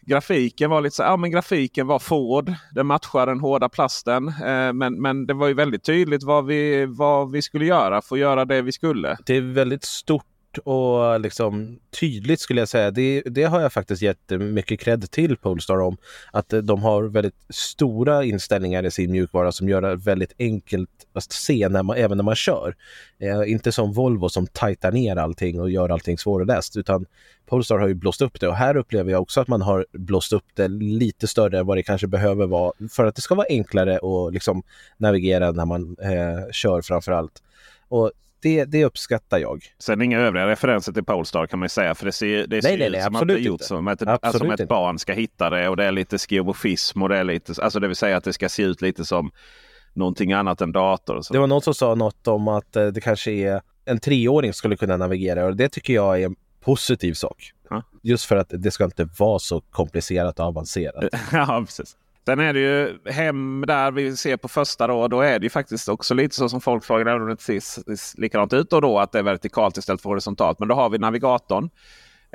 grafiken 0.06 0.70
var 0.70 0.82
lite 0.82 0.96
så 0.96 1.04
ja 1.04 1.18
men 1.18 1.32
grafiken 1.32 1.88
var 1.88 2.00
Ford. 2.00 2.54
Den 2.72 2.88
matchar 2.88 3.26
den 3.26 3.40
hårda 3.40 3.70
plasten. 3.70 4.28
Eh, 4.28 4.74
men, 4.74 5.02
men 5.02 5.26
det 5.26 5.34
var 5.34 5.48
ju 5.48 5.54
väldigt 5.54 5.84
tydligt 5.84 6.24
vad 6.24 6.46
vi, 6.46 6.86
vad 6.86 7.32
vi 7.32 7.42
skulle 7.42 7.66
göra 7.66 8.02
för 8.02 8.16
att 8.16 8.20
göra 8.20 8.46
det 8.46 8.62
vi 8.62 8.72
skulle. 8.72 9.18
Det 9.26 9.38
är 9.38 9.42
väldigt 9.42 9.84
stort 9.84 10.26
och 10.58 11.20
liksom 11.20 11.80
tydligt 12.00 12.40
skulle 12.40 12.62
jag 12.62 12.70
säga. 12.70 12.92
Det, 12.92 13.22
det 13.26 13.44
har 13.44 13.62
jag 13.62 13.74
faktiskt 13.74 14.02
gett 14.02 14.30
mycket 14.30 14.80
cred 14.80 15.12
till 15.12 15.38
Polestar 15.38 15.82
om. 15.82 15.98
Att 16.32 16.54
de 16.64 16.84
har 16.84 17.04
väldigt 17.04 17.46
stora 17.50 18.24
inställningar 18.24 18.86
i 18.86 18.92
sin 18.92 19.12
mjukvara 19.12 19.52
som 19.52 19.70
gör 19.70 19.82
det 19.82 19.96
väldigt 19.96 20.34
enkelt 20.40 20.90
att 21.14 21.32
se 21.32 21.70
när 21.70 21.84
man, 21.84 21.98
även 21.98 22.18
när 22.18 22.24
man 22.24 22.36
kör. 22.36 22.76
Eh, 23.20 23.52
inte 23.52 23.72
som 23.72 23.94
Volvo 23.94 24.30
som 24.30 24.48
tajtar 24.48 24.92
ner 24.92 25.16
allting 25.16 25.62
och 25.62 25.72
gör 25.72 25.90
allting 25.90 26.18
svårläst 26.18 26.78
utan 26.78 27.06
Polestar 27.46 27.80
har 27.80 27.88
ju 27.88 27.94
blåst 27.94 28.22
upp 28.22 28.40
det 28.40 28.48
och 28.48 28.56
här 28.56 28.78
upplever 28.78 29.12
jag 29.12 29.22
också 29.22 29.42
att 29.42 29.48
man 29.48 29.62
har 29.62 29.86
blåst 29.92 30.34
upp 30.34 30.46
det 30.54 30.68
lite 30.68 31.28
större 31.28 31.60
än 31.60 31.66
vad 31.66 31.78
det 31.78 31.84
kanske 31.84 32.08
behöver 32.08 32.48
vara 32.48 32.74
för 32.92 33.06
att 33.06 33.16
det 33.16 33.22
ska 33.22 33.36
vara 33.36 33.48
enklare 33.50 33.96
att 33.96 34.34
liksom 34.34 34.64
navigera 34.98 35.52
när 35.52 35.66
man 35.66 35.96
eh, 36.02 36.52
kör 36.52 36.82
framför 36.82 37.12
allt. 37.12 37.44
Och 37.88 38.12
det, 38.44 38.66
det 38.66 38.86
uppskattar 38.86 39.38
jag. 39.38 39.64
Sen 39.80 40.02
inga 40.02 40.20
övriga 40.20 40.48
referenser 40.48 40.92
till 40.94 41.04
Polestar 41.04 41.48
kan 41.48 41.60
man 41.60 41.70
säga. 41.70 41.96
För 41.96 42.06
det 42.06 42.12
ser, 42.12 42.48
det 42.48 42.62
ser 42.62 42.70
nej, 42.70 42.78
nej, 42.78 42.90
nej, 42.90 43.00
ut 43.00 43.06
som 43.06 43.16
att 43.16 43.28
det 43.28 43.34
är 43.34 43.38
gjort 43.38 43.62
som 43.62 43.88
att, 43.88 44.08
alltså, 44.08 44.40
som 44.40 44.52
ett 44.52 44.68
barn 44.68 45.00
ska 45.00 45.14
hitta 45.14 45.50
det. 45.50 45.70
Och 45.70 45.78
det 45.78 45.86
är 45.86 45.92
lite 45.92 46.18
skeuomorfism. 46.18 47.02
Och 47.02 47.10
det 47.10 47.18
är 47.18 47.24
lite, 47.24 47.64
alltså 47.64 47.80
det 47.80 47.88
vill 47.88 47.96
säga 47.96 48.18
att 48.18 48.24
det 48.24 48.34
ska 48.34 48.50
se 48.50 48.64
ut 48.64 48.82
lite 48.82 49.06
som 49.06 49.32
någonting 49.94 50.34
annat 50.34 50.62
än 50.62 50.72
dator. 50.72 51.22
Det 51.32 51.40
var 51.40 51.48
någon 51.48 51.62
som 51.62 51.74
sa 51.74 51.96
något 51.96 52.28
om 52.28 52.48
att 52.48 52.76
eh, 52.76 52.88
det 52.88 53.02
kanske 53.02 53.32
är 53.32 53.62
en 53.86 54.00
treåring 54.00 54.54
skulle 54.54 54.76
kunna 54.76 54.98
navigera. 54.98 55.46
Och 55.46 55.56
det 55.56 55.70
tycker 55.70 55.94
jag 55.94 56.22
är 56.22 56.26
en 56.26 56.36
positiv 56.62 57.14
sak. 57.14 57.52
Ha? 57.70 57.84
Just 58.02 58.26
för 58.26 58.36
att 58.36 58.48
det 58.50 58.72
ska 58.72 58.84
inte 58.84 59.10
vara 59.20 59.40
så 59.40 59.62
komplicerat 59.62 60.40
och 60.40 60.46
avancerat. 60.46 61.10
ja, 61.32 61.64
precis. 61.66 61.98
Sen 62.26 62.40
är 62.40 62.54
det 62.54 62.60
ju 62.60 63.12
hem 63.12 63.64
där 63.68 63.92
vi 63.92 64.18
ser 64.18 64.38
på 64.38 64.48
första 64.48 64.88
då. 64.88 65.08
Då 65.08 65.22
är 65.22 65.40
det 65.40 65.46
ju 65.46 65.50
faktiskt 65.50 65.90
också 65.90 66.14
lite 66.14 66.36
så 66.36 66.50
som 66.50 66.60
Volkswagen, 66.60 67.08
även 67.08 67.22
om 67.22 67.28
det 67.28 67.32
inte 67.32 67.62
ser 67.62 68.22
likadant 68.22 68.54
ut 68.54 68.70
då, 68.70 68.80
då 68.80 69.00
att 69.00 69.12
det 69.12 69.20
är 69.20 69.24
vertikalt 69.24 69.78
istället 69.78 70.02
för 70.02 70.10
horisontalt. 70.10 70.60
Men 70.60 70.68
då 70.68 70.76
har 70.76 70.90
vi 70.90 70.98
navigatorn. 70.98 71.70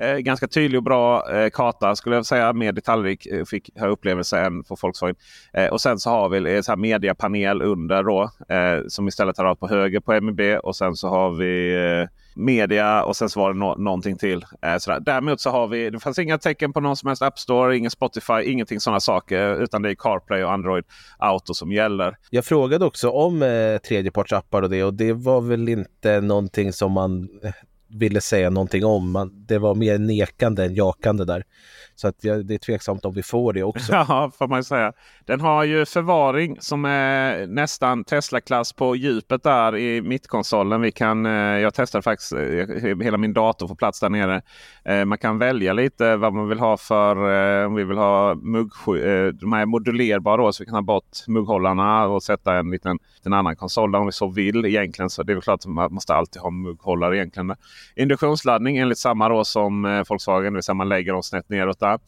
Eh, 0.01 0.17
ganska 0.17 0.49
tydlig 0.49 0.79
och 0.79 0.85
bra 0.85 1.33
eh, 1.33 1.51
karta 1.51 1.97
skulle 1.97 2.17
jag 2.17 2.27
säga. 2.27 2.53
Mer 2.53 2.73
detaljrik 2.73 3.27
eh, 3.27 3.45
fick 3.45 3.71
jag 3.75 3.91
upplevelse 3.91 4.41
än 4.41 4.65
för 4.65 4.79
Volkswagen. 4.83 5.17
Eh, 5.53 5.67
och 5.67 5.81
sen 5.81 5.99
så 5.99 6.11
har 6.11 6.29
vi 6.29 6.57
en 6.57 6.63
så 6.63 6.73
här 6.73 6.77
mediapanel 6.77 7.63
under 7.63 8.03
då. 8.03 8.31
Eh, 8.49 8.87
som 8.89 9.09
istället 9.09 9.39
har 9.39 9.55
på 9.55 9.69
höger 9.69 10.01
på 10.01 10.21
MEB. 10.21 10.59
Och 10.63 10.77
sen 10.77 10.97
så 10.97 11.09
har 11.09 11.31
vi 11.31 11.75
eh, 11.75 12.09
media 12.39 13.03
och 13.03 13.17
sen 13.17 13.29
så 13.29 13.41
var 13.41 13.53
det 13.53 13.59
no 13.59 13.75
någonting 13.79 14.17
till. 14.17 14.45
Eh, 14.63 14.77
sådär. 14.79 15.01
Däremot 15.01 15.41
så 15.41 15.51
har 15.51 15.67
vi, 15.69 15.91
det 15.91 16.01
fanns 16.01 16.19
inga 16.19 16.39
tecken 16.39 16.73
på 16.73 16.81
någon 16.81 16.97
som 16.97 17.07
helst 17.07 17.23
App 17.23 17.39
Store, 17.39 17.77
ingen 17.77 17.91
Spotify, 17.91 18.43
ingenting 18.45 18.81
sådana 18.81 19.01
saker. 19.01 19.63
Utan 19.63 19.83
det 19.83 19.91
är 19.91 19.95
CarPlay 19.95 20.45
och 20.45 20.53
Android 20.53 20.85
Auto 21.19 21.55
som 21.55 21.73
gäller. 21.73 22.17
Jag 22.31 22.45
frågade 22.45 22.85
också 22.85 23.11
om 23.11 23.43
eh, 23.43 23.79
tredjepartsappar 23.79 24.63
och 24.63 24.71
det 24.71 24.85
och 24.85 24.95
det 24.95 25.13
var 25.13 25.41
väl 25.41 25.69
inte 25.69 26.21
någonting 26.21 26.73
som 26.73 26.93
man 26.93 27.29
eh, 27.45 27.51
ville 27.89 28.21
säga 28.21 28.51
någonting 28.51 28.85
om. 28.85 29.11
Man, 29.13 29.47
det 29.49 29.59
var 29.59 29.75
mer 29.75 29.99
nekande 29.99 30.65
än 30.65 30.75
jakande 30.75 31.25
där. 31.25 31.45
Så 32.01 32.09
att 32.09 32.25
jag, 32.25 32.47
det 32.47 32.55
är 32.55 32.59
tveksamt 32.59 33.05
om 33.05 33.15
vi 33.15 33.23
får 33.23 33.53
det 33.53 33.63
också. 33.63 33.93
Ja, 34.09 34.31
får 34.39 34.49
man 34.49 34.65
säga. 34.65 34.93
Den 35.27 35.41
har 35.41 35.65
ju 35.65 35.87
förvaring 35.87 36.57
som 36.61 36.85
är 36.85 37.47
nästan 37.47 38.05
Tesla-klass 38.05 38.73
på 38.73 38.97
djupet 38.97 39.43
där 39.43 39.77
i 39.77 40.03
mittkonsolen. 40.03 40.81
Vi 40.81 40.93
kan, 40.93 41.27
eh, 41.27 41.33
jag 41.33 41.75
testade 41.75 42.03
faktiskt 42.03 42.33
eh, 42.33 42.99
hela 43.03 43.17
min 43.17 43.33
dator 43.33 43.69
får 43.69 43.75
plats 43.75 44.01
där 44.01 44.09
nere. 44.09 44.43
Eh, 44.85 45.05
man 45.05 45.19
kan 45.19 45.39
välja 45.39 45.73
lite 45.73 46.17
vad 46.17 46.35
man 46.35 46.49
vill 46.49 46.59
ha 46.59 46.77
för 46.77 47.17
om 47.67 47.75
vi 47.75 47.85
vill 47.85 47.99
ha 47.99 48.35
mugg, 48.35 48.73
de 49.41 49.53
här 49.53 49.61
är 49.61 49.67
modulerbara 49.67 50.53
så 50.53 50.63
vi 50.63 50.67
kan 50.67 50.75
ta 50.75 50.83
bort 50.83 51.27
mugghållarna 51.27 52.07
och 52.07 52.23
sätta 52.23 52.59
en 52.59 52.71
liten 52.71 52.99
en 53.29 53.33
annan 53.33 53.57
konsol 53.57 53.93
där 53.93 53.99
om 53.99 54.07
vi 54.07 54.13
så 54.13 54.29
vill 54.29 54.67
egentligen. 54.67 55.11
Så 55.11 55.23
det 55.23 55.33
är 55.33 55.35
väl 55.35 55.43
klart 55.43 55.61
att 55.61 55.67
man 55.67 55.93
måste 55.93 56.15
alltid 56.15 56.43
ha 56.43 56.51
mugghållare 56.51 57.17
egentligen. 57.17 57.55
Induktionsladdning 57.97 58.77
enligt 58.77 58.99
samma 58.99 59.29
då 59.29 59.45
som 59.45 59.85
eh, 59.85 60.03
Volkswagen, 60.09 60.53
det 60.53 60.57
vill 60.57 60.63
säga 60.63 60.75
man 60.75 60.89
lägger 60.89 61.13
dem 61.13 61.23
snett 61.23 61.49
neråt 61.49 61.81
där. 61.81 61.99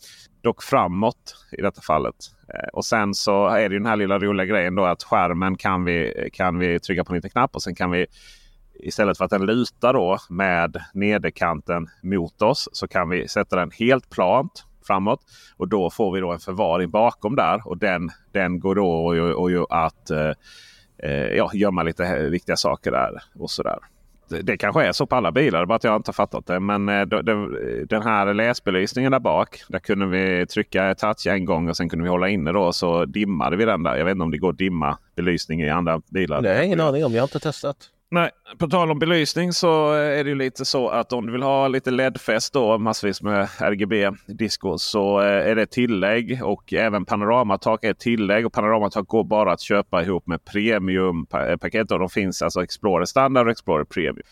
Dock 0.42 0.62
framåt 0.62 1.36
i 1.58 1.62
detta 1.62 1.80
fallet. 1.80 2.16
Eh, 2.54 2.68
och 2.72 2.84
sen 2.84 3.14
så 3.14 3.48
är 3.48 3.68
det 3.68 3.76
den 3.76 3.86
här 3.86 3.96
lilla 3.96 4.18
roliga 4.18 4.46
grejen 4.46 4.74
då 4.74 4.84
att 4.84 5.02
skärmen 5.02 5.56
kan 5.56 5.84
vi, 5.84 6.30
kan 6.32 6.58
vi 6.58 6.80
trycka 6.80 7.04
på 7.04 7.12
en 7.12 7.16
liten 7.16 7.30
knapp 7.30 7.54
och 7.54 7.62
sen 7.62 7.74
kan 7.74 7.90
vi 7.90 8.06
istället 8.82 9.18
för 9.18 9.24
att 9.24 9.30
den 9.30 9.46
lutar 9.46 9.92
då 9.92 10.18
med 10.28 10.84
nederkanten 10.94 11.86
mot 12.02 12.42
oss 12.42 12.68
så 12.72 12.88
kan 12.88 13.08
vi 13.08 13.28
sätta 13.28 13.56
den 13.56 13.70
helt 13.70 14.10
plant 14.10 14.64
framåt. 14.86 15.20
Och 15.56 15.68
då 15.68 15.90
får 15.90 16.14
vi 16.14 16.20
då 16.20 16.32
en 16.32 16.38
förvaring 16.38 16.90
bakom 16.90 17.36
där. 17.36 17.68
Och 17.68 17.78
den, 17.78 18.10
den 18.32 18.60
går 18.60 18.74
då 18.74 18.88
och, 18.88 19.16
och, 19.16 19.50
och 19.50 19.84
att 19.84 20.10
eh, 20.10 20.32
eh, 21.02 21.36
ja, 21.36 21.50
gömma 21.54 21.82
lite 21.82 22.28
viktiga 22.28 22.56
saker 22.56 22.90
där. 22.90 23.22
och 23.34 23.50
sådär 23.50 23.78
det 24.42 24.56
kanske 24.56 24.84
är 24.84 24.92
så 24.92 25.06
på 25.06 25.16
alla 25.16 25.32
bilar, 25.32 25.66
bara 25.66 25.76
att 25.76 25.84
jag 25.84 25.96
inte 25.96 26.08
har 26.08 26.12
fattat 26.12 26.46
det. 26.46 26.60
Men 26.60 26.88
eh, 26.88 27.00
eh, 27.00 27.06
den 27.88 28.02
här 28.02 28.34
läsbelysningen 28.34 29.12
där 29.12 29.20
bak. 29.20 29.62
Där 29.68 29.78
kunde 29.78 30.06
vi 30.06 30.46
trycka 30.46 30.94
touch 30.94 31.26
en 31.26 31.44
gång 31.44 31.68
och 31.68 31.76
sen 31.76 31.88
kunde 31.88 32.02
vi 32.02 32.08
hålla 32.08 32.28
inne 32.28 32.52
då. 32.52 32.72
Så 32.72 33.04
dimmade 33.04 33.56
vi 33.56 33.64
den 33.64 33.82
där. 33.82 33.96
Jag 33.96 34.04
vet 34.04 34.12
inte 34.12 34.24
om 34.24 34.30
det 34.30 34.38
går 34.38 34.50
att 34.50 34.58
dimma 34.58 34.98
belysning 35.16 35.62
i 35.62 35.70
andra 35.70 36.02
bilar. 36.10 36.42
Det 36.42 36.48
har 36.48 36.56
jag 36.56 36.66
ingen 36.66 36.80
aning 36.80 37.04
om. 37.04 37.12
Jag 37.12 37.22
har 37.22 37.26
inte 37.26 37.40
testat. 37.40 37.76
Nej, 38.12 38.30
på 38.58 38.68
tal 38.68 38.90
om 38.90 38.98
belysning 38.98 39.52
så 39.52 39.94
eh, 39.94 40.18
är 40.18 40.24
det 40.24 40.30
ju 40.30 40.36
lite 40.36 40.64
så 40.64 40.88
att 40.88 41.12
om 41.12 41.26
du 41.26 41.32
vill 41.32 41.42
ha 41.42 41.68
lite 41.68 41.90
LED-fäst 41.90 42.52
då 42.52 42.78
massvis 42.78 43.22
med 43.22 43.48
RGB-disco 43.58 44.78
så 44.78 45.20
eh, 45.20 45.50
är 45.50 45.54
det 45.54 45.66
tillägg 45.66 46.40
och 46.44 46.72
även 46.72 47.04
panoramatak 47.04 47.84
är 47.84 47.94
tillägg. 47.94 48.46
Och 48.46 48.52
panoramatak 48.52 49.06
går 49.06 49.24
bara 49.24 49.52
att 49.52 49.60
köpa 49.60 50.02
ihop 50.02 50.26
med 50.26 50.44
premiumpaket. 50.44 51.90
Eh, 51.90 51.98
De 51.98 52.08
finns 52.08 52.42
alltså 52.42 52.62
Explorer 52.62 53.04
standard 53.04 53.46
och 53.46 53.52
Explorer 53.52 53.84
Premium. 53.84 54.26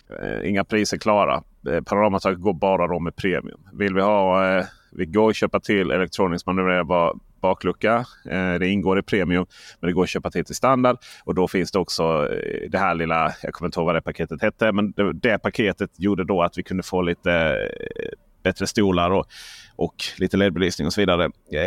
Inga 0.45 0.65
priser 0.65 0.99
klara. 0.99 1.43
Panoramatak 1.85 2.39
går 2.39 2.55
bara 2.55 2.87
då 2.87 3.01
med 3.01 3.17
premium. 3.17 3.61
Vill 3.73 3.95
vi 3.95 4.01
ha 4.01 4.63
vi 4.91 5.07
går 5.07 5.31
att 5.31 5.37
köpa 5.37 5.61
till 5.61 5.91
elektroniskt 5.91 6.47
manövrerbar 6.47 7.19
baklucka. 7.41 8.05
Eh, 8.31 8.55
det 8.55 8.69
ingår 8.69 8.99
i 8.99 9.03
premium 9.03 9.47
men 9.81 9.89
det 9.89 9.95
går 9.95 10.03
att 10.03 10.09
köpa 10.09 10.31
till 10.31 10.45
till 10.45 10.55
standard. 10.55 10.97
Och 11.25 11.35
då 11.35 11.49
finns 11.49 11.73
det 11.73 11.79
också 11.79 12.29
eh, 12.33 12.71
det 12.71 12.79
här 12.79 12.95
lilla, 12.95 13.35
jag 13.43 13.53
kommer 13.53 13.69
inte 13.69 13.81
ihåg 13.81 13.87
vad 13.87 13.95
det 13.95 14.03
paketet 14.03 14.43
hette. 14.43 14.73
Men 14.73 14.93
det, 14.93 15.13
det 15.13 15.39
paketet 15.39 15.91
gjorde 15.97 16.25
då 16.25 16.43
att 16.43 16.59
vi 16.59 16.63
kunde 16.63 16.83
få 16.83 17.03
lite 17.03 17.33
eh, 17.33 18.11
bättre 18.43 18.67
stolar 18.67 19.11
och, 19.11 19.27
och 19.77 19.95
lite 20.17 20.37
ledbelysning 20.37 20.87
och 20.87 20.93
så 20.93 21.01
vidare. 21.01 21.25
Eh, 21.53 21.61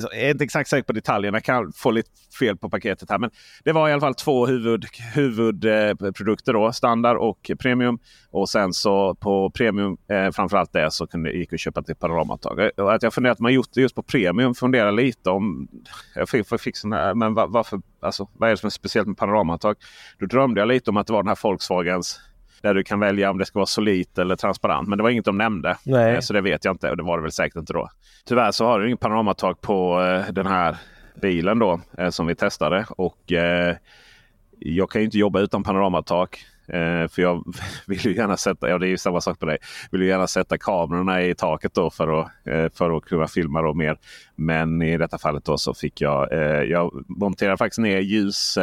jag 0.00 0.22
är 0.22 0.30
inte 0.30 0.44
exakt 0.44 0.70
säker 0.70 0.82
på 0.82 0.92
detaljerna. 0.92 1.36
Jag 1.36 1.44
kan 1.44 1.72
få 1.72 1.90
lite 1.90 2.10
fel 2.38 2.56
på 2.56 2.70
paketet 2.70 3.10
här. 3.10 3.18
Men 3.18 3.30
det 3.64 3.72
var 3.72 3.88
i 3.88 3.92
alla 3.92 4.00
fall 4.00 4.14
två 4.14 4.46
huvud, 4.46 4.84
huvudprodukter. 5.14 6.52
Då, 6.52 6.72
standard 6.72 7.16
och 7.16 7.50
premium. 7.58 7.98
Och 8.30 8.48
sen 8.48 8.72
så 8.72 9.14
på 9.14 9.50
premium, 9.50 9.96
eh, 10.10 10.30
framförallt 10.30 10.72
det, 10.72 10.90
så 10.90 11.06
kunde, 11.06 11.30
gick 11.30 11.52
att 11.52 11.60
köpa 11.60 11.82
till 11.82 11.96
panoramatag. 11.96 12.60
Eh, 12.60 12.86
att 12.86 13.02
jag 13.02 13.14
funderat 13.14 13.38
man 13.38 13.52
gjort 13.52 13.68
det 13.74 13.80
just 13.80 13.94
på 13.94 14.02
premium 14.02 14.54
funderar 14.54 14.92
lite 14.92 15.30
om... 15.30 15.68
Jag 16.14 16.28
fick, 16.28 16.60
fick 16.60 16.76
sån 16.76 16.92
här, 16.92 17.14
men 17.14 17.34
var, 17.34 17.46
varför, 17.46 17.80
alltså, 18.00 18.28
vad 18.32 18.48
är 18.48 18.50
det 18.50 18.56
som 18.56 18.66
är 18.66 18.70
speciellt 18.70 19.08
med 19.08 19.16
panoramatag? 19.16 19.76
Då 20.18 20.26
drömde 20.26 20.60
jag 20.60 20.68
lite 20.68 20.90
om 20.90 20.96
att 20.96 21.06
det 21.06 21.12
var 21.12 21.22
den 21.22 21.28
här 21.28 21.38
Volkswagens 21.42 22.20
där 22.62 22.74
du 22.74 22.84
kan 22.84 23.00
välja 23.00 23.30
om 23.30 23.38
det 23.38 23.46
ska 23.46 23.58
vara 23.58 23.66
solit 23.66 24.18
eller 24.18 24.36
transparent. 24.36 24.88
Men 24.88 24.98
det 24.98 25.02
var 25.02 25.10
inget 25.10 25.24
de 25.24 25.38
nämnde. 25.38 25.76
Nej. 25.84 26.14
Eh, 26.14 26.20
så 26.20 26.32
det 26.32 26.40
vet 26.40 26.64
jag 26.64 26.74
inte 26.74 26.90
och 26.90 26.96
det 26.96 27.02
var 27.02 27.16
det 27.16 27.22
väl 27.22 27.32
säkert 27.32 27.56
inte 27.56 27.72
då. 27.72 27.88
Tyvärr 28.24 28.52
så 28.52 28.66
har 28.66 28.80
du 28.80 28.86
ingen 28.86 28.98
panoramatag 28.98 29.60
på 29.60 30.02
eh, 30.02 30.32
den 30.32 30.46
här 30.46 30.76
bilen 31.22 31.58
då 31.58 31.80
eh, 31.98 32.10
som 32.10 32.26
vi 32.26 32.34
testade. 32.34 32.86
Och 32.88 33.32
jag 34.58 34.90
kan 34.90 35.00
ju 35.00 35.04
inte 35.04 35.18
jobba 35.18 35.40
utan 35.40 35.62
panoramatak. 35.62 36.38
Eh, 36.68 37.08
för 37.08 37.22
jag 37.22 37.44
vill 37.86 38.06
ju 38.06 38.16
gärna 38.16 38.36
sätta, 38.36 38.68
ja 38.68 38.78
det 38.78 38.86
är 38.86 38.88
ju 38.88 38.98
samma 38.98 39.20
sak 39.20 39.38
på 39.38 39.46
dig. 39.46 39.58
Vill 39.90 40.02
ju 40.02 40.08
gärna 40.08 40.26
sätta 40.26 40.58
kamerorna 40.58 41.22
i 41.22 41.34
taket 41.34 41.74
då 41.74 41.90
för 41.90 42.20
att, 42.20 42.26
eh, 42.44 42.66
för 42.74 42.96
att 42.96 43.04
kunna 43.04 43.26
filma 43.26 43.62
då 43.62 43.74
mer. 43.74 43.98
Men 44.36 44.82
i 44.82 44.98
detta 44.98 45.18
fallet 45.18 45.44
då 45.44 45.58
så 45.58 45.74
fick 45.74 46.00
jag, 46.00 46.32
eh, 46.32 46.62
jag 46.62 47.04
monterade 47.08 47.56
faktiskt 47.56 47.78
ner 47.78 48.00
ljus, 48.00 48.58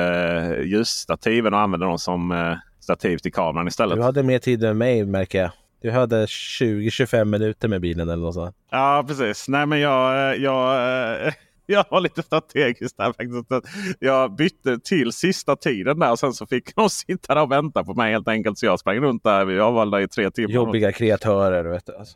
ljusstativen 0.64 1.54
och 1.54 1.60
använde 1.60 1.86
dem 1.86 2.00
som 2.00 2.56
stativ 2.84 3.18
till 3.18 3.34
kameran 3.34 3.68
istället. 3.68 3.98
Du 3.98 4.04
hade 4.04 4.24
mer 4.24 4.40
tid 4.40 4.64
än 4.64 4.78
mig 4.78 5.06
märker 5.06 5.42
jag. 5.42 5.52
Du 5.82 5.92
hade 5.92 6.26
20-25 6.26 7.26
minuter 7.26 7.68
med 7.68 7.82
bilen 7.82 8.10
eller 8.10 8.24
något 8.24 8.34
sånt. 8.34 8.56
Ja 8.72 9.06
precis. 9.08 9.48
Nej 9.48 9.66
men 9.66 9.80
jag, 9.80 10.38
jag 10.40 11.34
jag 11.66 11.86
var 11.90 12.02
lite 12.02 12.24
strategiskt 12.24 12.98
där 12.98 13.06
faktiskt. 13.06 13.74
Jag 14.00 14.36
bytte 14.36 14.80
till 14.80 15.12
sista 15.12 15.56
tiden 15.56 16.00
där 16.00 16.12
och 16.12 16.20
sen 16.20 16.34
så 16.34 16.46
fick 16.46 16.76
de 16.76 16.90
sitta 16.90 17.36
där 17.36 17.42
och 17.42 17.52
vänta 17.52 17.84
på 17.84 17.94
mig 17.94 18.12
helt 18.12 18.28
enkelt. 18.28 18.60
Så 18.60 18.66
jag 18.66 18.80
sprang 18.80 19.00
runt 19.00 19.24
där. 19.24 19.50
Jag 19.50 19.72
var 19.72 19.86
där 19.86 20.00
i 20.00 20.08
tre 20.08 20.32
timmar. 20.32 20.54
Jobbiga 20.54 20.92
kreatörer 20.92 21.64
vet 21.64 21.86
du. 21.86 21.96
Alltså. 21.96 22.16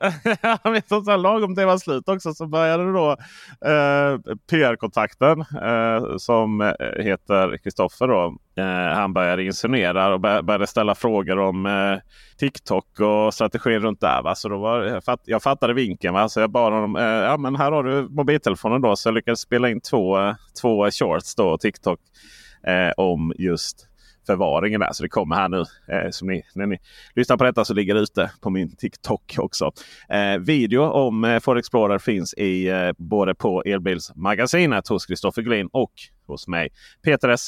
så, 0.90 1.02
så 1.02 1.18
lagom 1.18 1.56
det 1.56 1.66
var 1.66 1.78
slut 1.78 2.10
också 2.10 2.34
så 2.34 2.48
började 2.48 2.94
då 2.94 3.12
eh, 3.70 4.36
PR-kontakten 4.50 5.40
eh, 5.42 6.18
som 6.18 6.74
heter 7.00 7.58
Kristoffer. 7.58 8.08
Eh, 8.58 8.96
han 8.96 9.14
började 9.14 9.44
insinuera 9.44 10.14
och 10.14 10.20
började 10.20 10.68
ställa 10.68 10.96
frågor 10.96 11.40
om 11.40 11.66
eh, 11.66 12.00
TikTok 12.38 13.00
och 13.00 13.34
strategin 13.34 13.80
runt 13.80 14.02
där. 14.02 14.22
Va? 14.22 14.36
Så 14.36 14.50
då 14.50 14.58
var, 14.58 14.84
jag, 14.84 15.04
fatt, 15.04 15.22
jag 15.26 15.44
fattade 15.44 15.74
vinkeln. 15.74 16.14
Va? 16.14 16.30
Så 16.30 16.40
jag 16.40 16.52
bad 16.52 16.74
honom. 16.74 16.96
Eh, 16.96 17.04
ja, 17.04 17.38
men 17.38 17.56
här 17.56 17.72
har 17.72 17.84
du 17.84 18.08
mobiltelefonen 18.10 18.82
då. 18.82 18.96
Så 18.96 19.08
jag 19.08 19.14
lyckades 19.14 19.40
spela 19.40 19.70
in 19.70 19.82
två, 19.82 20.20
eh, 20.20 20.36
två 20.62 20.92
shorts 20.92 21.36
då, 21.36 21.58
TikTok 21.58 22.00
eh, 22.68 22.92
om 22.98 23.34
just 23.38 23.88
förvaringen 24.28 24.80
där. 24.80 24.94
Så 24.94 25.04
det 25.04 25.10
kommer 25.10 25.36
här 25.36 25.50
nu. 25.50 25.60
Eh, 25.88 26.10
som 26.12 26.28
ni, 26.28 26.44
när 26.56 26.66
ni 26.66 26.78
lyssnar 27.16 27.38
på 27.38 27.44
detta 27.44 27.66
så 27.66 27.74
ligger 27.74 27.94
det 27.96 28.00
ute 28.00 28.32
på 28.42 28.50
min 28.50 28.76
TikTok 28.76 29.36
också. 29.38 29.72
Eh, 30.10 30.40
video 30.40 30.84
om 30.84 31.24
eh, 31.24 31.40
Ford 31.40 31.58
Explorer 31.58 32.00
finns 32.00 32.34
i 32.34 32.68
eh, 32.68 32.92
både 32.98 33.36
på 33.36 33.64
Elbilsmagasinet 33.64 34.88
hos 34.88 35.06
Kristoffer 35.06 35.42
Glin 35.42 35.70
och 35.72 35.92
hos 36.28 36.48
mig 36.48 36.70
Peter 37.04 37.30
S. 37.30 37.48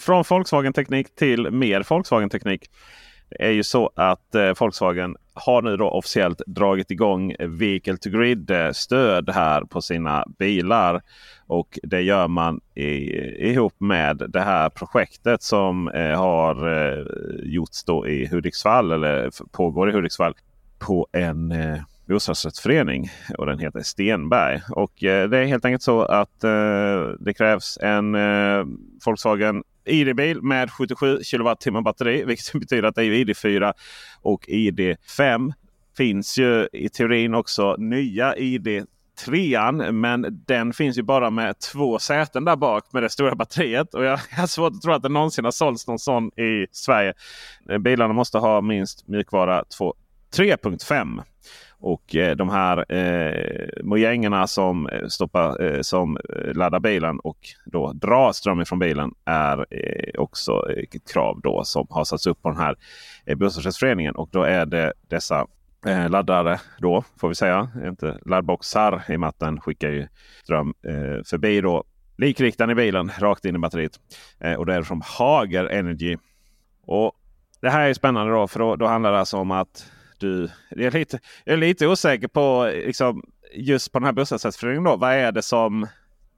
Från 0.00 0.24
Volkswagen-teknik 0.28 1.14
till 1.14 1.50
mer 1.50 1.84
Volkswagen-teknik. 1.88 2.70
Det 3.30 3.46
är 3.46 3.50
ju 3.50 3.62
så 3.62 3.90
att 3.96 4.34
eh, 4.34 4.52
Volkswagen 4.60 5.16
har 5.34 5.62
nu 5.62 5.76
då 5.76 5.90
officiellt 5.90 6.42
dragit 6.46 6.90
igång 6.90 7.34
Vehicle 7.38 7.96
to 7.96 8.10
Grid-stöd 8.10 9.28
eh, 9.28 9.34
här 9.34 9.64
på 9.64 9.82
sina 9.82 10.24
bilar. 10.38 11.02
Och 11.46 11.78
det 11.82 12.00
gör 12.00 12.28
man 12.28 12.60
i, 12.74 12.90
ihop 13.50 13.74
med 13.78 14.22
det 14.28 14.40
här 14.40 14.68
projektet 14.70 15.42
som 15.42 15.88
eh, 15.88 16.18
har 16.18 16.68
eh, 16.68 17.04
gjorts 17.42 17.84
då 17.84 18.08
i 18.08 18.26
Hudiksvall 18.26 18.92
eller 18.92 19.30
pågår 19.52 19.90
i 19.90 19.92
Hudiksvall 19.92 20.34
på 20.78 21.06
en 21.12 21.52
eh, 21.52 21.78
bostadsrättsförening 22.08 23.08
och 23.38 23.46
den 23.46 23.58
heter 23.58 23.80
Stenberg. 23.82 24.60
Och 24.70 25.04
eh, 25.04 25.28
det 25.28 25.38
är 25.38 25.44
helt 25.44 25.64
enkelt 25.64 25.82
så 25.82 26.02
att 26.02 26.44
eh, 26.44 27.08
det 27.20 27.34
krävs 27.34 27.78
en 27.82 28.14
eh, 28.14 28.64
Volkswagen 29.06 29.62
ID-bil 29.84 30.42
med 30.42 30.70
77 30.70 31.18
kWh 31.30 31.80
batteri. 31.82 32.24
Vilket 32.26 32.52
betyder 32.52 32.88
att 32.88 32.94
det 32.94 33.04
är 33.04 33.10
ID4 33.10 33.72
och 34.22 34.44
ID5. 34.48 35.52
Finns 35.96 36.38
ju 36.38 36.68
i 36.72 36.88
teorin 36.88 37.34
också 37.34 37.76
nya 37.78 38.36
ID 38.36 38.86
3 39.24 39.72
men 39.92 40.44
den 40.46 40.72
finns 40.72 40.98
ju 40.98 41.02
bara 41.02 41.30
med 41.30 41.58
två 41.58 41.98
säten 41.98 42.44
där 42.44 42.56
bak 42.56 42.92
med 42.92 43.02
det 43.02 43.10
stora 43.10 43.34
batteriet. 43.34 43.94
Och 43.94 44.04
jag 44.04 44.16
har 44.30 44.46
svårt 44.46 44.72
att 44.72 44.82
tro 44.82 44.92
att 44.92 45.02
det 45.02 45.08
någonsin 45.08 45.44
har 45.44 45.52
sålts 45.52 45.86
någon 45.86 45.98
sån 45.98 46.26
i 46.26 46.66
Sverige. 46.72 47.14
Bilarna 47.80 48.14
måste 48.14 48.38
ha 48.38 48.60
minst 48.60 49.08
mjukvara 49.08 49.62
3.5. 49.62 51.22
Och 51.80 52.16
eh, 52.16 52.36
de 52.36 52.48
här 52.48 52.92
eh, 52.92 53.68
mojängerna 53.82 54.46
som, 54.46 54.86
eh, 54.86 55.06
stoppar, 55.06 55.62
eh, 55.62 55.80
som 55.80 56.16
eh, 56.16 56.54
laddar 56.54 56.80
bilen 56.80 57.20
och 57.20 57.38
då 57.64 57.92
drar 57.92 58.32
ström 58.32 58.60
ifrån 58.60 58.78
bilen 58.78 59.14
är 59.24 59.66
eh, 59.70 60.20
också 60.20 60.70
ett 60.70 61.12
krav 61.12 61.40
då 61.42 61.64
som 61.64 61.86
har 61.90 62.04
satts 62.04 62.26
upp 62.26 62.42
på 62.42 62.48
den 62.48 62.58
här 62.58 62.76
eh, 63.26 63.36
bostadsrättsföreningen. 63.36 64.14
Och 64.14 64.28
då 64.32 64.42
är 64.42 64.66
det 64.66 64.92
dessa 65.08 65.46
eh, 65.86 66.10
laddare 66.10 66.60
då 66.78 67.04
får 67.20 67.28
vi 67.28 67.34
säga. 67.34 67.68
Inte 67.86 68.18
laddboxar 68.26 69.02
i 69.08 69.16
och 69.16 69.20
med 69.20 69.28
att 69.28 69.38
den 69.38 69.60
skickar 69.60 69.88
ju 69.90 70.06
ström 70.42 70.74
eh, 70.86 71.24
förbi 71.24 71.60
då 71.60 71.84
likriktaren 72.18 72.70
i 72.70 72.74
bilen 72.74 73.10
rakt 73.18 73.44
in 73.44 73.56
i 73.56 73.58
batteriet. 73.58 74.00
Eh, 74.40 74.54
och 74.54 74.66
det 74.66 74.74
är 74.74 74.82
från 74.82 75.02
Hager 75.04 75.64
Energy. 75.64 76.16
Och 76.86 77.12
Det 77.60 77.70
här 77.70 77.88
är 77.88 77.94
spännande 77.94 78.32
då 78.32 78.48
för 78.48 78.58
då, 78.58 78.76
då 78.76 78.86
handlar 78.86 79.12
det 79.12 79.18
alltså 79.18 79.36
om 79.36 79.50
att 79.50 79.90
du... 80.20 80.48
Jag 80.70 80.94
är 80.94 80.98
lite, 80.98 81.18
jag 81.44 81.52
är 81.52 81.56
lite 81.56 81.86
osäker 81.86 82.28
på 82.28 82.70
liksom, 82.74 83.22
just 83.54 83.92
på 83.92 83.98
den 83.98 84.06
här 84.06 84.12
bostadsrättsföreningen. 84.12 84.84
Vad 84.84 85.12
är 85.12 85.32
det 85.32 85.42
som... 85.42 85.86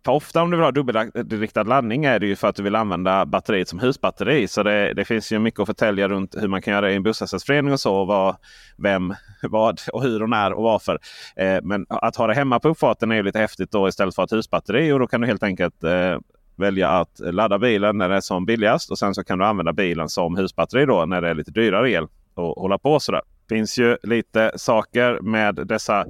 För 0.05 0.13
ofta 0.13 0.43
om 0.43 0.51
du 0.51 0.57
vill 0.57 0.65
ha 0.65 0.71
dubbelriktad 0.71 1.63
laddning 1.63 2.05
är 2.05 2.19
det 2.19 2.27
ju 2.27 2.37
för 2.37 2.49
att 2.49 2.57
du 2.57 2.63
vill 2.63 2.75
använda 2.75 3.27
batteriet 3.27 3.69
som 3.69 3.79
husbatteri. 3.79 4.49
Så 4.49 4.63
det, 4.63 4.95
det 4.95 5.05
finns 5.05 5.33
ju 5.33 5.39
mycket 5.39 5.61
att 5.61 5.67
förtälja 5.67 6.09
runt 6.09 6.35
hur 6.41 6.49
man 6.49 6.63
kan 6.63 6.75
göra 6.75 6.93
i 6.93 6.97
en 6.97 7.03
bostadsrättsförening 7.03 7.73
och 7.73 7.81
så. 7.81 8.05
Vad, 8.05 8.37
vem, 8.77 9.15
vad 9.43 9.81
och 9.93 10.03
hur 10.03 10.23
och 10.23 10.31
när 10.31 10.53
och 10.53 10.63
varför. 10.63 10.99
Eh, 11.37 11.59
men 11.63 11.87
att 11.89 12.17
ha 12.17 12.27
det 12.27 12.35
hemma 12.35 12.61
på 12.61 12.69
uppfarten 12.69 13.11
är 13.11 13.17
ju 13.17 13.23
lite 13.23 13.39
häftigt 13.39 13.71
då 13.71 13.89
istället 13.89 14.15
för 14.15 14.25
ett 14.25 14.33
husbatteri. 14.33 14.93
Och 14.93 14.99
då 14.99 15.07
kan 15.07 15.21
du 15.21 15.27
helt 15.27 15.43
enkelt 15.43 15.85
eh, 15.85 16.19
välja 16.57 16.89
att 16.89 17.21
ladda 17.21 17.59
bilen 17.59 17.99
när 17.99 18.09
det 18.09 18.17
är 18.17 18.21
som 18.21 18.47
billigast. 18.47 18.91
Och 18.91 18.99
sen 18.99 19.15
så 19.15 19.25
kan 19.25 19.39
du 19.39 19.45
använda 19.45 19.73
bilen 19.73 20.09
som 20.09 20.37
husbatteri 20.37 20.87
då 20.87 21.07
när 21.07 21.21
det 21.21 21.29
är 21.29 21.35
lite 21.35 21.51
dyrare 21.51 21.91
el. 21.91 22.07
Och 22.35 22.63
hålla 22.63 22.79
på 22.79 23.01
sådär 23.01 23.23
finns 23.49 23.79
ju 23.79 23.97
lite 24.03 24.53
saker 24.57 25.21
med 25.21 25.55
dessa, 25.55 26.01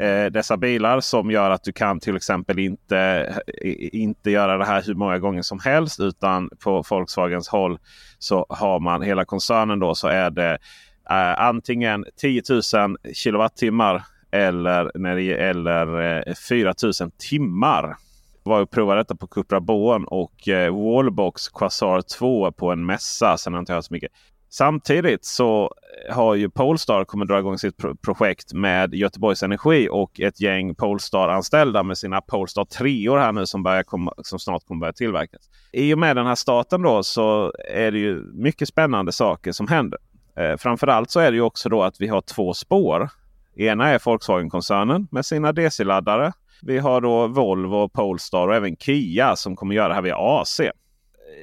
eh, 0.00 0.26
dessa 0.30 0.56
bilar 0.56 1.00
som 1.00 1.30
gör 1.30 1.50
att 1.50 1.64
du 1.64 1.72
kan 1.72 2.00
till 2.00 2.16
exempel 2.16 2.58
inte, 2.58 2.98
eh, 3.64 3.88
inte 3.92 4.30
göra 4.30 4.58
det 4.58 4.64
här 4.64 4.82
hur 4.86 4.94
många 4.94 5.18
gånger 5.18 5.42
som 5.42 5.58
helst. 5.58 6.00
Utan 6.00 6.50
på 6.64 6.82
Volkswagens 6.90 7.48
håll 7.48 7.78
så 8.18 8.46
har 8.48 8.80
man 8.80 9.02
hela 9.02 9.24
koncernen 9.24 9.78
då 9.78 9.94
så 9.94 10.08
är 10.08 10.30
det 10.30 10.58
eh, 11.10 11.40
antingen 11.40 12.04
10 12.16 12.42
000 12.50 12.96
kilowattimmar 13.14 14.02
eller, 14.30 14.90
när 14.94 15.16
det, 15.16 15.32
eller 15.32 16.18
eh, 16.28 16.34
4 16.48 16.74
000 16.82 17.10
timmar 17.30 17.96
var 18.42 18.60
och 18.60 18.70
provade 18.70 19.00
detta 19.00 19.16
på 19.16 19.26
Cupra 19.26 19.60
Born 19.60 20.04
och 20.04 20.48
eh, 20.48 20.74
Wallbox 20.74 21.48
Quasar 21.48 22.00
2 22.18 22.52
på 22.52 22.72
en 22.72 22.86
mässa. 22.86 23.36
Sen 23.38 23.52
har 23.52 23.58
jag 23.58 23.62
inte 23.62 23.72
hört 23.72 23.84
så 23.84 23.94
mycket. 23.94 24.12
Samtidigt 24.50 25.24
så 25.24 25.74
har 26.10 26.34
ju 26.34 26.50
Polestar 26.50 27.04
kommer 27.04 27.24
dra 27.24 27.38
igång 27.38 27.58
sitt 27.58 27.76
pro 27.76 27.96
projekt 27.96 28.52
med 28.52 28.94
Göteborgs 28.94 29.42
Energi 29.42 29.88
och 29.90 30.20
ett 30.20 30.40
gäng 30.40 30.74
Polestar-anställda 30.74 31.82
med 31.82 31.98
sina 31.98 32.20
Polestar 32.20 32.64
3 32.64 33.10
här 33.18 33.32
nu 33.32 33.46
som, 33.46 33.62
börjar 33.62 33.82
komma, 33.82 34.14
som 34.18 34.38
snart 34.38 34.66
kommer 34.66 34.80
börja 34.80 34.92
tillverkas. 34.92 35.50
I 35.72 35.94
och 35.94 35.98
med 35.98 36.16
den 36.16 36.26
här 36.26 36.34
starten 36.34 36.82
då 36.82 37.02
så 37.02 37.52
är 37.68 37.92
det 37.92 37.98
ju 37.98 38.24
mycket 38.34 38.68
spännande 38.68 39.12
saker 39.12 39.52
som 39.52 39.68
händer. 39.68 39.98
Eh, 40.36 40.56
framförallt 40.56 41.10
så 41.10 41.20
är 41.20 41.30
det 41.30 41.36
ju 41.36 41.42
också 41.42 41.68
då 41.68 41.82
att 41.82 42.00
vi 42.00 42.08
har 42.08 42.20
två 42.20 42.54
spår. 42.54 43.10
Ena 43.56 43.88
är 43.88 44.02
Volkswagen-koncernen 44.04 45.08
med 45.10 45.26
sina 45.26 45.52
DC-laddare. 45.52 46.32
Vi 46.62 46.78
har 46.78 47.00
då 47.00 47.26
Volvo, 47.26 47.88
Polestar 47.88 48.48
och 48.48 48.54
även 48.54 48.76
Kia 48.76 49.36
som 49.36 49.56
kommer 49.56 49.74
göra 49.74 49.88
det 49.88 49.94
här 49.94 50.02
via 50.02 50.16
AC 50.16 50.60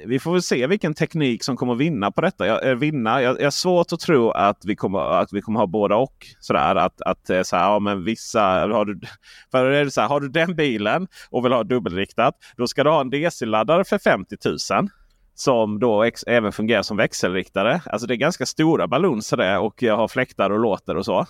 vi 0.06 0.18
får 0.18 0.32
väl 0.32 0.42
se 0.42 0.66
vilken 0.66 0.94
teknik 0.94 1.44
som 1.44 1.56
kommer 1.56 1.74
vinna 1.74 2.10
på 2.10 2.20
detta. 2.20 2.46
Jag, 2.46 2.68
eh, 2.68 2.74
vinna. 2.74 3.22
Jag, 3.22 3.38
jag 3.40 3.46
har 3.46 3.50
svårt 3.50 3.92
att 3.92 4.00
tro 4.00 4.30
att 4.30 4.64
vi 4.64 4.76
kommer, 4.76 4.98
att 4.98 5.32
vi 5.32 5.40
kommer 5.40 5.60
ha 5.60 5.66
båda 5.66 5.96
och. 5.96 6.26
Sådär, 6.40 6.76
att, 6.76 7.02
att 7.02 7.30
eh, 7.30 7.42
så 7.42 7.56
här, 7.56 7.64
ja, 7.64 7.78
men 7.78 8.04
vissa, 8.04 8.42
har, 8.42 8.84
du, 8.84 9.00
för 9.50 9.66
är 9.66 9.84
det 9.84 9.90
så 9.90 10.00
här, 10.00 10.08
har 10.08 10.20
du 10.20 10.28
den 10.28 10.56
bilen 10.56 11.08
och 11.30 11.44
vill 11.44 11.52
ha 11.52 11.64
dubbelriktat. 11.64 12.34
Då 12.56 12.66
ska 12.66 12.84
du 12.84 12.90
ha 12.90 13.00
en 13.00 13.10
DC-laddare 13.10 13.84
för 13.84 13.98
50 13.98 14.36
000. 14.44 14.88
Som 15.34 15.78
då 15.78 16.02
ex, 16.02 16.24
även 16.26 16.52
fungerar 16.52 16.82
som 16.82 16.96
växelriktare. 16.96 17.80
Alltså 17.86 18.06
det 18.06 18.14
är 18.14 18.16
ganska 18.16 18.46
stora 18.46 18.86
balloons 18.86 19.30
det 19.30 19.58
och 19.58 19.82
jag 19.82 19.96
har 19.96 20.08
fläktar 20.08 20.50
och 20.50 20.58
låter 20.58 20.96
och 20.96 21.04
så. 21.04 21.26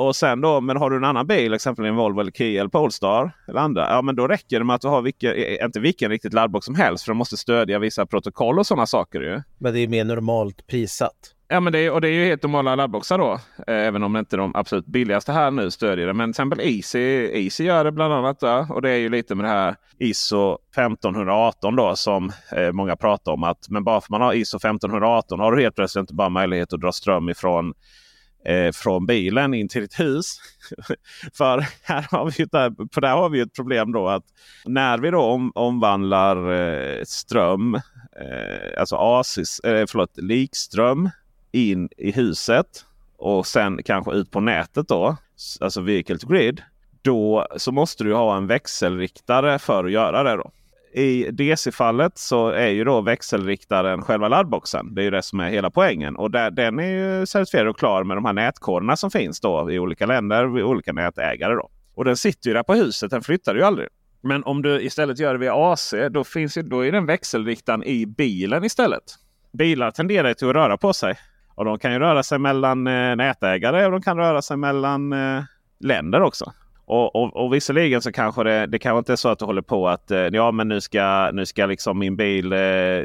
Och 0.00 0.16
sen 0.16 0.40
då, 0.40 0.60
men 0.60 0.76
har 0.76 0.90
du 0.90 0.96
en 0.96 1.04
annan 1.04 1.26
bil, 1.26 1.54
exempelvis 1.54 1.90
en 1.90 1.96
Volvo 1.96 2.20
eller 2.20 2.32
Kia 2.32 2.60
eller 2.60 2.70
Polestar 2.70 3.32
eller 3.48 3.60
andra. 3.60 3.88
Ja, 3.90 4.02
men 4.02 4.16
då 4.16 4.28
räcker 4.28 4.58
det 4.58 4.64
med 4.64 4.76
att 4.76 4.80
du 4.80 4.88
har 4.88 5.02
vilken, 5.02 5.34
eh, 5.34 5.64
inte 5.64 5.80
vilken 5.80 6.10
riktigt 6.10 6.32
laddbox 6.32 6.66
som 6.66 6.74
helst. 6.74 7.04
För 7.04 7.10
de 7.10 7.18
måste 7.18 7.36
stödja 7.36 7.78
vissa 7.78 8.06
protokoll 8.06 8.58
och 8.58 8.66
sådana 8.66 8.86
saker. 8.86 9.20
Ju. 9.20 9.42
Men 9.58 9.74
det 9.74 9.80
är 9.80 9.88
mer 9.88 10.04
normalt 10.04 10.66
prissatt. 10.66 11.34
Ja, 11.48 11.60
men 11.60 11.72
det 11.72 11.78
är, 11.78 11.90
och 11.90 12.00
det 12.00 12.08
är 12.08 12.12
ju 12.12 12.24
helt 12.24 12.42
normala 12.42 12.74
laddboxar 12.74 13.18
då. 13.18 13.32
Eh, 13.66 13.74
även 13.74 14.02
om 14.02 14.16
inte 14.16 14.36
de 14.36 14.56
absolut 14.56 14.86
billigaste 14.86 15.32
här 15.32 15.50
nu 15.50 15.70
stödjer 15.70 16.06
det. 16.06 16.12
Men 16.12 16.28
till 16.28 16.30
exempel 16.30 16.60
Easy, 16.60 16.98
Easy 17.44 17.64
gör 17.64 17.84
det 17.84 17.92
bland 17.92 18.12
annat. 18.12 18.40
Då. 18.40 18.66
Och 18.70 18.82
det 18.82 18.90
är 18.90 18.98
ju 18.98 19.08
lite 19.08 19.34
med 19.34 19.44
det 19.44 19.50
här 19.50 19.76
ISO 19.98 20.58
1518 20.72 21.76
då 21.76 21.96
som 21.96 22.32
eh, 22.56 22.72
många 22.72 22.96
pratar 22.96 23.32
om. 23.32 23.44
att 23.44 23.68
Men 23.68 23.84
bara 23.84 24.00
för 24.00 24.10
man 24.10 24.20
har 24.20 24.34
ISO 24.34 24.56
1518 24.56 25.40
har 25.40 25.52
du 25.52 25.62
helt 25.62 25.74
plötsligt 25.74 26.00
inte 26.00 26.14
bara 26.14 26.28
möjlighet 26.28 26.72
att 26.72 26.80
dra 26.80 26.92
ström 26.92 27.28
ifrån 27.28 27.74
eh, 28.44 28.72
från 28.72 29.06
bilen 29.06 29.54
in 29.54 29.68
till 29.68 29.80
ditt 29.80 30.00
hus. 30.00 30.40
För 31.34 31.66
här 31.82 32.06
har 32.10 32.24
vi 32.24 32.42
ett, 32.42 32.94
för 32.94 33.00
där 33.00 33.12
har 33.12 33.28
vi 33.28 33.40
ett 33.40 33.54
problem 33.54 33.92
då 33.92 34.08
att 34.08 34.24
när 34.64 34.98
vi 34.98 35.10
då 35.10 35.20
om, 35.20 35.52
omvandlar 35.54 36.52
eh, 36.52 37.04
ström, 37.04 37.74
eh, 37.74 38.80
alltså 38.80 38.96
ASIS, 38.96 39.60
eh, 39.60 39.86
förlåt, 39.88 40.18
likström 40.18 41.10
in 41.52 41.88
i 41.96 42.12
huset 42.12 42.84
och 43.16 43.46
sen 43.46 43.82
kanske 43.82 44.12
ut 44.12 44.30
på 44.30 44.40
nätet 44.40 44.88
då, 44.88 45.16
alltså 45.60 45.80
vehicle 45.80 46.18
to 46.18 46.28
grid. 46.28 46.62
Då 47.02 47.46
så 47.56 47.72
måste 47.72 48.04
du 48.04 48.14
ha 48.14 48.36
en 48.36 48.46
växelriktare 48.46 49.58
för 49.58 49.84
att 49.84 49.92
göra 49.92 50.22
det. 50.22 50.36
då 50.36 50.50
i 50.92 51.30
DC-fallet 51.30 52.18
så 52.18 52.48
är 52.48 52.68
ju 52.68 52.84
då 52.84 53.00
växelriktaren 53.00 54.02
själva 54.02 54.28
laddboxen. 54.28 54.94
Det 54.94 55.02
är 55.02 55.04
ju 55.04 55.10
det 55.10 55.22
som 55.22 55.40
är 55.40 55.50
hela 55.50 55.70
poängen. 55.70 56.16
Och 56.16 56.30
där, 56.30 56.50
den 56.50 56.78
är 56.78 57.18
ju 57.18 57.26
certifierad 57.26 57.68
och 57.68 57.78
klar 57.78 58.04
med 58.04 58.16
de 58.16 58.24
här 58.24 58.32
nätkoderna 58.32 58.96
som 58.96 59.10
finns 59.10 59.40
då 59.40 59.70
i 59.70 59.78
olika 59.78 60.06
länder 60.06 60.44
och 60.44 60.70
olika 60.70 60.92
nätägare. 60.92 61.54
Då. 61.54 61.70
Och 61.94 62.04
den 62.04 62.16
sitter 62.16 62.48
ju 62.50 62.54
där 62.54 62.62
på 62.62 62.74
huset. 62.74 63.10
Den 63.10 63.22
flyttar 63.22 63.54
ju 63.54 63.62
aldrig. 63.62 63.88
Men 64.20 64.44
om 64.44 64.62
du 64.62 64.80
istället 64.80 65.18
gör 65.18 65.32
det 65.32 65.38
via 65.38 65.54
AC 65.54 65.94
då, 66.10 66.24
finns 66.24 66.58
ju, 66.58 66.62
då 66.62 66.86
är 66.86 66.92
den 66.92 67.06
växelriktaren 67.06 67.84
i 67.84 68.06
bilen 68.06 68.64
istället. 68.64 69.02
Bilar 69.52 69.90
tenderar 69.90 70.34
till 70.34 70.48
att 70.48 70.54
röra 70.54 70.76
på 70.76 70.92
sig. 70.92 71.14
Och 71.54 71.64
de 71.64 71.78
kan 71.78 71.92
ju 71.92 71.98
röra 71.98 72.22
sig 72.22 72.38
mellan 72.38 72.86
eh, 72.86 73.16
nätägare 73.16 73.86
och 73.86 73.92
de 73.92 74.02
kan 74.02 74.16
röra 74.16 74.42
sig 74.42 74.56
mellan 74.56 75.12
eh, 75.12 75.42
länder 75.80 76.22
också. 76.22 76.52
Och, 76.90 77.16
och, 77.16 77.36
och 77.36 77.54
visserligen 77.54 78.02
så 78.02 78.12
kanske 78.12 78.44
det, 78.44 78.66
det 78.66 78.78
kanske 78.78 78.98
inte 78.98 79.12
är 79.12 79.16
så 79.16 79.28
att 79.28 79.38
du 79.38 79.44
håller 79.44 79.62
på 79.62 79.88
att 79.88 80.10
eh, 80.10 80.18
ja 80.18 80.52
men 80.52 80.68
nu 80.68 80.80
ska, 80.80 81.30
nu 81.32 81.46
ska 81.46 81.66
liksom 81.66 81.98
min 81.98 82.16
bil, 82.16 82.52
eh, 82.52 82.58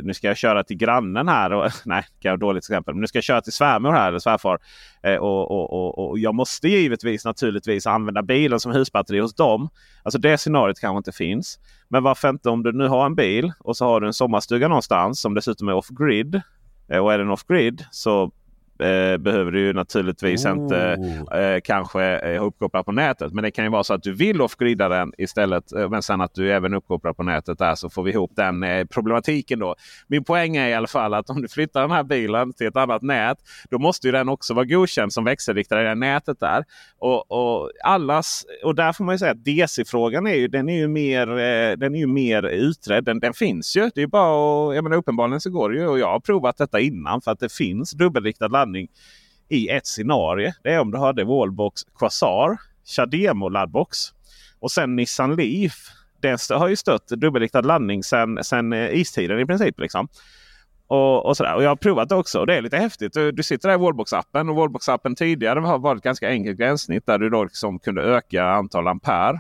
nu 0.04 0.14
ska 0.14 0.28
jag 0.28 0.38
köra 0.38 0.64
till 0.64 0.78
grannen 0.78 1.28
här. 1.28 1.54
Och, 1.54 1.72
nej, 1.86 2.04
det 2.22 2.28
är 2.28 2.38
dåligt 2.38 2.64
exempel. 2.64 2.94
Men 2.94 3.02
nu 3.02 3.08
ska 3.08 3.18
jag 3.18 3.24
köra 3.24 3.42
till 3.42 3.54
svärmor 3.54 3.92
här 3.92 4.08
eller 4.08 4.20
svärfar. 4.20 4.60
Eh, 5.04 5.16
och, 5.16 5.52
och, 5.52 5.74
och, 5.74 6.10
och, 6.10 6.20
jag 6.20 6.36
måste 6.36 6.68
givetvis 6.68 7.26
naturligtvis 7.26 7.88
använda 7.88 8.22
bilen 8.22 8.60
som 8.60 8.72
husbatteri 8.72 9.20
hos 9.20 9.36
dem. 9.36 9.70
Alltså 10.04 10.20
det 10.20 10.38
scenariot 10.38 10.80
kanske 10.80 10.98
inte 10.98 11.12
finns. 11.12 11.60
Men 11.88 12.04
varför 12.04 12.30
inte 12.30 12.50
om 12.50 12.64
du 12.64 12.72
nu 12.72 12.88
har 12.88 13.06
en 13.06 13.16
bil 13.16 13.52
och 13.60 13.78
så 13.78 13.86
har 13.86 14.02
du 14.02 14.08
en 14.08 14.14
sommarstuga 14.14 14.68
någonstans 14.68 15.22
som 15.22 15.34
dessutom 15.34 15.68
är 15.68 15.74
off-grid. 15.74 16.42
Och 16.88 17.14
är 17.14 17.18
den 17.18 17.30
off-grid 17.30 17.86
så 17.92 18.32
eh, 18.80 19.18
behöver 19.18 19.52
du 19.52 19.74
naturligtvis 19.74 20.46
oh. 20.46 20.52
inte 20.52 20.78
eh, 21.32 21.62
kanske 21.64 22.04
eh, 22.04 22.40
ha 22.40 22.48
uppkopplad 22.48 22.86
på 22.86 22.92
nätet. 22.92 23.34
Men 23.34 23.44
det 23.44 23.52
kan 23.52 23.66
ju 23.66 23.72
vara 23.72 23.84
så 23.84 23.94
att 23.94 24.04
du 24.04 24.14
vill 24.14 24.42
off-grida 24.42 24.90
den 24.90 25.14
istället. 25.18 25.74
Eh, 25.74 25.90
men 25.90 26.02
sen 26.02 26.22
att 26.22 26.34
du 26.34 26.52
även 26.52 26.74
uppkopplar 26.74 27.14
på 27.14 27.24
nätet 27.24 27.60
där 27.60 27.76
så 27.76 27.90
får 27.90 28.04
vi 28.04 28.12
ihop 28.12 28.32
den 28.36 28.64
eh, 28.64 28.86
problematiken 28.86 29.60
då. 29.60 29.76
Min 30.08 30.24
poäng 30.24 30.56
är 30.56 30.68
i 30.68 30.74
alla 30.74 30.88
fall 30.88 31.14
att 31.14 31.30
om 31.30 31.42
du 31.42 31.48
flyttar 31.48 31.82
den 31.82 31.92
här 31.92 32.04
bilen 32.04 32.54
till 32.54 32.68
ett 32.68 32.76
annat 32.76 33.02
nät. 33.02 33.38
Då 33.70 33.80
måste 33.80 34.08
ju 34.08 34.12
den 34.12 34.30
också 34.30 34.54
vara 34.54 34.66
godkänd 34.66 35.14
som 35.14 35.24
växelriktare 35.24 35.82
i 35.82 35.86
det 35.86 35.96
nätet 35.96 36.40
där. 36.40 36.64
Och, 37.00 37.32
och, 37.32 37.72
allas, 37.84 38.46
och 38.64 38.76
där 38.76 38.94
får 38.94 39.04
man 39.04 39.16
ju 39.16 39.20
säga 39.20 39.32
att 39.32 39.46
DC-frågan 39.46 40.28
är 40.28 40.36
ju, 40.36 40.48
den 40.48 40.70
är 40.70 40.78
ju 40.78 40.88
mer, 40.88 41.28
eh, 41.30 41.78
den 41.78 41.96
är 41.96 42.00
ju 42.00 42.08
mer 42.08 42.44
utredd. 42.44 43.04
Den, 43.04 43.20
den 43.20 43.34
finns 43.34 43.78
ju. 43.78 43.90
Det 43.96 44.02
är 44.02 44.08
bara 44.08 44.70
att, 44.70 44.76
jag 44.76 44.84
menar, 44.84 44.98
uppenbarligen 44.98 45.42
så 45.42 45.50
går 45.50 45.70
det 45.70 45.78
ju. 45.78 45.88
Och 45.88 46.00
jag 46.00 46.08
har 46.08 46.20
provat 46.20 46.58
detta 46.58 46.80
innan 46.80 47.22
för 47.22 47.32
att 47.32 47.40
det 47.40 47.52
finns 47.52 47.92
dubbelriktad 47.92 48.48
laddning 48.48 48.65
i 49.50 49.70
ett 49.70 49.88
scenario. 49.88 50.52
Det 50.64 50.74
är 50.74 50.80
om 50.80 50.92
du 50.92 50.98
hade 50.98 51.24
Wallbox 51.24 51.82
Quasar, 52.00 52.58
Chademo 52.86 53.50
laddbox 53.50 53.98
och 54.60 54.72
sen 54.72 54.96
Nissan 54.96 55.36
Leaf. 55.36 55.74
Den 56.22 56.38
har 56.50 56.68
ju 56.68 56.76
stött 56.76 57.08
dubbelriktad 57.08 57.62
laddning 57.62 58.04
sedan 58.04 58.44
sen 58.44 58.74
eh, 58.74 59.00
istiden 59.00 59.40
i 59.40 59.46
princip. 59.46 59.80
Liksom. 59.80 60.08
Och, 60.88 61.26
och, 61.26 61.38
sådär. 61.38 61.56
och 61.56 61.64
Jag 61.64 61.70
har 61.70 61.76
provat 61.76 62.10
det 62.10 62.16
också 62.16 62.40
och 62.40 62.48
det 62.48 62.56
är 62.56 62.62
lite 62.62 62.78
häftigt. 62.78 63.14
Du, 63.14 63.32
du 63.32 63.44
sitter 63.44 63.70
där 63.70 63.76
i 63.76 63.78
Wallbox-appen 63.78 64.50
och 64.50 64.56
Wallbox-appen 64.56 65.16
tidigare 65.16 65.60
har 65.60 65.80
varit 65.80 66.04
ganska 66.04 66.30
enkelt 66.30 66.58
gränssnitt 66.58 67.06
där 67.06 67.18
du 67.18 67.30
då 67.30 67.44
liksom 67.44 67.80
kunde 67.80 68.02
öka 68.02 68.44
antal 68.44 68.88
ampere. 68.88 69.40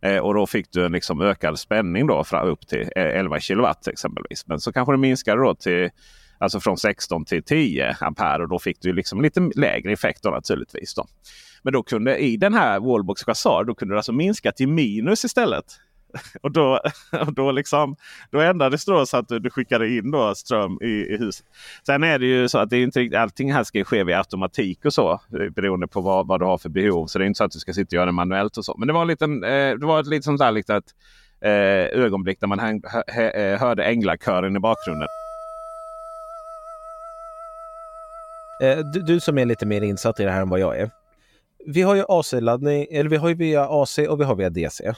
Eh, 0.00 0.18
och 0.18 0.34
då 0.34 0.46
fick 0.46 0.72
du 0.72 0.86
en 0.86 0.92
liksom 0.92 1.20
ökad 1.20 1.58
spänning 1.58 2.06
då 2.06 2.24
upp 2.44 2.66
till 2.66 2.88
eh, 2.96 3.04
11 3.04 3.40
kilowatt 3.40 3.88
exempelvis. 3.88 4.46
Men 4.46 4.60
så 4.60 4.72
kanske 4.72 4.92
det 4.92 4.98
minskade 4.98 5.42
då 5.42 5.54
till 5.54 5.90
Alltså 6.38 6.60
från 6.60 6.76
16 6.76 7.24
till 7.24 7.42
10 7.42 7.96
ampere 8.00 8.42
och 8.42 8.48
då 8.48 8.58
fick 8.58 8.80
du 8.80 8.92
liksom 8.92 9.20
lite 9.20 9.50
lägre 9.56 9.92
effekt 9.92 10.22
då, 10.22 10.30
naturligtvis. 10.30 10.94
Då. 10.94 11.06
Men 11.62 11.72
då 11.72 11.82
kunde 11.82 12.18
i 12.18 12.36
den 12.36 12.54
här 12.54 12.80
Wallbox 12.80 13.24
Quasar 13.24 13.64
då 13.64 13.74
kunde 13.74 13.94
du 13.94 13.98
alltså 13.98 14.12
minska 14.12 14.52
till 14.52 14.68
minus 14.68 15.24
istället. 15.24 15.64
Och 16.42 16.52
då, 16.52 16.80
och 17.26 17.34
då, 17.34 17.52
liksom, 17.52 17.96
då 18.30 18.40
ändrades 18.40 18.84
det 18.84 18.92
då 18.92 19.06
så 19.06 19.16
att 19.16 19.28
du, 19.28 19.38
du 19.38 19.50
skickade 19.50 19.88
in 19.88 20.10
då 20.10 20.34
ström 20.34 20.78
i, 20.82 20.86
i 20.86 21.16
huset. 21.16 21.46
Sen 21.86 22.02
är 22.02 22.18
det 22.18 22.26
ju 22.26 22.48
så 22.48 22.58
att 22.58 22.70
det 22.70 22.76
är 22.76 22.82
inte 22.82 23.00
riktigt, 23.00 23.18
allting 23.18 23.52
här 23.52 23.64
ska 23.64 23.84
ske 23.84 24.04
via 24.04 24.18
automatik 24.18 24.84
och 24.84 24.92
så. 24.92 25.12
Eh, 25.12 25.50
beroende 25.56 25.86
på 25.86 26.00
vad, 26.00 26.26
vad 26.26 26.40
du 26.40 26.44
har 26.44 26.58
för 26.58 26.68
behov. 26.68 27.06
Så 27.06 27.18
det 27.18 27.24
är 27.24 27.26
inte 27.26 27.38
så 27.38 27.44
att 27.44 27.50
du 27.50 27.58
ska 27.58 27.72
sitta 27.72 27.88
och 27.88 27.92
göra 27.92 28.06
det 28.06 28.12
manuellt 28.12 28.56
och 28.56 28.64
så. 28.64 28.74
Men 28.78 28.88
det 28.88 28.94
var, 28.94 29.02
en 29.02 29.08
liten, 29.08 29.44
eh, 29.44 29.74
det 29.74 29.86
var 29.86 30.00
ett 30.00 30.06
litet 30.06 30.24
sånt 30.24 30.38
där 30.38 30.52
litet 30.52 30.84
eh, 31.40 31.50
ögonblick 32.02 32.40
där 32.40 32.46
man 32.46 32.58
hör, 32.58 33.38
eh, 33.38 33.58
hörde 33.58 33.84
änglakören 33.84 34.56
i 34.56 34.60
bakgrunden. 34.60 35.08
Eh, 38.62 38.78
du, 38.78 39.02
du, 39.02 39.20
som 39.20 39.38
är 39.38 39.44
lite 39.44 39.66
mer 39.66 39.82
insatt 39.82 40.20
i 40.20 40.24
det 40.24 40.30
här 40.30 40.42
än 40.42 40.48
vad 40.48 40.60
jag 40.60 40.78
är. 40.78 40.90
Vi 41.66 41.82
har 41.82 41.94
ju 41.94 42.04
AC-laddning, 42.08 42.86
eller 42.90 43.10
vi 43.10 43.16
har 43.16 43.28
ju 43.28 43.34
via 43.34 43.66
AC 43.68 43.98
och 43.98 44.20
vi 44.20 44.24
har 44.24 44.34
via 44.34 44.50
DC. 44.50 44.94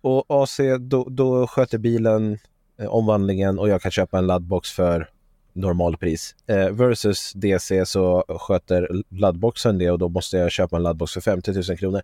Och 0.00 0.24
AC, 0.28 0.60
då, 0.80 1.04
då 1.10 1.46
sköter 1.46 1.78
bilen 1.78 2.38
eh, 2.78 2.86
omvandlingen 2.86 3.58
och 3.58 3.68
jag 3.68 3.82
kan 3.82 3.90
köpa 3.90 4.18
en 4.18 4.26
laddbox 4.26 4.70
för 4.70 5.08
normalpris. 5.52 6.34
Eh, 6.46 6.70
versus 6.70 7.32
DC 7.32 7.86
så 7.86 8.24
sköter 8.28 8.88
laddboxen 9.08 9.78
det 9.78 9.90
och 9.90 9.98
då 9.98 10.08
måste 10.08 10.36
jag 10.36 10.50
köpa 10.50 10.76
en 10.76 10.82
laddbox 10.82 11.12
för 11.12 11.20
50 11.20 11.52
000 11.52 11.78
kronor. 11.78 12.02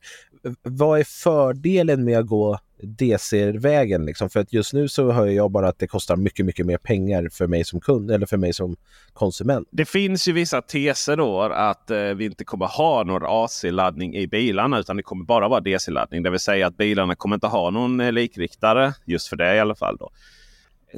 Vad 0.63 1.01
är 1.01 1.05
fördelen 1.05 2.05
med 2.05 2.19
att 2.19 2.27
gå 2.27 2.59
DC-vägen? 2.83 4.07
Liksom? 4.07 4.31
För 4.31 4.41
att 4.41 4.53
just 4.53 4.73
nu 4.73 4.89
så 4.89 5.13
hör 5.13 5.27
jag 5.27 5.51
bara 5.51 5.69
att 5.69 5.79
det 5.79 5.87
kostar 5.87 6.17
mycket, 6.17 6.47
mycket 6.47 6.67
mer 6.67 6.79
pengar 6.79 7.29
för 7.33 7.47
mig 7.47 7.65
som 7.65 7.81
kund 7.81 8.11
eller 8.11 8.27
för 8.27 8.37
mig 8.37 8.53
som 8.53 8.77
konsument. 9.13 9.69
Det 9.71 9.85
finns 9.85 10.29
ju 10.29 10.33
vissa 10.33 10.63
teser 10.63 11.17
då 11.17 11.43
att 11.43 11.91
eh, 11.91 11.99
vi 11.99 12.25
inte 12.25 12.45
kommer 12.45 12.67
ha 12.67 13.05
någon 13.05 13.23
AC-laddning 13.25 14.17
i 14.17 14.27
bilarna 14.27 14.79
utan 14.79 14.97
det 14.97 15.03
kommer 15.03 15.25
bara 15.25 15.49
vara 15.49 15.61
DC-laddning. 15.61 16.23
Det 16.23 16.31
vill 16.31 16.41
säga 16.41 16.67
att 16.67 16.77
bilarna 16.77 17.15
kommer 17.15 17.37
inte 17.37 17.47
ha 17.47 17.71
någon 17.71 18.01
eh, 18.01 18.13
likriktare 18.13 18.95
just 19.05 19.29
för 19.29 19.37
det 19.37 19.57
i 19.57 19.61
alla 19.61 19.75
fall. 19.75 19.97
Då. 19.97 20.11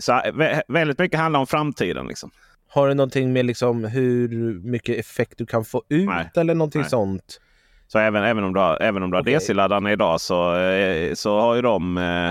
Så 0.00 0.12
eh, 0.12 0.60
väldigt 0.68 0.98
mycket 0.98 1.20
handlar 1.20 1.40
om 1.40 1.46
framtiden. 1.46 2.06
Liksom. 2.06 2.30
Har 2.68 2.88
det 2.88 2.94
någonting 2.94 3.32
med 3.32 3.46
liksom 3.46 3.84
hur 3.84 4.54
mycket 4.60 4.98
effekt 4.98 5.38
du 5.38 5.46
kan 5.46 5.64
få 5.64 5.82
ut 5.88 6.08
nej, 6.08 6.30
eller 6.36 6.54
någonting 6.54 6.80
nej. 6.80 6.90
sånt? 6.90 7.40
Så 7.88 7.98
även, 7.98 8.24
även 8.24 8.44
om 8.44 8.54
du 8.54 8.60
har, 8.60 8.82
även 8.82 9.02
om 9.02 9.10
du 9.10 9.16
har 9.16 9.22
okay. 9.22 9.34
DC-laddarna 9.34 9.92
idag 9.92 10.20
så, 10.20 10.56
eh, 10.56 11.14
så 11.14 11.40
har 11.40 11.54
ju 11.54 11.62
de 11.62 11.98
eh, 11.98 12.28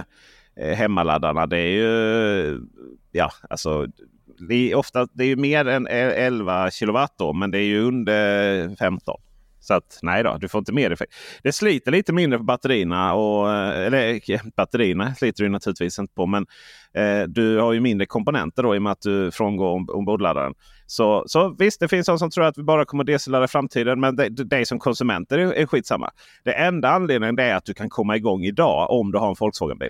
eh, 0.65 0.75
hemmaladdarna. 0.75 1.47
Det 1.47 1.57
är 1.57 1.71
ju 1.71 2.61
ja, 3.11 3.31
alltså 3.49 3.87
det 4.49 4.71
är 4.71 4.75
ofta 4.75 5.07
det 5.13 5.23
är 5.23 5.35
mer 5.35 5.67
än 5.67 5.87
11 5.87 6.71
kilowatt 6.71 7.13
då, 7.17 7.33
men 7.33 7.51
det 7.51 7.59
är 7.59 7.65
ju 7.65 7.81
under 7.81 8.75
15. 8.75 9.21
Så 9.67 9.73
att 9.73 9.99
nej 10.01 10.23
då, 10.23 10.37
du 10.37 10.47
får 10.47 10.59
inte 10.59 10.73
mer 10.73 10.91
effekt. 10.91 11.13
Det 11.43 11.51
sliter 11.51 11.91
lite 11.91 12.13
mindre 12.13 12.37
på 12.37 12.43
batterierna. 12.43 13.13
Och, 13.13 13.53
eller 13.53 14.55
batterierna 14.55 15.15
sliter 15.15 15.43
du 15.43 15.49
naturligtvis 15.49 15.99
inte 15.99 16.13
på. 16.13 16.25
Men 16.25 16.45
eh, 16.93 17.23
du 17.27 17.59
har 17.59 17.73
ju 17.73 17.79
mindre 17.79 18.05
komponenter 18.05 18.63
då 18.63 18.75
i 18.75 18.77
och 18.77 18.81
med 18.81 18.91
att 18.91 19.01
du 19.01 19.31
frångår 19.31 19.95
ombordladdaren. 19.95 20.53
Så, 20.87 21.23
så 21.27 21.55
visst, 21.59 21.79
det 21.79 21.87
finns 21.87 22.07
de 22.07 22.19
som 22.19 22.29
tror 22.29 22.43
att 22.43 22.57
vi 22.57 22.63
bara 22.63 22.85
kommer 22.85 23.03
DC-ladda 23.03 23.45
i 23.45 23.47
framtiden. 23.47 23.99
Men 23.99 24.15
dig 24.29 24.65
som 24.65 24.79
konsumenter 24.79 25.37
är, 25.37 25.53
är 25.53 25.65
skitsamma. 25.65 26.11
Det 26.43 26.53
enda 26.53 26.89
anledningen 26.89 27.39
är 27.39 27.55
att 27.55 27.65
du 27.65 27.73
kan 27.73 27.89
komma 27.89 28.15
igång 28.15 28.43
idag 28.43 28.91
om 28.91 29.11
du 29.11 29.17
har 29.17 29.29
en 29.29 29.35
Volkswagen-bil. 29.39 29.89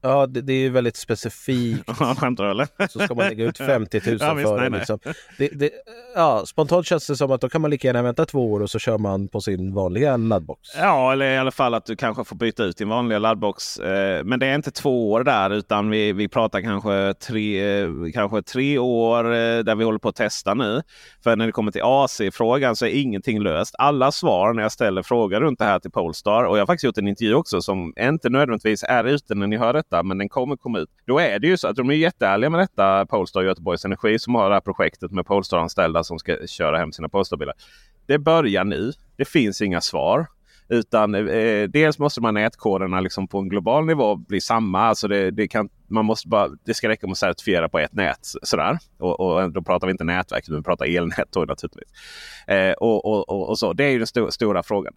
Ja, 0.00 0.26
det, 0.26 0.40
det 0.40 0.52
är 0.52 0.70
väldigt 0.70 0.96
specifikt. 0.96 1.90
Skämtar 2.18 2.44
du 2.44 2.50
eller? 2.50 2.88
Så 2.88 2.98
ska 2.98 3.14
man 3.14 3.28
lägga 3.28 3.44
ut 3.44 3.58
50 3.58 4.00
000 4.06 4.18
ja, 4.20 4.34
visst, 4.34 4.48
för 4.48 4.70
det. 4.70 4.78
Liksom. 4.78 4.98
Det, 5.38 5.48
det, 5.48 5.70
ja, 6.14 6.42
spontant 6.46 6.86
känns 6.86 7.06
det 7.06 7.16
som 7.16 7.30
att 7.30 7.40
då 7.40 7.48
kan 7.48 7.60
man 7.60 7.70
lika 7.70 7.88
gärna 7.88 8.02
vänta 8.02 8.26
två 8.26 8.52
år 8.52 8.60
och 8.60 8.70
så 8.70 8.78
kör 8.78 8.98
man 8.98 9.28
på 9.28 9.40
sin 9.40 9.74
vanliga 9.74 10.16
laddbox. 10.16 10.60
Ja, 10.76 11.12
eller 11.12 11.34
i 11.34 11.38
alla 11.38 11.50
fall 11.50 11.74
att 11.74 11.86
du 11.86 11.96
kanske 11.96 12.24
får 12.24 12.36
byta 12.36 12.64
ut 12.64 12.76
din 12.76 12.88
vanliga 12.88 13.18
laddbox. 13.18 13.78
Eh, 13.78 14.24
men 14.24 14.40
det 14.40 14.46
är 14.46 14.54
inte 14.54 14.70
två 14.70 15.12
år 15.12 15.24
där 15.24 15.50
utan 15.50 15.90
vi, 15.90 16.12
vi 16.12 16.28
pratar 16.28 16.60
kanske 16.60 17.14
tre, 17.14 17.80
eh, 17.80 17.88
kanske 18.14 18.42
tre 18.42 18.78
år 18.78 19.24
eh, 19.24 19.58
där 19.58 19.74
vi 19.74 19.84
håller 19.84 19.98
på 19.98 20.08
att 20.08 20.16
testa 20.16 20.54
nu. 20.54 20.82
För 21.24 21.36
när 21.36 21.46
det 21.46 21.52
kommer 21.52 21.72
till 21.72 21.82
AC-frågan 21.84 22.76
så 22.76 22.86
är 22.86 22.90
ingenting 22.90 23.40
löst. 23.40 23.74
Alla 23.78 24.12
svar 24.12 24.52
när 24.52 24.62
jag 24.62 24.72
ställer 24.72 25.02
frågor 25.02 25.40
runt 25.40 25.58
det 25.58 25.64
här 25.64 25.78
till 25.78 25.90
Polestar 25.90 26.44
och 26.44 26.56
jag 26.56 26.62
har 26.62 26.66
faktiskt 26.66 26.84
gjort 26.84 26.98
en 26.98 27.08
intervju 27.08 27.34
också 27.34 27.60
som 27.60 27.92
inte 28.00 28.30
nödvändigtvis 28.30 28.82
är 28.82 29.04
ute 29.04 29.34
när 29.34 29.46
ni 29.46 29.56
hör 29.56 29.72
det 29.72 29.82
detta, 29.98 30.02
men 30.02 30.18
den 30.18 30.28
kommer 30.28 30.56
komma 30.56 30.78
ut. 30.78 30.88
Då 31.06 31.18
är 31.18 31.38
det 31.38 31.46
ju 31.46 31.56
så 31.56 31.68
att 31.68 31.76
de 31.76 31.90
är 31.90 31.94
jätteärliga 31.94 32.50
med 32.50 32.60
detta. 32.60 33.06
Polestar 33.06 33.40
och 33.40 33.46
Göteborgs 33.46 33.84
Energi 33.84 34.18
som 34.18 34.34
har 34.34 34.48
det 34.48 34.54
här 34.54 34.60
projektet 34.60 35.12
med 35.12 35.26
Polestar-anställda 35.26 36.04
som 36.04 36.18
ska 36.18 36.46
köra 36.46 36.78
hem 36.78 36.92
sina 36.92 37.08
Polestar-bilar. 37.08 37.54
Det 38.06 38.18
börjar 38.18 38.64
nu. 38.64 38.92
Det 39.16 39.24
finns 39.24 39.62
inga 39.62 39.80
svar. 39.80 40.26
Utan 40.68 41.14
eh, 41.14 41.68
dels 41.68 41.98
måste 41.98 42.20
man 42.20 42.34
nätkoderna 42.34 43.00
liksom 43.00 43.28
på 43.28 43.38
en 43.38 43.48
global 43.48 43.86
nivå 43.86 44.16
bli 44.16 44.40
samma. 44.40 44.80
Alltså 44.80 45.08
det, 45.08 45.30
det, 45.30 45.48
kan, 45.48 45.68
man 45.88 46.04
måste 46.04 46.28
bara, 46.28 46.48
det 46.64 46.74
ska 46.74 46.88
räcka 46.88 47.06
med 47.06 47.12
att 47.12 47.18
certifiera 47.18 47.68
på 47.68 47.78
ett 47.78 47.92
nät. 47.92 48.18
Sådär. 48.42 48.78
Och, 48.98 49.20
och 49.20 49.52
då 49.52 49.62
pratar 49.62 49.86
vi 49.86 49.90
inte 49.90 50.04
nätverk, 50.04 50.44
utan 50.44 50.56
vi 50.56 50.62
pratar 50.62 50.96
elnät 50.96 51.28
då, 51.32 51.44
naturligtvis. 51.44 51.88
Eh, 52.46 52.72
och, 52.72 53.04
och, 53.04 53.48
och, 53.48 53.58
så. 53.58 53.72
Det 53.72 53.84
är 53.84 53.90
ju 53.90 53.98
den 53.98 54.06
sto 54.06 54.30
stora 54.30 54.62
frågan. 54.62 54.92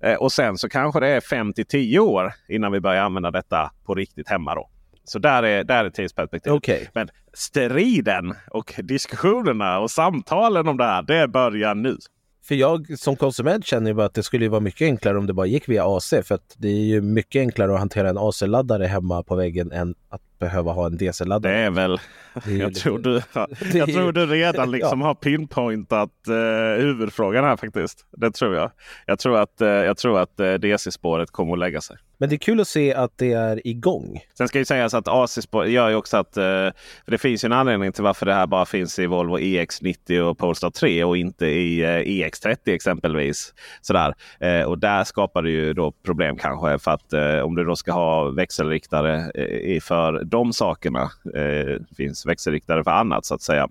Eh, 0.00 0.14
och 0.14 0.32
sen 0.32 0.58
så 0.58 0.68
kanske 0.68 1.00
det 1.00 1.08
är 1.08 1.20
5 1.20 1.52
till 1.52 1.66
10 1.66 1.98
år 1.98 2.32
innan 2.48 2.72
vi 2.72 2.80
börjar 2.80 3.02
använda 3.02 3.30
detta 3.30 3.70
på 3.86 3.94
riktigt 3.94 4.28
hemma. 4.28 4.54
då. 4.54 4.70
Så 5.04 5.18
där 5.18 5.42
är, 5.42 5.64
där 5.64 5.84
är 5.84 5.90
tidsperspektivet. 5.90 6.56
Okay. 6.56 6.86
Men 6.94 7.08
striden 7.32 8.34
och 8.50 8.74
diskussionerna 8.78 9.78
och 9.78 9.90
samtalen 9.90 10.68
om 10.68 10.76
det 10.76 10.84
här, 10.84 11.02
det 11.02 11.28
börjar 11.28 11.74
nu. 11.74 11.96
För 12.44 12.54
jag 12.54 12.98
som 12.98 13.16
konsument 13.16 13.66
känner 13.66 13.90
ju 13.90 13.94
bara 13.94 14.06
att 14.06 14.14
det 14.14 14.22
skulle 14.22 14.48
vara 14.48 14.60
mycket 14.60 14.84
enklare 14.84 15.18
om 15.18 15.26
det 15.26 15.32
bara 15.32 15.46
gick 15.46 15.68
via 15.68 15.96
AC. 15.96 16.14
För 16.22 16.34
att 16.34 16.54
det 16.56 16.68
är 16.68 16.84
ju 16.84 17.00
mycket 17.00 17.40
enklare 17.40 17.72
att 17.72 17.78
hantera 17.78 18.10
en 18.10 18.18
AC-laddare 18.18 18.84
hemma 18.84 19.22
på 19.22 19.34
väggen 19.34 19.72
än 19.72 19.94
att 20.08 20.38
behöva 20.38 20.72
ha 20.72 20.86
en 20.86 20.96
DC-laddare. 20.96 21.52
Det 21.52 21.58
är 21.58 21.70
väl... 21.70 21.98
Jag, 22.60 22.74
tror 22.74 22.98
du, 22.98 23.20
jag 23.78 23.92
tror 23.92 24.12
du 24.12 24.26
redan 24.26 24.70
liksom 24.70 25.00
Ja. 25.00 25.06
har 25.06 25.14
pinpointat 25.14 26.10
uh, 26.28 26.82
huvudfrågan 26.84 27.44
här 27.44 27.56
faktiskt. 27.56 28.06
Det 28.16 28.30
tror 28.30 28.54
jag. 28.54 28.70
Jag 29.06 29.18
tror 29.18 29.38
att, 29.38 29.60
eh, 29.60 29.68
jag 29.68 29.96
tror 29.96 30.18
att 30.20 30.40
eh, 30.40 30.52
DC-spåret 30.52 31.30
kommer 31.30 31.52
att 31.52 31.58
lägga 31.58 31.80
sig. 31.80 31.96
Men 32.18 32.28
det 32.28 32.34
är 32.34 32.38
kul 32.38 32.60
att 32.60 32.68
se 32.68 32.94
att 32.94 33.18
det 33.18 33.32
är 33.32 33.66
igång. 33.68 34.20
Sen 34.38 34.48
ska 34.48 34.58
ju 34.58 34.64
sägas 34.64 34.94
att 34.94 35.08
AC-spår 35.08 35.66
gör 35.66 35.88
ju 35.88 35.94
också 35.94 36.16
att... 36.16 36.36
eh, 36.36 36.68
det 37.06 37.18
finns 37.18 37.44
ju 37.44 37.46
en 37.46 37.52
anledning 37.52 37.92
till 37.92 38.04
varför 38.04 38.26
det 38.26 38.34
här 38.34 38.46
bara 38.46 38.64
finns 38.66 38.98
i 38.98 39.06
Volvo 39.06 39.38
EX90 39.38 40.20
och 40.20 40.38
Polestar 40.38 40.70
3 40.70 41.04
och 41.04 41.16
inte 41.16 41.46
i 41.46 41.80
eh, 41.82 41.86
EX30 41.88 42.56
exempelvis. 42.66 43.54
Sådär. 43.80 44.14
Eh, 44.40 44.62
Och 44.62 44.78
där 44.78 45.04
skapar 45.04 45.42
det 45.42 45.50
ju 45.50 45.72
då 45.72 45.92
problem 46.04 46.36
kanske. 46.36 46.78
För 46.78 46.90
att 46.90 47.12
eh, 47.12 47.38
om 47.38 47.54
du 47.54 47.64
då 47.64 47.76
ska 47.76 47.92
ha 47.92 48.30
växelriktare 48.30 49.30
eh, 49.34 49.44
i- 49.44 49.80
för 49.82 50.24
de 50.24 50.52
sakerna. 50.52 51.02
eh, 51.34 51.80
finns 51.96 52.23
växelriktare 52.26 52.84
för 52.84 52.90
annat 52.90 53.26
så 53.26 53.34
att 53.34 53.42
säga. 53.42 53.68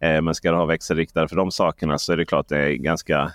Eh, 0.00 0.22
Men 0.22 0.34
ska 0.34 0.50
du 0.50 0.56
ha 0.56 0.64
växelriktare 0.64 1.28
för 1.28 1.36
de 1.36 1.50
sakerna 1.50 1.98
så 1.98 2.12
är 2.12 2.16
det 2.16 2.24
klart 2.24 2.48
det 2.48 2.58
är 2.58 2.70
ganska 2.70 3.32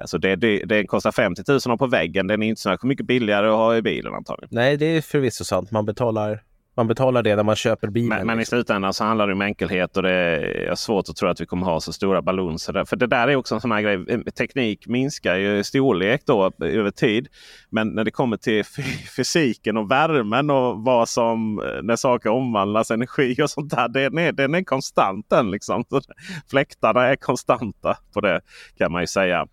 Alltså 0.00 0.18
det, 0.18 0.36
det, 0.36 0.64
det 0.64 0.86
kostar 0.86 1.12
50 1.12 1.68
000 1.68 1.78
på 1.78 1.86
väggen. 1.86 2.26
Den 2.26 2.42
är 2.42 2.46
inte 2.46 2.60
så 2.60 2.76
mycket 2.82 3.06
billigare 3.06 3.46
att 3.46 3.54
ha 3.54 3.76
i 3.76 3.82
bilen 3.82 4.14
antagligen. 4.14 4.48
Nej, 4.52 4.76
det 4.76 4.86
är 4.86 5.00
förvisso 5.00 5.44
sant. 5.44 5.70
Man 5.70 5.86
betalar, 5.86 6.42
man 6.78 6.86
betalar 6.86 7.22
det 7.22 7.36
när 7.36 7.42
man 7.42 7.56
köper 7.56 7.88
bilen. 7.88 8.08
Men, 8.08 8.26
men 8.26 8.36
i 8.36 8.38
liksom. 8.38 8.56
slutändan 8.56 8.94
så 8.94 9.04
handlar 9.04 9.26
det 9.26 9.32
om 9.32 9.40
enkelhet 9.40 9.96
och 9.96 10.02
det 10.02 10.10
är 10.10 10.74
svårt 10.74 11.08
att 11.08 11.16
tro 11.16 11.28
att 11.28 11.40
vi 11.40 11.46
kommer 11.46 11.66
ha 11.66 11.80
så 11.80 11.92
stora 11.92 12.22
ballonger. 12.22 12.72
där. 12.72 12.84
För 12.84 12.96
det 12.96 13.06
där 13.06 13.28
är 13.28 13.36
också 13.36 13.54
en 13.54 13.60
sån 13.60 13.72
här 13.72 13.80
grej. 13.80 14.24
Teknik 14.24 14.86
minskar 14.86 15.36
ju 15.36 15.64
storlek 15.64 16.22
då 16.26 16.52
över 16.60 16.90
tid. 16.90 17.28
Men 17.70 17.88
när 17.88 18.04
det 18.04 18.10
kommer 18.10 18.36
till 18.36 18.64
fysiken 19.16 19.76
och 19.76 19.90
värmen 19.90 20.50
och 20.50 20.84
vad 20.84 21.08
som 21.08 21.62
när 21.82 21.96
saker 21.96 22.30
omvandlas, 22.30 22.90
energi 22.90 23.36
och 23.42 23.50
sånt 23.50 23.70
där. 23.70 23.88
Den 23.88 24.18
är, 24.18 24.32
den 24.32 24.54
är 24.54 24.62
konstant 24.62 25.26
den 25.30 25.50
liksom. 25.50 25.84
Så 25.88 26.00
Fläktarna 26.50 27.06
är 27.06 27.16
konstanta 27.16 27.96
på 28.14 28.20
det 28.20 28.40
kan 28.78 28.92
man 28.92 29.02
ju 29.02 29.06
säga. 29.06 29.46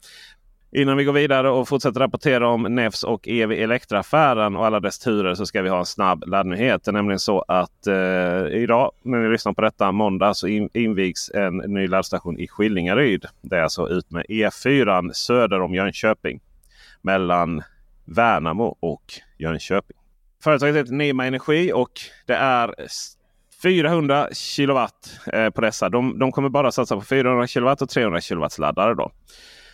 Innan 0.76 0.98
vi 0.98 1.04
går 1.04 1.14
vidare 1.14 1.50
och 1.50 1.68
fortsätter 1.68 2.00
rapportera 2.00 2.48
om 2.48 2.64
Nefs 2.64 3.04
och 3.04 3.28
EV 3.28 3.52
Elektra-affären 3.52 4.56
och 4.56 4.66
alla 4.66 4.80
dess 4.80 5.00
turer 5.00 5.36
så 5.36 5.46
ska 5.46 5.62
vi 5.62 5.70
ha 5.70 5.80
en 5.80 5.86
snabb 5.86 6.24
laddnyhet. 6.28 6.84
Det 6.84 6.92
är 6.92 6.94
nämligen 6.94 7.20
så 7.20 7.42
att 7.42 7.88
eh, 7.88 8.48
idag 8.52 8.92
när 9.04 9.18
ni 9.18 9.30
lyssnar 9.30 9.54
på 9.54 9.62
detta 9.62 9.92
måndag 9.92 10.34
så 10.34 10.48
in, 10.48 10.70
invigs 10.74 11.32
en 11.34 11.58
ny 11.58 11.88
laddstation 11.88 12.40
i 12.40 12.48
Skillingaryd. 12.48 13.26
Det 13.42 13.56
är 13.58 13.62
alltså 13.62 13.90
ut 13.90 14.12
med 14.12 14.26
E4 14.30 15.12
söder 15.14 15.62
om 15.62 15.76
Jönköping. 15.76 16.40
Mellan 17.02 17.64
Värnamo 18.06 18.78
och 18.80 19.04
Jönköping. 19.38 19.98
Företaget 20.44 20.76
heter 20.76 20.94
Nima 20.94 21.26
Energi 21.26 21.72
och 21.74 21.92
det 22.26 22.36
är 22.36 22.76
400 23.64 24.30
kilowatt 24.34 25.20
eh, 25.34 25.50
på 25.50 25.62
dessa. 25.62 25.90
De, 25.90 26.20
de 26.20 26.32
kommer 26.32 26.50
bara 26.50 26.72
satsa 26.72 26.96
på 26.96 27.02
400 27.02 27.48
kilowatt 27.48 27.82
och 27.82 27.90
300 27.90 28.22
kilowatt 28.22 28.58
laddare. 28.58 28.94
Då. 28.94 29.12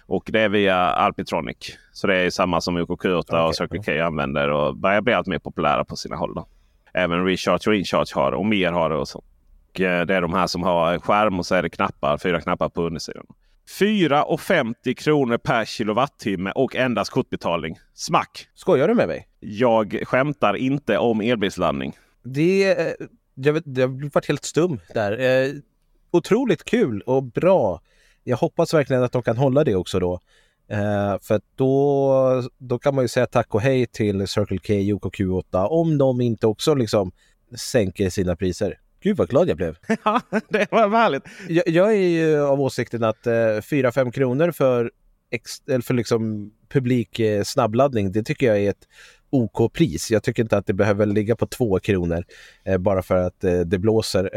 Och 0.06 0.30
det 0.34 0.42
är 0.42 0.50
via 0.50 0.76
Alpitronic. 0.76 1.78
Så 1.92 2.08
det 2.08 2.18
är 2.18 2.30
samma 2.30 2.62
som 2.62 2.78
OKQ8 2.78 3.16
och 3.16 3.20
Okej. 3.20 3.54
Circle 3.54 4.00
K 4.00 4.06
använder 4.06 4.50
och 4.50 4.78
börjar 4.78 5.02
bli 5.02 5.14
allt 5.14 5.28
mer 5.28 5.40
populära 5.40 5.86
på 5.86 5.96
sina 5.96 6.16
håll. 6.16 6.34
Då. 6.36 6.48
Även 6.94 7.26
Recharge 7.26 7.70
och 7.70 7.76
Incharge 7.76 8.16
har 8.16 8.32
det 8.32 8.38
och 8.38 8.46
mer 8.46 8.72
har 8.72 8.90
det. 8.90 8.96
Och 8.96 9.08
så. 9.08 9.24
Och 9.70 9.82
eh, 9.82 10.06
det 10.06 10.16
är 10.16 10.22
de 10.22 10.34
här 10.34 10.48
som 10.48 10.64
har 10.64 10.94
en 10.94 11.02
skärm 11.02 11.40
och 11.40 11.46
så 11.46 11.56
är 11.56 11.62
det 11.64 11.70
knappar, 11.70 12.18
fyra 12.18 12.42
knappar 12.42 12.70
på 12.70 12.84
undersidan. 12.84 13.26
4,50 13.80 14.94
kronor 14.94 15.38
per 15.38 15.66
kilowattimme 15.66 16.52
och 16.52 16.76
endast 16.76 17.12
kortbetalning. 17.12 17.80
Smack! 17.94 18.48
Skojar 18.54 18.88
du 18.88 18.94
med 18.94 19.08
mig? 19.08 19.28
Jag 19.40 20.04
skämtar 20.04 20.54
inte 20.54 20.98
om 20.98 21.22
elbilsladdning. 21.22 21.98
Det, 22.24 22.80
eh, 22.80 22.94
jag, 23.36 23.54
vet, 23.54 23.64
jag 23.66 23.88
har 23.88 24.14
varit 24.14 24.28
helt 24.28 24.46
stum 24.46 24.80
där. 24.94 25.20
Eh, 25.20 25.52
otroligt 26.12 26.64
kul 26.64 27.02
och 27.02 27.24
bra. 27.24 27.82
Jag 28.24 28.38
hoppas 28.38 28.74
verkligen 28.74 29.04
att 29.04 29.12
de 29.12 29.24
kan 29.24 29.38
hålla 29.38 29.64
det 29.64 29.76
också 29.76 30.00
då. 30.00 30.20
Eh, 30.72 31.20
för 31.22 31.42
då, 31.56 32.44
då 32.58 32.80
kan 32.80 32.96
man 32.96 33.04
ju 33.04 33.08
säga 33.08 33.26
tack 33.26 33.56
och 33.56 33.62
hej 33.62 33.86
till 33.86 34.28
Circle 34.28 34.58
K 34.58 35.08
och 35.08 35.16
Q8 35.16 35.68
om 35.68 35.98
de 35.98 36.22
inte 36.22 36.48
också 36.48 36.76
liksom 36.76 37.12
sänker 37.56 38.10
sina 38.10 38.36
priser. 38.36 38.80
Gud 39.04 39.18
vad 39.18 39.30
glad 39.30 39.50
jag 39.50 39.58
blev. 39.58 39.78
Ja, 40.04 40.22
det 40.50 40.72
var 40.72 40.90
härligt. 40.90 41.24
Jag, 41.50 41.68
jag 41.68 41.92
är 41.92 42.08
ju 42.08 42.42
av 42.42 42.62
åsikten 42.62 43.04
att 43.04 43.28
eh, 43.28 43.32
4-5 43.32 44.12
kronor 44.12 44.52
för, 44.52 44.92
ex, 45.32 45.52
eller 45.68 45.82
för 45.82 45.94
liksom 45.94 46.52
publik 46.70 47.20
eh, 47.20 47.44
snabbladdning, 47.44 48.12
det 48.12 48.24
tycker 48.24 48.48
jag 48.48 48.60
är 48.60 48.70
ett 48.70 48.88
OK-pris. 49.30 50.12
Jag 50.12 50.24
tycker 50.24 50.44
inte 50.44 50.58
att 50.58 50.66
det 50.66 50.74
behöver 50.74 51.06
ligga 51.06 51.36
på 51.36 51.48
2 51.48 51.80
kronor 51.80 52.24
eh, 52.64 52.78
bara 52.78 53.02
för 53.02 53.16
att 53.16 53.44
eh, 53.44 53.60
det 53.60 53.80
blåser. 53.80 54.30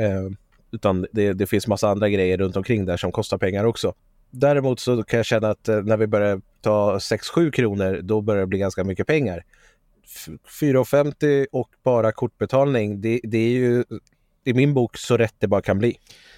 Utan 0.75 1.07
det, 1.13 1.33
det 1.33 1.47
finns 1.47 1.67
massa 1.67 1.89
andra 1.89 2.09
grejer 2.09 2.39
runt 2.39 2.57
omkring 2.57 2.85
där 2.85 2.97
som 2.97 3.13
kostar 3.13 3.39
pengar 3.39 3.65
också. 3.65 3.95
Däremot 4.31 4.81
så 4.81 5.03
kan 5.03 5.17
jag 5.17 5.27
känna 5.27 5.51
att 5.51 5.69
eh, 5.69 5.83
när 5.83 5.97
vi 5.97 6.07
börjar 6.07 6.41
ta 6.61 6.99
6-7 6.99 7.51
kronor, 7.51 8.01
då 8.03 8.21
börjar 8.21 8.41
det 8.41 8.47
bli 8.47 8.59
ganska 8.59 8.85
mycket 8.85 9.07
pengar. 9.07 9.45
4,50 10.61 11.47
och 11.53 11.69
bara 11.83 12.13
kortbetalning, 12.13 13.01
det, 13.01 13.21
det 13.23 13.39
är 13.39 13.51
ju 13.51 13.85
i 14.45 14.55
min 14.55 14.75
bok 14.75 14.97
så 14.97 15.17
rätt 15.17 15.35
det 15.39 15.49
bara 15.49 15.63
kan 15.63 15.79
bli. 15.79 15.97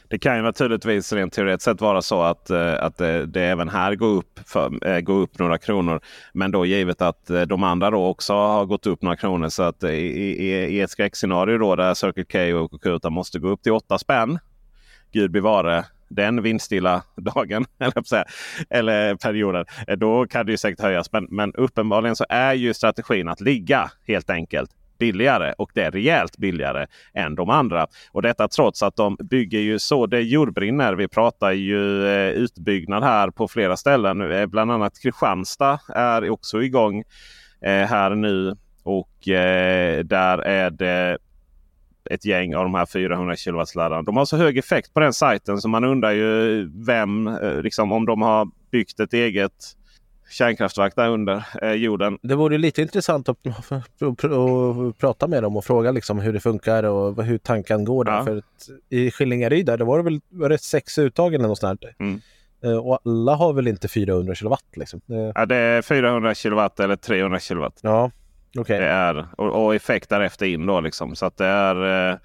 Det 0.08 0.18
kan 0.18 0.36
ju 0.36 0.42
naturligtvis 0.42 1.12
rent 1.12 1.32
teoretiskt 1.32 1.64
sett 1.64 1.80
vara 1.80 2.02
så 2.02 2.22
att, 2.22 2.50
eh, 2.50 2.74
att 2.74 2.96
det, 2.96 3.26
det 3.26 3.42
även 3.42 3.68
här 3.68 3.94
går 3.94 4.06
upp, 4.06 4.40
för, 4.46 4.88
eh, 4.88 5.00
går 5.00 5.14
upp 5.14 5.38
några 5.38 5.58
kronor. 5.58 6.00
Men 6.32 6.50
då 6.50 6.66
givet 6.66 7.02
att 7.02 7.30
de 7.46 7.62
andra 7.62 7.90
då 7.90 8.06
också 8.06 8.32
har 8.32 8.66
gått 8.66 8.86
upp 8.86 9.02
några 9.02 9.16
kronor. 9.16 9.48
Så 9.48 9.62
att 9.62 9.84
i, 9.84 9.86
i, 9.86 10.48
i 10.48 10.80
ett 10.80 10.90
skräckscenario 10.90 11.58
då 11.58 11.76
där 11.76 11.94
Circle 11.94 12.24
K 12.24 12.58
och 12.58 12.82
Coca 12.82 13.10
måste 13.10 13.38
gå 13.38 13.48
upp 13.48 13.62
till 13.62 13.72
8 13.72 13.98
spänn. 13.98 14.38
Gud 15.12 15.30
bevare 15.30 15.84
den 16.08 16.42
vindstilla 16.42 17.02
dagen 17.16 17.64
eller, 17.78 18.02
säga, 18.02 18.24
eller 18.70 19.14
perioden. 19.14 19.64
Då 19.96 20.26
kan 20.26 20.46
det 20.46 20.52
ju 20.52 20.58
säkert 20.58 20.80
höjas. 20.80 21.12
Men, 21.12 21.26
men 21.30 21.54
uppenbarligen 21.54 22.16
så 22.16 22.24
är 22.28 22.54
ju 22.54 22.74
strategin 22.74 23.28
att 23.28 23.40
ligga 23.40 23.90
helt 24.06 24.30
enkelt 24.30 24.70
billigare 24.98 25.52
och 25.58 25.70
det 25.74 25.82
är 25.82 25.90
rejält 25.90 26.38
billigare 26.38 26.86
än 27.14 27.34
de 27.34 27.50
andra. 27.50 27.86
Och 28.12 28.22
detta 28.22 28.48
trots 28.48 28.82
att 28.82 28.96
de 28.96 29.16
bygger 29.20 29.60
ju 29.60 29.78
så 29.78 30.06
det 30.06 30.20
jordbrinner. 30.20 30.94
Vi 30.94 31.08
pratar 31.08 31.52
ju 31.52 32.06
eh, 32.06 32.30
utbyggnad 32.30 33.02
här 33.02 33.30
på 33.30 33.48
flera 33.48 33.76
ställen. 33.76 34.32
Eh, 34.32 34.46
bland 34.46 34.72
annat 34.72 35.02
Kristianstad 35.02 35.80
är 35.88 36.30
också 36.30 36.62
igång 36.62 37.04
eh, 37.60 37.86
här 37.86 38.14
nu. 38.14 38.56
Och 38.82 39.28
eh, 39.28 40.04
där 40.04 40.38
är 40.38 40.70
det 40.70 41.18
ett 42.10 42.24
gäng 42.24 42.54
av 42.54 42.62
de 42.62 42.74
här 42.74 42.86
400 42.86 43.34
kW-laddarna. 43.36 44.02
De 44.02 44.16
har 44.16 44.24
så 44.24 44.36
hög 44.36 44.58
effekt 44.58 44.94
på 44.94 45.00
den 45.00 45.12
sajten 45.12 45.58
så 45.58 45.68
man 45.68 45.84
undrar 45.84 46.10
ju 46.10 46.64
vem, 46.86 47.26
eh, 47.26 47.62
liksom, 47.62 47.92
om 47.92 48.06
de 48.06 48.22
har 48.22 48.48
byggt 48.70 49.00
ett 49.00 49.12
eget 49.12 49.76
kärnkraftverk 50.28 50.96
där 50.96 51.08
under 51.08 51.44
eh, 51.62 51.72
jorden. 51.72 52.18
Det 52.22 52.34
vore 52.34 52.58
lite 52.58 52.82
intressant 52.82 53.28
att, 53.28 53.38
att, 53.70 54.98
prata 54.98 55.26
med 55.28 55.42
dem 55.42 55.56
och 55.56 55.64
fråga 55.64 55.90
liksom 55.90 56.18
hur 56.18 56.32
det 56.32 56.40
funkar 56.40 56.82
och 56.82 57.24
hur 57.24 57.38
tanken 57.38 57.84
går 57.84 58.04
där. 58.04 58.12
Ja. 58.12 58.24
För 58.24 58.36
att 58.36 58.68
I 58.88 59.10
Skillingaryd 59.10 59.66
där, 59.66 59.76
det 59.76 59.84
var 59.84 59.98
det 59.98 60.04
väl 60.04 60.20
var 60.28 60.48
det 60.48 60.58
sex 60.58 60.98
uttag 60.98 61.34
eller 61.34 61.48
något 61.48 61.58
sånt. 61.58 61.84
Mm. 61.98 62.20
Eh, 62.64 62.76
Och 62.76 63.00
alla 63.04 63.34
har 63.34 63.52
väl 63.52 63.68
inte 63.68 63.88
400 63.88 64.34
kilowatt 64.34 64.64
liksom. 64.76 65.00
Det- 65.06 65.32
Ja, 65.34 65.46
det 65.46 65.56
är 65.56 65.82
400 65.82 66.34
kW 66.34 66.68
eller 66.78 66.96
300 66.96 67.38
kW. 67.40 67.66
Ja, 67.80 68.10
okej. 68.58 68.78
Det 68.80 68.86
är, 68.86 69.26
och, 69.36 69.64
och 69.64 69.74
effekt 69.74 70.08
därefter 70.08 70.46
in 70.46 70.66
då 70.66 70.80
liksom. 70.80 71.16
Så 71.16 71.26
att 71.26 71.36
det 71.36 71.46
är 71.46 72.10
eh, 72.10 72.16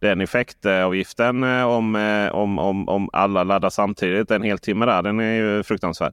den 0.00 0.20
effektavgiften 0.20 1.44
eh, 1.44 1.64
om, 1.64 1.96
eh, 1.96 2.34
om, 2.34 2.58
om, 2.58 2.88
om 2.88 3.10
alla 3.12 3.44
laddar 3.44 3.70
samtidigt 3.70 4.30
en 4.30 4.42
hel 4.42 4.58
timme 4.58 4.86
där. 4.86 5.02
Den 5.02 5.20
är 5.20 5.34
ju 5.34 5.62
fruktansvärd. 5.62 6.12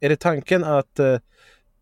Är 0.00 0.08
det 0.08 0.16
tanken 0.16 0.64
att 0.64 0.98
eh, 0.98 1.16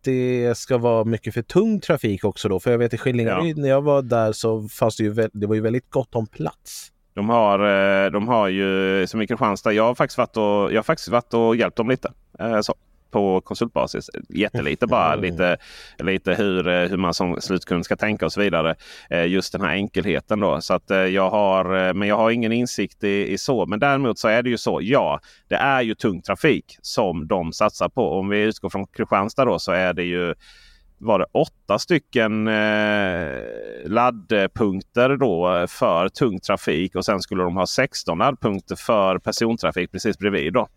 det 0.04 0.59
ska 0.59 0.78
vara 0.78 1.04
mycket 1.04 1.34
för 1.34 1.42
tung 1.42 1.80
trafik 1.80 2.24
också 2.24 2.48
då? 2.48 2.61
För 2.61 2.70
jag 2.70 2.78
vet 2.78 2.94
i 2.94 2.98
Skillingaryd 2.98 3.59
när 3.59 3.68
jag 3.68 3.82
var 3.82 4.02
där 4.02 4.32
så 4.32 4.68
fanns 4.68 4.96
det 4.96 5.04
ju, 5.04 5.28
det 5.32 5.46
var 5.46 5.54
ju 5.54 5.61
väldigt 5.61 5.90
gott 5.90 6.14
om 6.14 6.26
plats. 6.26 6.92
De 7.14 7.28
har, 7.28 8.11
de 8.11 8.28
har 8.28 8.48
ju 8.48 9.07
som 9.07 9.22
i 9.22 9.26
Kristianstad. 9.26 9.72
Jag 9.72 9.84
har 9.84 9.94
faktiskt 9.94 10.18
varit 10.18 10.36
och, 10.36 10.72
jag 10.72 10.78
har 10.78 10.82
faktiskt 10.82 11.09
varit 11.09 11.34
och 11.34 11.57
hjälpt 11.57 11.76
dem 11.76 11.88
lite. 11.88 12.12
Så, 12.62 12.74
på 13.11 13.40
konsultbasis. 13.40 14.11
Jättelite 14.28 14.86
bara. 14.86 15.16
lite, 15.16 15.57
lite 15.98 16.34
hur, 16.34 16.68
eh, 16.68 16.88
hur 16.88 16.96
man 16.96 17.14
som 17.14 17.40
slutkund 17.40 17.84
ska 17.84 17.96
tänka 17.96 18.26
och 18.26 18.32
så 18.32 18.40
vidare. 18.40 18.74
Eh, 19.11 19.26
Just 19.26 19.52
den 19.52 19.61
här 19.61 19.72
enkelheten 19.72 20.40
då. 20.40 20.61
Så 20.61 20.74
att 20.74 20.90
eh, 20.90 20.98
jag 20.98 21.30
har, 21.30 21.92
men 21.92 22.09
jag 22.09 22.16
har 22.16 22.30
ingen 22.30 22.52
insikt 22.52 23.04
i, 23.04 23.32
i 23.32 23.38
så. 23.38 23.66
Men 23.66 23.78
däremot 23.78 24.18
så 24.18 24.28
är 24.28 24.42
det 24.42 24.50
ju 24.50 24.59
så. 24.59 24.80
Ja, 24.82 25.20
det 25.48 25.57
är 25.57 25.82
ju 25.82 25.94
tung 25.94 26.22
trafik 26.22 26.78
som 26.82 27.26
de 27.26 27.52
satsar 27.52 27.88
på. 27.88 28.12
Om 28.12 28.28
vi 28.28 28.42
utgår 28.42 28.70
från 28.70 28.86
Kristianstad 28.86 29.44
då 29.44 29.59
så 29.59 29.72
är 29.72 29.92
det 29.92 30.04
ju 30.04 30.34
var 30.98 31.18
det 31.18 31.26
åtta 31.32 31.78
stycken 31.78 32.48
eh, 32.48 33.30
laddpunkter 33.84 35.16
då 35.16 35.66
för 35.68 36.09
tung 36.09 36.40
trafik 36.40 36.94
och 36.94 37.04
sen 37.04 37.20
skulle 37.20 37.42
de 37.42 37.57
ha 37.57 37.66
16 37.66 38.18
laddpunkter 38.18 38.76
för 38.76 39.18
persontrafik 39.18 39.92
precis 39.92 40.18
bredvid. 40.18 40.52
Då. 40.52 40.68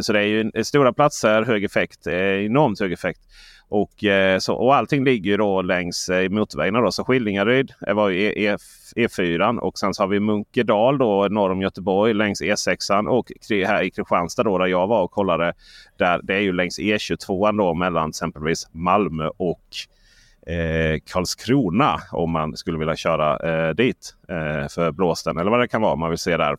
Så 0.00 0.12
det 0.12 0.20
är 0.20 0.24
ju 0.24 0.64
stora 0.64 0.92
platser, 0.92 1.42
hög 1.42 1.64
effekt, 1.64 2.06
eh, 2.06 2.44
enormt 2.44 2.80
hög 2.80 2.92
effekt. 2.92 3.20
Och, 3.68 4.04
eh, 4.04 4.38
så, 4.38 4.54
och 4.54 4.74
allting 4.74 5.04
ligger 5.04 5.38
då 5.38 5.62
längs 5.62 6.08
eh, 6.08 6.28
motorvägarna. 6.28 6.80
Då. 6.80 6.92
Så 6.92 7.04
Skillingaryd 7.04 7.72
var 7.80 8.08
ju 8.08 8.20
e, 8.20 8.52
e, 8.52 8.56
e 8.96 9.08
4 9.08 9.50
och 9.50 9.78
sen 9.78 9.94
så 9.94 10.02
har 10.02 10.08
vi 10.08 10.20
Munkedal 10.20 10.98
då 10.98 11.28
norr 11.30 11.50
om 11.50 11.62
Göteborg 11.62 12.14
längs 12.14 12.42
E6 12.42 13.08
och 13.08 13.32
här 13.50 13.82
i 13.82 13.90
Kristianstad 13.90 14.42
då 14.42 14.58
där 14.58 14.66
jag 14.66 14.86
var 14.86 15.02
och 15.02 15.10
kollade. 15.10 15.52
Där, 15.98 16.20
det 16.22 16.34
är 16.34 16.40
ju 16.40 16.52
längs 16.52 16.78
E22 16.78 17.58
då 17.58 17.74
mellan 17.74 18.08
exempelvis 18.08 18.68
Malmö 18.72 19.28
och 19.36 19.60
eh, 20.46 21.00
Karlskrona 21.12 21.96
om 22.12 22.30
man 22.30 22.56
skulle 22.56 22.78
vilja 22.78 22.96
köra 22.96 23.36
eh, 23.68 23.74
dit 23.74 24.14
eh, 24.28 24.68
för 24.68 24.92
blåsten 24.92 25.38
eller 25.38 25.50
vad 25.50 25.60
det 25.60 25.68
kan 25.68 25.82
vara 25.82 25.96
man 25.96 26.10
vill 26.10 26.18
se 26.18 26.36
där. 26.36 26.56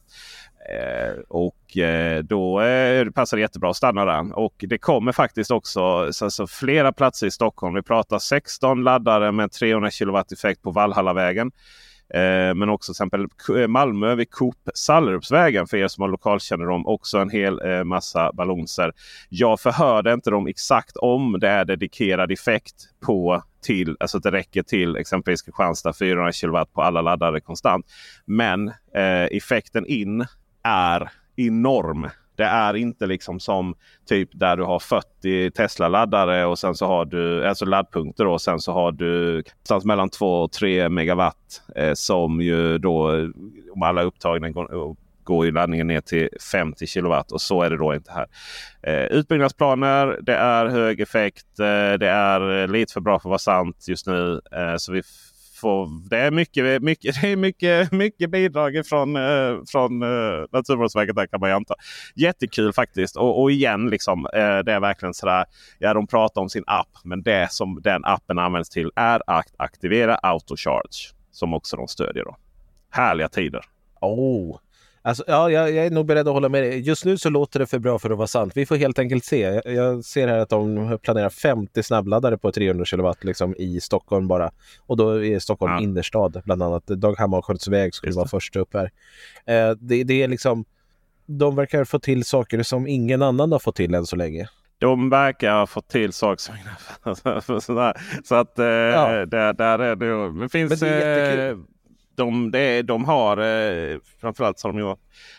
Eh, 0.70 1.20
och 1.30 1.78
eh, 1.78 2.24
då 2.24 2.62
eh, 2.62 3.10
passar 3.10 3.38
det 3.38 3.42
jättebra 3.42 3.70
att 3.70 3.76
stanna 3.76 4.06
där. 4.06 4.38
Och 4.40 4.56
det 4.58 4.78
kommer 4.78 5.12
faktiskt 5.12 5.52
också 5.52 5.82
alltså, 5.82 6.48
flera 6.48 6.92
platser 6.92 7.28
i 7.28 7.32
Stockholm. 7.32 7.76
Vi 7.76 7.82
pratar 7.82 8.20
16 8.20 8.84
laddare 8.84 9.32
med 9.32 9.52
300 9.52 9.90
kW 9.92 10.24
effekt 10.34 10.62
på 10.62 10.72
Valhallavägen. 10.72 11.52
Men 12.56 12.70
också 12.70 12.94
till 12.94 13.04
exempel 13.04 13.68
Malmö 13.68 14.16
vid 14.16 14.32
Coop 14.32 14.56
Sallerupsvägen 14.76 15.68
för 15.68 15.78
er 15.78 15.88
som 15.88 16.02
har 16.02 16.10
lokalkännedom. 16.10 16.88
Också 16.88 17.18
en 17.18 17.30
hel 17.30 17.84
massa 17.86 18.32
ballonser. 18.34 18.92
Jag 19.30 19.60
förhörde 19.60 20.14
inte 20.14 20.30
dem 20.30 20.48
exakt 20.48 20.98
om 20.98 21.38
det 21.40 21.50
är 21.50 21.66
dedikerad 21.66 22.32
effekt 22.32 22.76
på 23.06 23.44
till, 23.64 23.98
alltså 24.00 24.18
att 24.18 24.24
det 24.24 24.32
räcker 24.32 24.64
till 24.64 24.96
exempelvis 24.96 25.42
Kristianstad 25.42 25.94
400 25.94 26.32
kW 26.32 26.66
på 26.74 26.82
alla 26.82 27.02
laddare 27.02 27.42
konstant. 27.42 27.86
Men 28.26 28.68
eh, 28.96 29.24
effekten 29.32 29.86
in 29.86 30.26
är 30.64 31.12
enorm. 31.36 32.10
Det 32.36 32.44
är 32.44 32.76
inte 32.76 33.06
liksom 33.06 33.40
som 33.40 33.76
typ 34.06 34.30
där 34.34 34.58
du 34.58 34.64
har 34.64 34.80
40 34.80 35.52
Tesla-laddare 35.52 36.46
och 36.46 36.60
sen 36.60 36.76
så 36.76 36.86
har 36.86 37.06
du 37.06 37.48
alltså 37.48 37.66
laddpunkter 37.66 38.28
och 38.28 38.42
sen 38.42 38.60
så 38.60 38.72
har 38.72 38.92
du 38.92 39.32
någonstans 39.34 39.86
mellan 39.86 40.10
2 40.10 40.42
och 40.44 40.52
3 40.52 40.90
megawatt. 40.90 41.62
Eh, 41.76 41.94
som 41.94 42.42
ju 42.42 42.78
då 42.78 43.12
om 43.74 43.84
alla 43.84 44.04
upptagna 44.04 44.50
går, 44.50 44.96
går 45.24 45.46
ju 45.46 45.52
laddningen 45.52 45.88
ner 45.88 46.02
till 46.02 46.30
50 46.52 46.88
kilowatt 46.88 47.32
och 47.32 47.42
så 47.42 47.62
är 47.62 47.70
det 47.70 47.78
då 47.78 47.94
inte 47.94 48.12
här. 48.12 48.28
Eh, 48.84 49.06
utbyggnadsplaner, 49.06 50.20
det 50.22 50.36
är 50.36 50.66
hög 50.66 51.00
effekt. 51.02 51.60
Eh, 51.60 51.94
det 52.00 52.10
är 52.10 52.68
lite 52.68 52.94
för 52.94 53.02
bra 53.02 53.20
för 53.20 53.30
att 53.30 53.32
vara 53.32 53.40
sant 53.40 53.86
just 53.88 54.08
nu. 54.08 54.42
Eh, 54.52 54.76
så 54.78 54.92
vi 54.92 55.02
får, 55.64 56.10
det 56.10 56.18
är 56.18 56.32
mycket, 56.32 56.84
mycket, 56.84 57.16
det 57.22 57.32
är 57.32 57.36
mycket, 57.36 57.92
mycket 57.92 58.30
bidrag 58.30 58.86
från, 58.86 59.16
eh, 59.16 59.58
från 59.68 60.04
eh, 60.04 60.46
Naturvårdsverket 60.52 61.16
där 61.16 61.28
kan 61.28 61.40
man 61.40 61.50
ju 61.50 61.56
anta. 61.56 61.76
Jättekul 62.16 62.74
faktiskt. 62.74 63.16
Och, 63.16 63.42
och 63.42 63.52
igen, 63.52 63.90
liksom, 63.90 64.28
eh, 64.34 64.58
det 64.58 64.74
är 64.74 64.80
verkligen 64.80 65.14
sådär. 65.14 65.46
Ja, 65.80 65.94
de 65.94 66.08
pratar 66.08 66.42
om 66.42 66.50
sin 66.50 66.64
app. 66.68 66.90
Men 67.04 67.24
det 67.24 67.52
som 67.52 67.82
den 67.84 68.06
appen 68.06 68.40
används 68.40 68.70
till 68.70 68.92
är 68.96 69.22
att 69.28 69.54
aktivera 69.58 70.16
autocharge. 70.16 71.14
Som 71.32 71.54
också 71.54 71.78
de 71.78 71.88
stödjer. 71.88 72.24
Då. 72.24 72.36
Härliga 72.90 73.30
tider. 73.30 73.62
Oh, 74.02 74.60
Alltså, 75.06 75.24
ja, 75.28 75.52
jag, 75.52 75.72
jag, 75.72 75.86
är 75.86 75.92
nog 75.92 76.06
beredd 76.06 76.28
att 76.28 76.34
hålla 76.34 76.50
med 76.50 76.64
dig. 76.64 76.80
Just 76.80 77.06
nu 77.06 77.18
så 77.18 77.30
låter 77.30 77.60
det 77.60 77.66
för 77.66 77.80
bra 77.80 78.00
för 78.00 78.10
att 78.10 78.18
vara 78.18 78.28
sant. 78.28 78.52
Vi 78.56 78.66
får 78.66 78.76
helt 78.76 79.00
enkelt 79.00 79.26
se. 79.26 79.40
Jag, 79.40 79.74
jag 79.74 80.06
ser 80.06 80.28
här 80.28 80.38
att 80.38 80.50
de 80.50 81.00
planerar 81.02 81.30
50 81.30 81.84
snabbladdare 81.84 82.38
på 82.38 82.52
300 82.52 82.86
kW 82.86 83.12
liksom, 83.22 83.56
i 83.58 83.82
Stockholm 83.82 84.28
bara. 84.28 84.52
Och 84.80 84.98
då 84.98 85.26
är 85.26 85.40
Stockholm 85.40 85.74
ja. 85.74 85.82
innerstad 85.82 86.42
bland 86.46 86.64
annat. 86.64 86.88
Dag 86.88 87.16
Hammarskjöldsväg 87.18 87.94
skulle 87.94 88.14
vara 88.14 88.28
först 88.28 88.56
upp 88.56 88.74
här. 88.74 88.92
Eh, 89.46 89.76
det, 89.80 90.04
det 90.04 90.24
är 90.24 90.28
liksom... 90.28 90.66
De 91.26 91.56
verkar 91.56 91.84
få 91.84 92.00
till 92.00 92.26
saker 92.26 92.64
som 92.64 92.88
ingen 92.88 93.22
annan 93.22 93.52
har 93.52 93.60
fått 93.60 93.76
till 93.76 93.94
än 93.94 94.06
så 94.06 94.16
länge. 94.16 94.50
De 94.78 95.10
verkar 95.10 95.54
ha 95.54 95.68
fått 95.68 95.88
till 95.88 96.14
saker 96.14 96.42
som 96.42 96.56
ingen 96.56 97.64
Så 98.24 98.36
att 98.36 98.60
eh, 98.60 98.66
ja. 98.66 99.26
där, 99.26 99.54
där 99.54 99.80
är 99.80 99.96
det. 99.96 100.42
Det 100.42 100.50
finns... 100.50 100.82
Men 100.82 100.90
det 100.90 101.04
är 101.04 101.52
eh, 101.52 101.58
de, 102.16 102.52
det, 102.52 102.82
de 102.82 103.06
har 103.06 103.38
eh, 103.38 103.98
framförallt 104.22 104.60
så 104.60 104.68
har 104.68 104.74
de 104.74 104.80
ju 104.80 104.96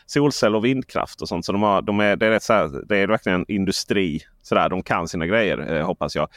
solceller 0.06 0.56
och 0.56 0.64
vindkraft 0.64 1.22
och 1.22 1.28
sånt. 1.28 1.44
Så 1.44 1.52
de 1.52 1.62
har, 1.62 1.82
de 1.82 2.00
är, 2.00 2.16
det, 2.16 2.26
är 2.26 2.30
rätt 2.30 2.42
så 2.42 2.52
här, 2.52 2.86
det 2.86 2.98
är 2.98 3.06
verkligen 3.06 3.44
industri. 3.48 4.20
Så 4.42 4.54
där, 4.54 4.68
de 4.68 4.82
kan 4.82 5.08
sina 5.08 5.26
grejer 5.26 5.72
eh, 5.72 5.86
hoppas 5.86 6.16
jag. 6.16 6.28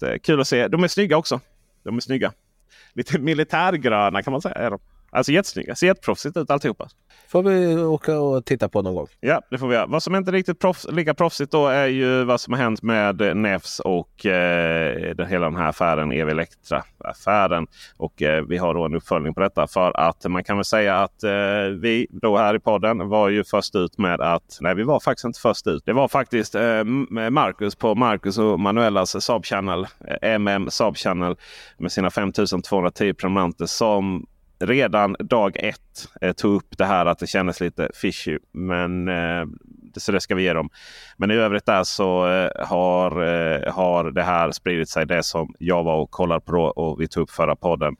Det 0.00 0.06
eh, 0.06 0.12
är 0.12 0.18
kul 0.18 0.40
att 0.40 0.48
se. 0.48 0.68
De 0.68 0.84
är 0.84 0.88
snygga 0.88 1.16
också. 1.16 1.40
De 1.84 1.96
är 1.96 2.00
snygga. 2.00 2.32
Lite 2.92 3.18
militärgröna 3.18 4.22
kan 4.22 4.32
man 4.32 4.42
säga. 4.42 4.54
Är 4.54 4.70
de. 4.70 4.78
Alltså 5.14 5.32
jättesnygga. 5.32 5.74
Ser 5.74 5.86
jätteproffsigt 5.86 6.36
ut 6.36 6.50
alltihopa. 6.50 6.88
Får 7.28 7.42
vi 7.42 7.76
åka 7.76 8.20
och 8.20 8.44
titta 8.44 8.68
på 8.68 8.82
någon 8.82 8.94
gång. 8.94 9.06
Ja, 9.20 9.40
det 9.50 9.58
får 9.58 9.68
vi 9.68 9.74
göra. 9.74 9.86
Vad 9.86 10.02
som 10.02 10.14
inte 10.14 10.32
riktigt 10.32 10.58
proffs, 10.58 10.86
lika 10.90 11.14
proffsigt 11.14 11.52
då 11.52 11.66
är 11.66 11.86
ju 11.86 12.24
vad 12.24 12.40
som 12.40 12.52
har 12.54 12.60
hänt 12.60 12.82
med 12.82 13.36
Nefs 13.36 13.80
och 13.80 14.26
eh, 14.26 15.14
den, 15.14 15.26
hela 15.26 15.46
den 15.46 15.56
här 15.56 15.68
affären 15.68 16.12
Ev 16.12 16.28
Elektra-affären. 16.28 17.66
Och 17.96 18.22
eh, 18.22 18.44
vi 18.44 18.56
har 18.56 18.74
då 18.74 18.84
en 18.84 18.94
uppföljning 18.94 19.34
på 19.34 19.40
detta. 19.40 19.66
För 19.66 20.00
att 20.00 20.24
man 20.24 20.44
kan 20.44 20.56
väl 20.56 20.64
säga 20.64 20.96
att 20.96 21.22
eh, 21.22 21.30
vi 21.80 22.06
då 22.10 22.36
här 22.36 22.54
i 22.54 22.60
podden 22.60 23.08
var 23.08 23.28
ju 23.28 23.44
först 23.44 23.76
ut 23.76 23.98
med 23.98 24.20
att... 24.20 24.58
Nej, 24.60 24.74
vi 24.74 24.82
var 24.82 25.00
faktiskt 25.00 25.24
inte 25.24 25.40
först 25.40 25.66
ut. 25.66 25.82
Det 25.86 25.92
var 25.92 26.08
faktiskt 26.08 26.54
eh, 26.54 26.84
Marcus 27.30 27.76
på 27.76 27.94
Marcus 27.94 28.38
och 28.38 28.60
Manuelas 28.60 29.24
Saab 29.24 29.44
Channel, 29.44 29.86
MM 30.22 30.70
Saab 30.70 30.96
Channel 30.96 31.36
med 31.78 31.92
sina 31.92 32.10
5210 32.10 33.14
prenumeranter 33.14 33.66
som 33.66 34.26
redan 34.66 35.16
dag 35.18 35.56
ett 35.56 36.08
eh, 36.20 36.32
tog 36.32 36.54
upp 36.54 36.78
det 36.78 36.84
här 36.84 37.06
att 37.06 37.18
det 37.18 37.26
kändes 37.26 37.60
lite 37.60 37.90
fishy. 37.94 38.38
Men, 38.52 39.08
eh, 39.08 39.44
så 39.96 40.12
det 40.12 40.20
ska 40.20 40.34
vi 40.34 40.42
ge 40.42 40.52
dem. 40.52 40.70
Men 41.16 41.30
i 41.30 41.34
övrigt 41.34 41.66
där 41.66 41.84
så 41.84 42.28
eh, 42.28 42.66
har, 42.66 43.10
eh, 43.10 43.72
har 43.72 44.10
det 44.10 44.22
här 44.22 44.50
spridit 44.50 44.88
sig. 44.88 45.06
Det 45.06 45.22
som 45.22 45.54
jag 45.58 45.84
var 45.84 45.96
och 45.96 46.10
kollade 46.10 46.40
på 46.40 46.52
då 46.52 46.64
och 46.64 47.00
vi 47.00 47.08
tog 47.08 47.22
upp 47.22 47.30
förra 47.30 47.56
podden. 47.56 47.96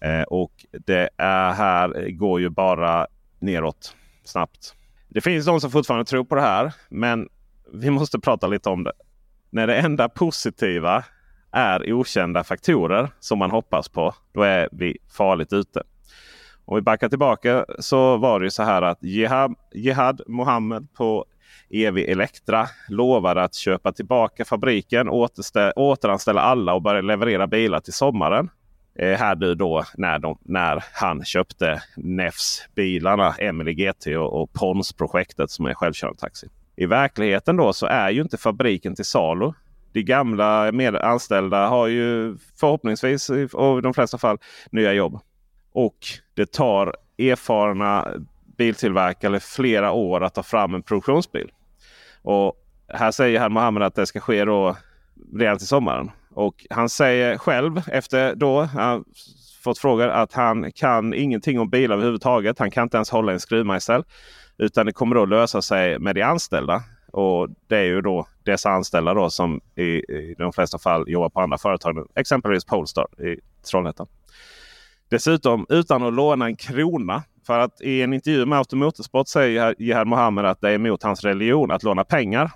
Eh, 0.00 0.22
och 0.22 0.52
det 0.86 1.08
är 1.16 1.52
här 1.52 2.02
eh, 2.02 2.10
går 2.10 2.40
ju 2.40 2.48
bara 2.48 3.06
neråt 3.38 3.94
snabbt. 4.24 4.74
Det 5.08 5.20
finns 5.20 5.46
de 5.46 5.60
som 5.60 5.70
fortfarande 5.70 6.04
tror 6.04 6.24
på 6.24 6.34
det 6.34 6.40
här. 6.40 6.72
Men 6.88 7.28
vi 7.72 7.90
måste 7.90 8.18
prata 8.18 8.46
lite 8.46 8.68
om 8.68 8.84
det. 8.84 8.92
När 9.50 9.66
det 9.66 9.76
enda 9.76 10.08
positiva 10.08 11.04
är 11.52 11.92
okända 11.92 12.44
faktorer 12.44 13.08
som 13.20 13.38
man 13.38 13.50
hoppas 13.50 13.88
på. 13.88 14.14
Då 14.32 14.42
är 14.42 14.68
vi 14.72 14.98
farligt 15.10 15.52
ute. 15.52 15.82
Om 16.68 16.74
vi 16.74 16.82
backar 16.82 17.08
tillbaka 17.08 17.64
så 17.78 18.16
var 18.16 18.40
det 18.40 18.46
ju 18.46 18.50
så 18.50 18.62
här 18.62 18.82
att 18.82 19.02
Jihad, 19.02 19.54
Jihad 19.74 20.20
Mohammed 20.26 20.94
på 20.94 21.24
EV 21.70 21.98
Elektra 21.98 22.66
lovade 22.88 23.42
att 23.42 23.54
köpa 23.54 23.92
tillbaka 23.92 24.44
fabriken, 24.44 25.08
återanställa 25.76 26.40
alla 26.40 26.74
och 26.74 26.82
börja 26.82 27.00
leverera 27.00 27.46
bilar 27.46 27.80
till 27.80 27.92
sommaren. 27.92 28.50
Eh, 28.98 29.18
här 29.18 29.36
nu 29.36 29.54
då 29.54 29.84
när, 29.94 30.18
de, 30.18 30.38
när 30.42 30.84
han 30.92 31.24
köpte 31.24 31.82
Nefs-bilarna, 31.96 33.34
Emily 33.38 33.74
GT 33.74 34.06
och, 34.06 34.42
och 34.42 34.52
Pons-projektet 34.52 35.50
som 35.50 35.66
är 35.66 35.74
självkörande 35.74 36.18
taxi. 36.18 36.48
I 36.76 36.86
verkligheten 36.86 37.56
då 37.56 37.72
så 37.72 37.86
är 37.86 38.10
ju 38.10 38.22
inte 38.22 38.36
fabriken 38.36 38.94
till 38.94 39.04
salu. 39.04 39.52
De 39.92 40.02
gamla 40.02 40.72
med 40.72 40.96
anställda 40.96 41.66
har 41.66 41.86
ju 41.86 42.36
förhoppningsvis 42.60 43.30
och 43.52 43.78
i 43.78 43.80
de 43.80 43.94
flesta 43.94 44.18
fall 44.18 44.38
nya 44.70 44.92
jobb. 44.92 45.20
Och 45.78 45.98
det 46.34 46.52
tar 46.52 46.94
erfarna 47.18 48.08
biltillverkare 48.56 49.40
flera 49.40 49.92
år 49.92 50.24
att 50.24 50.34
ta 50.34 50.42
fram 50.42 50.74
en 50.74 50.82
produktionsbil. 50.82 51.50
Och 52.22 52.56
här 52.88 53.10
säger 53.10 53.40
han 53.40 53.52
Mohammed 53.52 53.82
att 53.82 53.94
det 53.94 54.06
ska 54.06 54.20
ske 54.20 54.44
då 54.44 54.76
redan 55.34 55.58
till 55.58 55.66
sommaren. 55.66 56.10
Och 56.34 56.66
han 56.70 56.88
säger 56.88 57.38
själv 57.38 57.82
efter 57.88 58.34
då 58.34 58.62
han 58.62 59.04
fått 59.64 59.78
frågor 59.78 60.08
att 60.08 60.32
han 60.32 60.72
kan 60.72 61.14
ingenting 61.14 61.60
om 61.60 61.70
bilar 61.70 61.96
överhuvudtaget. 61.96 62.58
Han 62.58 62.70
kan 62.70 62.82
inte 62.82 62.96
ens 62.96 63.10
hålla 63.10 63.32
en 63.32 63.40
skruvmejsel. 63.40 64.04
Utan 64.56 64.86
det 64.86 64.92
kommer 64.92 65.14
då 65.14 65.24
lösa 65.24 65.62
sig 65.62 65.98
med 65.98 66.14
de 66.14 66.22
anställda. 66.22 66.82
Och 67.12 67.48
det 67.66 67.76
är 67.76 67.84
ju 67.84 68.00
då 68.00 68.26
dessa 68.42 68.70
anställda 68.70 69.14
då 69.14 69.30
som 69.30 69.60
i, 69.76 69.82
i 69.82 70.34
de 70.38 70.52
flesta 70.52 70.78
fall 70.78 71.04
jobbar 71.08 71.28
på 71.28 71.40
andra 71.40 71.58
företag. 71.58 72.08
Exempelvis 72.14 72.64
Polestar 72.64 73.06
i 73.22 73.40
Trollhättan. 73.70 74.06
Dessutom 75.10 75.66
utan 75.68 76.02
att 76.02 76.14
låna 76.14 76.46
en 76.46 76.56
krona. 76.56 77.22
För 77.46 77.58
att 77.58 77.80
i 77.80 78.02
en 78.02 78.12
intervju 78.12 78.46
med 78.46 78.58
Automotorsport 78.58 79.28
säger 79.28 79.74
Jihad 79.78 80.06
Mohammed 80.06 80.44
att 80.44 80.60
det 80.60 80.70
är 80.70 80.74
emot 80.74 81.02
hans 81.02 81.24
religion 81.24 81.70
att 81.70 81.82
låna 81.82 82.04
pengar. 82.04 82.50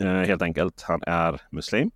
Eh, 0.00 0.06
helt 0.08 0.42
enkelt. 0.42 0.84
Han 0.88 1.02
är 1.02 1.40
muslim. 1.50 1.90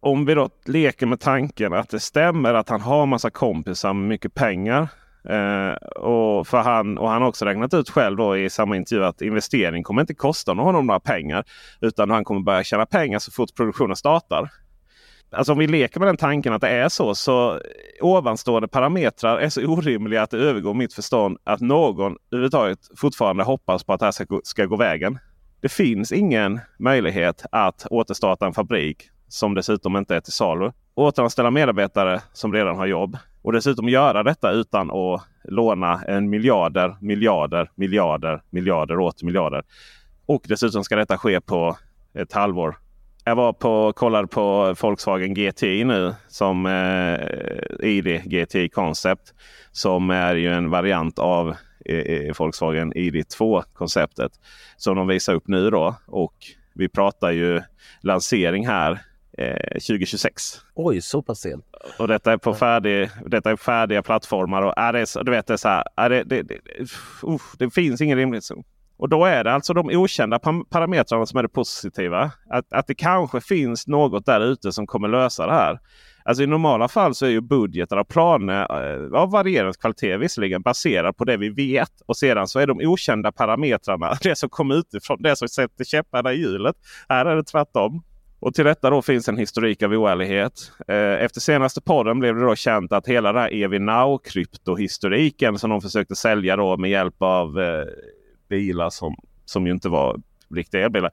Om 0.00 0.24
vi 0.24 0.34
då 0.34 0.50
leker 0.66 1.06
med 1.06 1.20
tanken 1.20 1.72
att 1.72 1.88
det 1.88 2.00
stämmer 2.00 2.54
att 2.54 2.68
han 2.68 2.80
har 2.80 3.06
massa 3.06 3.30
kompisar 3.30 3.92
med 3.92 4.08
mycket 4.08 4.34
pengar. 4.34 4.88
Eh, 5.28 5.72
och, 5.86 6.46
för 6.46 6.58
han, 6.58 6.98
och 6.98 7.10
han 7.10 7.22
har 7.22 7.28
också 7.28 7.44
räknat 7.44 7.74
ut 7.74 7.90
själv 7.90 8.16
då 8.16 8.36
i 8.36 8.50
samma 8.50 8.76
intervju 8.76 9.04
att 9.04 9.22
investering 9.22 9.82
kommer 9.82 10.00
inte 10.00 10.14
kosta 10.14 10.52
honom 10.52 10.86
några 10.86 11.00
pengar. 11.00 11.44
Utan 11.80 12.10
han 12.10 12.24
kommer 12.24 12.40
börja 12.40 12.64
tjäna 12.64 12.86
pengar 12.86 13.18
så 13.18 13.30
fort 13.30 13.54
produktionen 13.56 13.96
startar. 13.96 14.50
Alltså 15.30 15.52
om 15.52 15.58
vi 15.58 15.66
leker 15.66 16.00
med 16.00 16.08
den 16.08 16.16
tanken 16.16 16.52
att 16.52 16.60
det 16.60 16.68
är 16.68 16.88
så. 16.88 17.14
Så 17.14 17.60
ovanstående 18.00 18.68
parametrar 18.68 19.38
är 19.38 19.48
så 19.48 19.66
orimliga 19.66 20.22
att 20.22 20.30
det 20.30 20.38
övergår 20.38 20.74
mitt 20.74 20.94
förstånd 20.94 21.38
att 21.44 21.60
någon 21.60 22.16
överhuvudtaget 22.30 22.78
fortfarande 22.96 23.44
hoppas 23.44 23.84
på 23.84 23.92
att 23.92 24.00
det 24.00 24.06
här 24.06 24.12
ska 24.12 24.24
gå, 24.24 24.40
ska 24.44 24.66
gå 24.66 24.76
vägen. 24.76 25.18
Det 25.60 25.68
finns 25.68 26.12
ingen 26.12 26.60
möjlighet 26.78 27.46
att 27.52 27.86
återstarta 27.90 28.46
en 28.46 28.54
fabrik 28.54 29.10
som 29.28 29.54
dessutom 29.54 29.96
inte 29.96 30.16
är 30.16 30.20
till 30.20 30.32
salu. 30.32 30.72
Återanställa 30.94 31.50
medarbetare 31.50 32.20
som 32.32 32.52
redan 32.52 32.76
har 32.76 32.86
jobb. 32.86 33.18
Och 33.42 33.52
dessutom 33.52 33.88
göra 33.88 34.22
detta 34.22 34.52
utan 34.52 34.90
att 34.90 35.22
låna 35.44 36.02
en 36.02 36.30
miljarder, 36.30 36.96
miljarder, 37.00 37.70
miljarder, 37.74 38.42
miljarder 38.50 38.98
och 38.98 39.06
åter 39.06 39.26
miljarder. 39.26 39.62
Och 40.26 40.44
dessutom 40.48 40.84
ska 40.84 40.96
detta 40.96 41.18
ske 41.18 41.40
på 41.40 41.76
ett 42.14 42.32
halvår. 42.32 42.76
Jag 43.28 43.36
var 43.36 43.52
på 43.52 43.92
kollade 43.92 44.26
på 44.26 44.74
Volkswagen 44.80 45.34
GTI 45.34 45.84
nu 45.84 46.14
som 46.28 46.66
eh, 46.66 47.88
ID 47.88 48.22
GTI 48.24 48.68
Concept. 48.68 49.34
Som 49.72 50.10
är 50.10 50.34
ju 50.34 50.52
en 50.52 50.70
variant 50.70 51.18
av 51.18 51.56
eh, 51.84 52.34
Volkswagen 52.38 52.92
ID2 52.92 53.62
konceptet. 53.72 54.32
Som 54.76 54.96
de 54.96 55.06
visar 55.06 55.34
upp 55.34 55.48
nu 55.48 55.70
då. 55.70 55.94
Och 56.06 56.34
vi 56.74 56.88
pratar 56.88 57.30
ju 57.30 57.62
lansering 58.00 58.66
här 58.66 59.00
eh, 59.38 59.68
2026. 59.72 60.42
Oj, 60.74 61.00
så 61.00 61.22
pass 61.22 61.40
sent. 61.40 61.64
Och 61.98 62.08
detta 62.08 62.32
är 62.32 62.36
på 62.36 62.54
färdig, 62.54 63.10
detta 63.26 63.50
är 63.50 63.56
färdiga 63.56 64.02
plattformar. 64.02 64.62
Och 64.62 64.74
är 64.76 64.92
det, 64.92 65.24
du 65.24 65.30
vet, 65.30 65.46
det, 65.46 65.52
är 65.52 65.56
så 65.56 65.68
här, 65.68 65.84
är 65.96 66.10
det, 66.10 66.22
det, 66.22 66.42
det, 66.42 66.54
uh, 67.26 67.38
det 67.58 67.70
finns 67.70 68.00
ingen 68.00 68.18
rimlighetszon. 68.18 68.64
Och 68.98 69.08
då 69.08 69.24
är 69.24 69.44
det 69.44 69.52
alltså 69.52 69.74
de 69.74 69.90
okända 69.92 70.38
parametrarna 70.70 71.26
som 71.26 71.38
är 71.38 71.42
det 71.42 71.48
positiva. 71.48 72.30
Att, 72.50 72.72
att 72.72 72.86
det 72.86 72.94
kanske 72.94 73.40
finns 73.40 73.86
något 73.86 74.26
där 74.26 74.40
ute 74.40 74.72
som 74.72 74.86
kommer 74.86 75.08
lösa 75.08 75.46
det 75.46 75.52
här. 75.52 75.78
Alltså 76.24 76.42
I 76.42 76.46
normala 76.46 76.88
fall 76.88 77.14
så 77.14 77.26
är 77.26 77.30
ju 77.30 77.40
budgetar 77.40 77.96
och 77.96 78.08
planer 78.08 78.62
eh, 78.62 79.20
av 79.20 79.30
varierande 79.30 79.72
kvalitet 79.80 80.16
visserligen 80.16 80.62
baserad 80.62 81.16
på 81.16 81.24
det 81.24 81.36
vi 81.36 81.48
vet. 81.48 82.00
Och 82.06 82.16
sedan 82.16 82.48
så 82.48 82.58
är 82.58 82.66
de 82.66 82.80
okända 82.86 83.32
parametrarna 83.32 84.14
det 84.22 84.36
som 84.36 84.48
kommer 84.48 84.74
utifrån. 84.74 85.22
Det 85.22 85.36
som 85.36 85.48
sätter 85.48 85.84
käpparna 85.84 86.32
i 86.32 86.36
hjulet. 86.36 86.76
Här 87.08 87.26
är 87.26 87.36
det 87.36 87.44
tvärtom. 87.44 88.02
Och 88.40 88.54
till 88.54 88.64
detta 88.64 88.90
då 88.90 89.02
finns 89.02 89.28
en 89.28 89.36
historik 89.36 89.82
av 89.82 89.92
oärlighet. 89.92 90.52
Eh, 90.88 91.24
efter 91.24 91.40
senaste 91.40 91.80
podden 91.80 92.18
blev 92.18 92.34
det 92.34 92.40
då 92.40 92.56
känt 92.56 92.92
att 92.92 93.06
hela 93.06 93.32
den 93.32 93.42
här 93.42 93.54
EV 93.54 94.18
kryptohistoriken 94.24 95.58
som 95.58 95.70
de 95.70 95.80
försökte 95.80 96.16
sälja 96.16 96.56
då 96.56 96.76
med 96.76 96.90
hjälp 96.90 97.14
av 97.18 97.60
eh, 97.60 97.84
bilar 98.48 98.90
som, 98.90 99.16
som 99.44 99.66
ju 99.66 99.72
inte 99.72 99.88
var 99.88 100.20
riktiga 100.54 100.84
elbilar. 100.84 101.10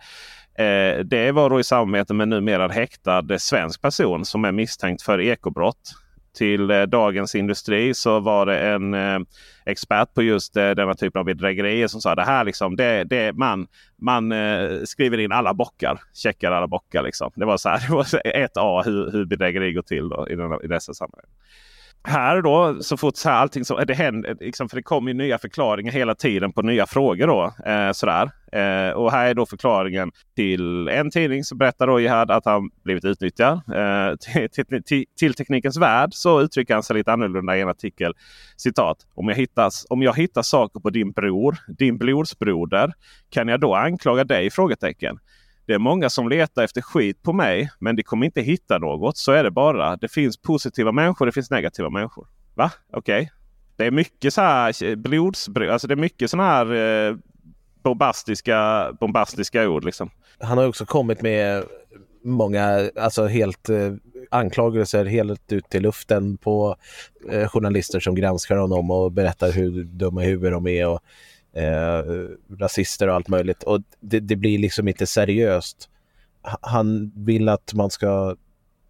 Eh, 0.57 0.99
det 0.99 1.31
var 1.31 1.49
då 1.49 1.59
i 1.59 1.63
samarbete 1.63 2.13
med 2.13 2.27
numera 2.27 2.67
häktad 2.67 3.39
svensk 3.39 3.81
person 3.81 4.25
som 4.25 4.45
är 4.45 4.51
misstänkt 4.51 5.01
för 5.01 5.21
ekobrott. 5.21 5.91
Till 6.37 6.71
eh, 6.71 6.81
Dagens 6.81 7.35
Industri 7.35 7.93
så 7.93 8.19
var 8.19 8.45
det 8.45 8.59
en 8.59 8.93
eh, 8.93 9.19
expert 9.65 10.13
på 10.13 10.23
just 10.23 10.57
eh, 10.57 10.69
denna 10.69 10.93
typ 10.93 11.17
av 11.17 11.25
bedrägerier 11.25 11.87
som 11.87 12.01
sa 12.01 12.15
det 12.15 12.23
här 12.23 12.43
liksom, 12.43 12.75
det, 12.75 13.03
det, 13.03 13.33
man, 13.33 13.67
man 14.01 14.31
eh, 14.31 14.81
skriver 14.83 15.17
in 15.17 15.31
alla 15.31 15.53
bockar. 15.53 16.01
Checkar 16.13 16.51
alla 16.51 16.67
bockar. 16.67 17.03
Liksom. 17.03 17.31
Det 17.35 17.45
var 17.45 17.57
så 17.57 17.69
här, 17.69 17.79
det 17.87 17.93
var 17.93 18.05
ett 18.25 18.57
A 18.57 18.83
hur, 18.85 19.11
hur 19.11 19.25
bedrägeri 19.25 19.73
går 19.73 19.81
till 19.81 20.09
då, 20.09 20.27
i, 20.29 20.35
denna, 20.35 20.57
i 20.63 20.67
dessa 20.67 20.93
sammanhang 20.93 21.29
här 22.03 22.41
då 22.41 22.77
så 22.81 22.97
fort 22.97 23.17
så 23.17 23.29
här, 23.29 23.35
allting 23.35 23.65
så, 23.65 23.83
det 23.83 23.93
händer, 23.93 24.37
liksom, 24.39 24.69
för 24.69 24.75
det 24.75 24.83
kommer 24.83 25.11
ju 25.11 25.17
nya 25.17 25.37
förklaringar 25.37 25.91
hela 25.91 26.15
tiden 26.15 26.53
på 26.53 26.61
nya 26.61 26.85
frågor. 26.85 27.27
då 27.27 27.71
eh, 27.71 27.91
sådär. 27.91 28.31
Eh, 28.51 28.91
och 28.93 29.11
här 29.11 29.27
är 29.27 29.33
då 29.33 29.45
förklaringen 29.45 30.11
till 30.35 30.87
en 30.87 31.11
tidning 31.11 31.43
som 31.43 31.57
berättar 31.57 31.87
då 31.87 31.99
Jihad 31.99 32.31
att 32.31 32.45
han 32.45 32.69
blivit 32.83 33.05
utnyttjad. 33.05 33.53
Eh, 33.53 34.15
till, 34.49 34.83
till, 34.83 35.05
till, 35.19 35.33
Teknikens 35.33 35.77
Värld 35.77 36.09
så 36.13 36.41
uttrycker 36.41 36.73
han 36.73 36.83
sig 36.83 36.95
lite 36.95 37.11
annorlunda 37.11 37.57
i 37.57 37.61
en 37.61 37.69
artikel. 37.69 38.13
Citat. 38.57 38.97
Om 39.15 39.29
jag, 39.29 39.35
hittas, 39.35 39.85
om 39.89 40.01
jag 40.01 40.17
hittar 40.17 40.41
saker 40.41 40.79
på 40.79 40.89
din 40.89 41.11
bror, 41.11 41.57
din 41.77 41.97
blodsbroder, 41.97 42.93
kan 43.29 43.47
jag 43.47 43.59
då 43.59 43.75
anklaga 43.75 44.23
dig? 44.23 44.49
Frågetecken. 44.49 45.19
Det 45.65 45.73
är 45.73 45.79
många 45.79 46.09
som 46.09 46.29
letar 46.29 46.63
efter 46.63 46.81
skit 46.81 47.23
på 47.23 47.33
mig 47.33 47.69
men 47.79 47.95
de 47.95 48.03
kommer 48.03 48.25
inte 48.25 48.41
hitta 48.41 48.77
något. 48.77 49.17
Så 49.17 49.31
är 49.31 49.43
det 49.43 49.51
bara. 49.51 49.95
Det 49.95 50.07
finns 50.07 50.37
positiva 50.37 50.91
människor, 50.91 51.25
det 51.25 51.31
finns 51.31 51.51
negativa 51.51 51.89
människor. 51.89 52.27
Va? 52.55 52.71
Okej. 52.93 53.21
Okay. 53.21 53.29
Det 53.75 53.85
är 53.85 53.91
mycket 53.91 54.33
så 54.33 54.41
här 54.41 54.83
eh, 54.83 54.95
blodsbruk. 54.95 55.69
Alltså 55.69 55.87
det 55.87 55.93
är 55.93 55.95
mycket 55.95 56.29
sådana 56.29 56.49
här 56.49 56.73
eh, 56.73 57.15
bombastiska, 57.83 58.91
bombastiska 58.99 59.69
ord. 59.69 59.85
Liksom. 59.85 60.09
Han 60.39 60.57
har 60.57 60.67
också 60.67 60.85
kommit 60.85 61.21
med 61.21 61.63
många 62.23 62.89
alltså 62.95 63.25
helt 63.25 63.69
eh, 63.69 63.93
anklagelser 64.31 65.05
helt 65.05 65.51
ut 65.51 65.75
i 65.75 65.79
luften 65.79 66.37
på 66.37 66.75
eh, 67.29 67.47
journalister 67.47 67.99
som 67.99 68.15
granskar 68.15 68.55
honom 68.55 68.91
och 68.91 69.11
berättar 69.11 69.51
hur 69.51 69.83
dumma 69.83 70.23
i 70.23 70.27
huvudet 70.27 70.51
de 70.51 70.67
är. 70.67 70.87
Och, 70.87 70.99
eh, 71.53 72.03
rasister 72.59 73.07
och 73.07 73.15
allt 73.15 73.27
möjligt. 73.27 73.63
Och 73.63 73.81
det, 73.99 74.19
det, 74.19 74.35
blir 74.35 74.57
liksom 74.57 74.87
inte 74.87 75.05
seriöst. 75.05 75.89
Han 76.61 77.11
vill 77.15 77.49
att 77.49 77.73
man 77.73 77.89
ska 77.89 78.35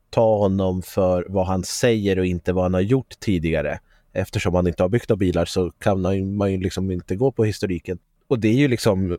ta 0.10 0.38
honom 0.38 0.82
för 0.82 1.26
vad 1.30 1.48
han 1.48 1.64
säger 1.64 2.20
och 2.20 2.26
inte 2.26 2.54
vad 2.54 2.64
han 2.64 2.74
har 2.74 2.82
gjort 2.82 3.20
tidigare. 3.20 3.80
Eftersom 4.14 4.56
han 4.56 4.68
inte 4.68 4.84
har 4.84 4.90
byggt 4.90 5.10
några 5.10 5.18
bilar 5.18 5.46
så 5.46 5.72
kan 5.72 6.02
man 6.36 6.52
ju 6.52 6.58
liksom 6.58 6.92
inte 6.92 7.16
gå 7.16 7.32
på 7.32 7.46
historiken. 7.46 8.00
Och 8.28 8.40
det 8.40 8.48
är 8.48 8.54
ju 8.54 8.68
liksom 8.68 9.18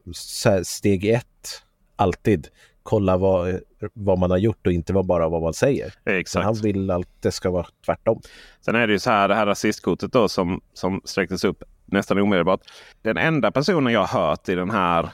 steg 0.64 1.05
ett, 1.05 1.62
alltid. 1.97 2.49
Kolla 2.82 3.16
vad, 3.16 3.61
vad 3.92 4.18
man 4.18 4.30
har 4.30 4.38
gjort 4.38 4.66
och 4.66 4.72
inte 4.72 4.92
bara 4.92 5.28
vad 5.28 5.42
man 5.42 5.55
säger. 5.55 5.95
Exakt. 6.05 6.45
Han 6.45 6.55
vill 6.55 6.90
att 6.90 7.22
det 7.22 7.32
ska 7.32 7.51
vara 7.51 7.66
tvärtom. 7.86 8.20
Sen 8.61 8.74
är 8.74 8.86
det 8.86 8.92
ju 8.92 8.99
så 8.99 9.11
här, 9.11 9.28
det 9.28 9.34
här 9.34 9.47
rasistkortet 9.47 10.12
då 10.12 10.28
som, 10.28 10.61
som 10.74 11.01
sträcktes 11.05 11.45
upp 11.45 11.64
nästan 11.87 12.18
omedelbart. 12.18 12.61
Den 13.03 13.16
enda 13.16 13.51
personen 13.51 13.93
jag 13.93 14.05
har 14.05 14.20
hört 14.20 14.49
i 14.49 14.55
den 14.55 14.70
här 14.70 15.09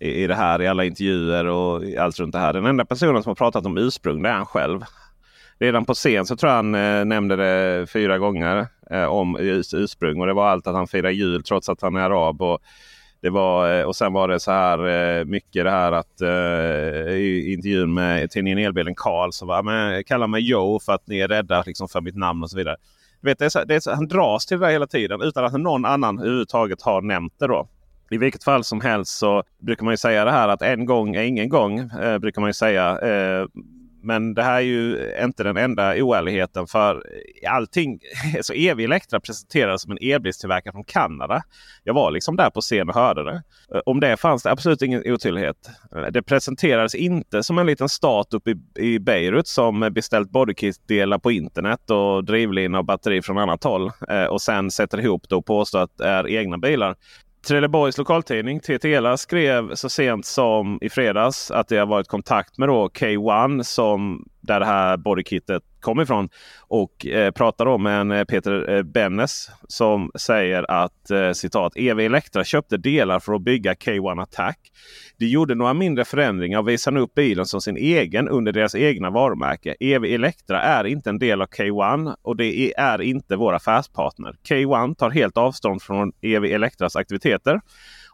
i, 0.00 0.22
i 0.22 0.26
det 0.26 0.34
här 0.34 0.62
i 0.62 0.66
alla 0.66 0.84
intervjuer 0.84 1.44
och 1.44 1.82
allt 1.98 2.20
runt 2.20 2.32
det 2.32 2.38
här. 2.38 2.52
Den 2.52 2.66
enda 2.66 2.84
personen 2.84 3.22
som 3.22 3.30
har 3.30 3.34
pratat 3.34 3.66
om 3.66 3.78
ursprung 3.78 4.22
det 4.22 4.28
är 4.28 4.32
han 4.32 4.46
själv. 4.46 4.80
Redan 5.58 5.84
på 5.84 5.94
scen 5.94 6.26
så 6.26 6.36
tror 6.36 6.50
jag 6.50 6.56
han 6.56 6.74
eh, 6.74 7.04
nämnde 7.04 7.36
det 7.36 7.86
fyra 7.86 8.18
gånger 8.18 8.66
eh, 8.90 9.04
om 9.04 9.36
ursprung. 9.72 10.20
Och 10.20 10.26
det 10.26 10.32
var 10.32 10.48
allt 10.48 10.66
att 10.66 10.74
han 10.74 10.86
firar 10.86 11.10
jul 11.10 11.42
trots 11.42 11.68
att 11.68 11.82
han 11.82 11.96
är 11.96 12.00
arab. 12.00 12.42
Och, 12.42 12.60
det 13.20 13.30
var, 13.30 13.78
eh, 13.78 13.84
och 13.84 13.96
sen 13.96 14.12
var 14.12 14.28
det 14.28 14.40
så 14.40 14.50
här 14.50 14.88
eh, 14.88 15.24
mycket 15.24 15.64
det 15.64 15.70
här 15.70 15.92
att 15.92 16.20
eh, 16.20 17.14
i 17.14 17.52
intervjun 17.52 17.94
med 17.94 18.30
tidningen 18.30 18.58
Elbilen 18.58 18.94
Karl 18.94 19.30
så 19.32 19.46
var 19.46 19.62
men 19.62 20.04
kalla 20.04 20.26
mig 20.26 20.48
Joe 20.48 20.80
för 20.80 20.92
att 20.92 21.06
ni 21.06 21.18
är 21.18 21.28
rädda 21.28 21.62
liksom, 21.66 21.88
för 21.88 22.00
mitt 22.00 22.16
namn 22.16 22.42
och 22.42 22.50
så 22.50 22.56
vidare 22.56 22.76
vet, 23.26 23.38
det 23.38 23.44
är 23.44 23.48
så, 23.48 23.64
det 23.64 23.74
är 23.74 23.80
så, 23.80 23.94
han 23.94 24.08
dras 24.08 24.46
till 24.46 24.58
det 24.58 24.70
hela 24.70 24.86
tiden 24.86 25.22
utan 25.22 25.44
att 25.44 25.60
någon 25.60 25.84
annan 25.84 26.18
överhuvudtaget 26.18 26.82
har 26.82 27.02
nämnt 27.02 27.38
det. 27.38 27.46
då. 27.46 27.68
I 28.10 28.18
vilket 28.18 28.44
fall 28.44 28.64
som 28.64 28.80
helst 28.80 29.18
så 29.18 29.42
brukar 29.58 29.84
man 29.84 29.92
ju 29.92 29.96
säga 29.96 30.24
det 30.24 30.30
här 30.30 30.48
att 30.48 30.62
en 30.62 30.86
gång 30.86 31.16
är 31.16 31.22
ingen 31.22 31.48
gång. 31.48 31.78
Eh, 31.78 32.18
brukar 32.18 32.40
man 32.40 32.48
ju 32.48 32.54
säga. 32.54 32.98
Eh, 32.98 33.46
men 34.06 34.34
det 34.34 34.42
här 34.42 34.56
är 34.56 34.60
ju 34.60 35.12
inte 35.22 35.42
den 35.42 35.56
enda 35.56 36.02
oärligheten. 36.02 36.66
För 36.66 37.02
allting, 37.48 38.00
så 38.42 38.52
EV 38.52 38.80
Elektra 38.80 39.20
presenterades 39.20 39.82
som 39.82 39.92
en 39.92 39.98
elbilstillverkare 40.00 40.72
från 40.72 40.84
Kanada. 40.84 41.42
Jag 41.84 41.94
var 41.94 42.10
liksom 42.10 42.36
där 42.36 42.50
på 42.50 42.60
scen 42.60 42.88
och 42.88 42.94
hörde 42.94 43.24
det. 43.24 43.42
Eh, 43.74 43.80
om 43.86 44.00
det 44.00 44.16
fanns 44.16 44.42
det 44.42 44.50
absolut 44.50 44.82
ingen 44.82 45.02
otydlighet. 45.12 45.70
Eh, 45.96 46.06
det 46.10 46.22
presenterades 46.22 46.94
inte 46.94 47.42
som 47.42 47.58
en 47.58 47.66
liten 47.66 47.88
stat 47.88 48.34
uppe 48.34 48.50
i, 48.50 48.56
i 48.78 48.98
Beirut 48.98 49.46
som 49.46 49.80
beställt 49.92 50.30
bodykit-delar 50.30 51.18
på 51.18 51.32
internet 51.32 51.90
och 51.90 52.24
drivlina 52.24 52.78
och 52.78 52.84
batteri 52.84 53.22
från 53.22 53.38
annat 53.38 53.64
håll. 53.64 53.90
Eh, 54.08 54.24
och 54.24 54.42
sen 54.42 54.70
sätter 54.70 55.00
ihop 55.00 55.28
det 55.28 55.34
och 55.34 55.46
påstår 55.46 55.78
att 55.78 55.96
det 55.98 56.08
är 56.08 56.28
egna 56.28 56.58
bilar. 56.58 56.96
Trelleborgs 57.46 57.98
lokaltidning 57.98 58.60
Ttela, 58.60 59.16
skrev 59.16 59.74
så 59.74 59.88
sent 59.88 60.26
som 60.26 60.78
i 60.80 60.88
fredags 60.88 61.50
att 61.50 61.68
det 61.68 61.76
har 61.76 61.86
varit 61.86 62.08
kontakt 62.08 62.58
med 62.58 62.68
då 62.68 62.88
K1 62.88 63.62
som 63.62 64.28
där 64.46 64.60
det 64.60 64.66
här 64.66 64.96
bodykittet 64.96 65.62
kom 65.80 66.00
ifrån. 66.00 66.28
Och 66.60 67.06
eh, 67.06 67.30
pratar 67.30 67.64
då 67.64 67.78
med 67.78 68.00
en 68.00 68.10
eh, 68.10 68.24
Peter 68.24 68.70
eh, 68.70 68.82
Bennes 68.82 69.50
som 69.68 70.10
säger 70.14 70.70
att 70.70 71.10
eh, 71.10 71.32
citat 71.32 71.72
EV 71.76 72.00
Elektra 72.00 72.44
köpte 72.44 72.76
delar 72.76 73.20
för 73.20 73.34
att 73.34 73.42
bygga 73.42 73.74
K1 73.74 74.22
Attack. 74.22 74.58
De 75.18 75.26
gjorde 75.26 75.54
några 75.54 75.74
mindre 75.74 76.04
förändringar 76.04 76.58
och 76.58 76.68
visade 76.68 77.00
upp 77.00 77.14
bilen 77.14 77.46
som 77.46 77.60
sin 77.60 77.76
egen 77.76 78.28
under 78.28 78.52
deras 78.52 78.74
egna 78.74 79.10
varumärke. 79.10 79.76
EV 79.80 80.04
Elektra 80.04 80.62
är 80.62 80.84
inte 80.84 81.10
en 81.10 81.18
del 81.18 81.42
av 81.42 81.46
K1 81.46 82.16
och 82.22 82.36
det 82.36 82.74
är 82.76 83.00
inte 83.00 83.36
vår 83.36 83.52
affärspartner. 83.52 84.36
K1 84.48 84.94
tar 84.94 85.10
helt 85.10 85.36
avstånd 85.36 85.82
från 85.82 86.12
EV 86.20 86.44
Elektras 86.44 86.96
aktiviteter. 86.96 87.60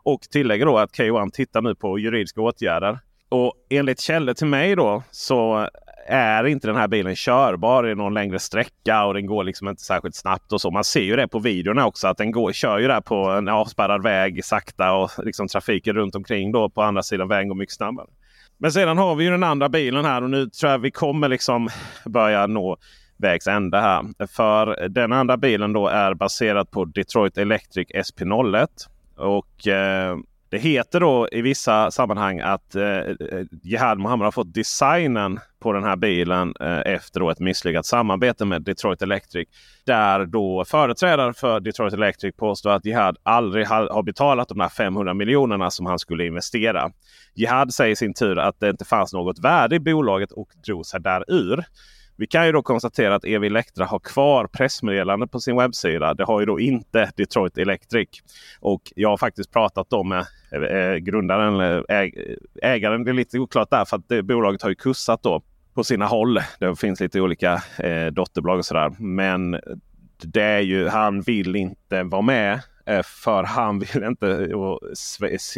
Och 0.05 0.21
tillägger 0.21 0.67
då 0.67 0.79
att 0.79 0.91
K1 0.93 1.31
tittar 1.31 1.63
nu 1.63 1.75
på 1.75 1.99
juridiska 1.99 2.41
åtgärder. 2.41 2.99
Och 3.29 3.55
enligt 3.71 4.01
källor 4.01 4.35
till 4.35 4.47
mig 4.47 4.77
då 4.77 5.03
så 5.11 5.69
är 6.07 6.47
inte 6.47 6.67
den 6.67 6.77
här 6.77 6.89
bilen 6.89 7.17
körbar 7.17 7.89
i 7.89 7.95
någon 7.95 8.15
längre 8.15 8.39
sträcka 8.39 9.05
och 9.05 9.15
den 9.15 9.27
går 9.27 9.45
liksom 9.45 9.69
inte 9.69 9.83
särskilt 9.83 10.17
snabbt. 10.17 10.53
och 10.53 10.61
så. 10.61 10.71
Man 10.71 10.85
ser 10.85 11.01
ju 11.01 11.17
det 11.17 11.29
på 11.29 11.39
videorna 11.39 11.87
också 11.87 12.09
att 12.09 12.19
den 12.19 12.31
går, 12.31 12.53
kör 12.53 12.79
ju 12.79 12.89
där 12.89 13.01
på 13.01 13.15
en 13.15 13.49
avspärrad 13.49 14.03
väg 14.03 14.45
sakta 14.45 14.93
och 14.93 15.11
liksom 15.25 15.49
trafiken 15.49 15.95
runt 15.95 16.15
omkring 16.15 16.53
då 16.53 16.71
på 16.71 16.83
andra 16.83 17.03
sidan 17.03 17.29
vägen 17.29 17.49
går 17.49 17.57
mycket 17.57 17.75
snabbare. 17.75 18.07
Men 18.59 18.73
sedan 18.73 18.99
har 18.99 19.15
vi 19.15 19.25
ju 19.25 19.31
den 19.31 19.43
andra 19.43 19.69
bilen 19.69 20.05
här 20.05 20.23
och 20.23 20.31
nu 20.31 20.47
tror 20.47 20.73
jag 20.73 20.79
vi 20.79 20.91
kommer 20.91 21.29
liksom 21.29 21.69
börja 22.05 22.47
nå 22.47 22.77
vägs 23.17 23.47
ände 23.47 23.81
här. 23.81 24.27
För 24.27 24.89
den 24.89 25.13
andra 25.13 25.37
bilen 25.37 25.73
då 25.73 25.89
är 25.89 26.15
baserad 26.15 26.71
på 26.71 26.85
Detroit 26.85 27.39
Electric 27.39 27.89
SP01. 27.89 28.69
Och 29.17 29.69
eh, 29.69 30.17
det 30.53 30.59
heter 30.59 31.01
då 31.01 31.29
i 31.33 31.43
vissa 31.43 31.91
sammanhang 31.91 32.41
att 32.41 32.75
eh, 32.75 32.85
eh 32.85 33.15
Jihad 33.63 33.99
Mohammed 33.99 34.25
har 34.25 34.33
fått 34.33 34.55
designen 34.55 35.41
på 35.61 35.73
den 35.73 35.85
här 35.85 35.97
bilen 35.97 36.55
eh, 36.61 36.93
efter 36.95 37.21
då 37.21 37.31
ett 37.31 37.41
misslyckat 37.41 37.87
samarbete 37.87 38.45
med 38.45 38.63
Detroit 38.63 39.03
Electric. 39.03 39.49
Där 39.85 40.27
då 40.27 40.65
företrädare 40.65 41.33
för 41.35 41.61
Detroit 41.61 41.95
Electric 41.95 42.37
påstår 42.37 42.71
att 42.71 42.85
Jihad 42.85 43.17
aldrig 43.23 43.67
ha, 43.67 43.95
har 43.95 44.03
betalat 44.03 44.49
de 44.49 44.61
här 44.61 44.69
500 44.69 45.15
miljonerna 45.15 45.71
som 45.71 45.87
han 45.87 45.99
skulle 45.99 46.27
investera. 46.27 46.91
Jihad 47.35 47.75
säger 47.75 47.93
i 47.93 47.97
sin 47.97 48.15
tur 48.15 48.39
att 48.39 48.61
det 48.61 48.71
inte 48.71 48.85
fanns 48.85 49.13
något 49.13 49.39
värde 49.39 49.77
i 49.77 49.81
bolaget 49.81 50.33
och 50.33 50.49
drog 50.67 50.87
sig 50.87 51.01
därur. 51.01 51.65
Vi 52.17 52.27
kan 52.27 52.47
ju 52.47 52.53
då 52.53 52.63
konstatera 52.63 53.15
att 53.15 53.25
EV 53.25 53.45
Elektra 53.45 53.85
har 53.85 53.99
kvar 53.99 54.47
pressmeddelandet 54.47 55.31
på 55.31 55.41
sin 55.41 55.57
webbsida. 55.57 56.15
Det 56.15 56.25
har 56.25 56.41
ju 56.41 56.47
då 56.47 56.61
inte 56.61 57.11
Detroit 57.17 57.59
Electric. 57.59 58.09
Och 58.61 58.83
jag 58.97 59.09
har 59.09 59.17
faktiskt 59.17 59.53
pratat 59.53 59.91
då 59.91 60.03
med 60.05 60.27
Eh, 60.55 60.63
eh, 60.63 60.97
grundaren, 60.97 61.61
eh, 61.61 61.97
äg, 61.97 62.37
ägaren. 62.63 63.05
Det 63.05 63.11
är 63.11 63.15
lite 63.15 63.39
oklart 63.39 63.71
där 63.71 63.85
för 63.85 63.97
att 63.97 64.09
det, 64.09 64.23
bolaget 64.23 64.63
har 64.63 64.69
ju 64.69 64.75
kursat 64.75 65.23
då 65.23 65.43
på 65.75 65.85
sina 65.85 66.07
håll. 66.07 66.41
Det 66.59 66.77
finns 66.77 67.01
lite 67.01 67.21
olika 67.21 67.63
eh, 67.79 68.07
dotterbolag 68.07 68.59
och 68.59 68.65
sådär. 68.65 68.93
Men 68.99 69.61
det 70.25 70.43
är 70.43 70.61
ju, 70.61 70.89
han 70.89 71.21
vill 71.21 71.57
inte 71.57 72.03
vara 72.03 72.23
med 72.23 72.61
för 73.05 73.43
han 73.43 73.79
vill 73.79 74.05
inte, 74.05 74.27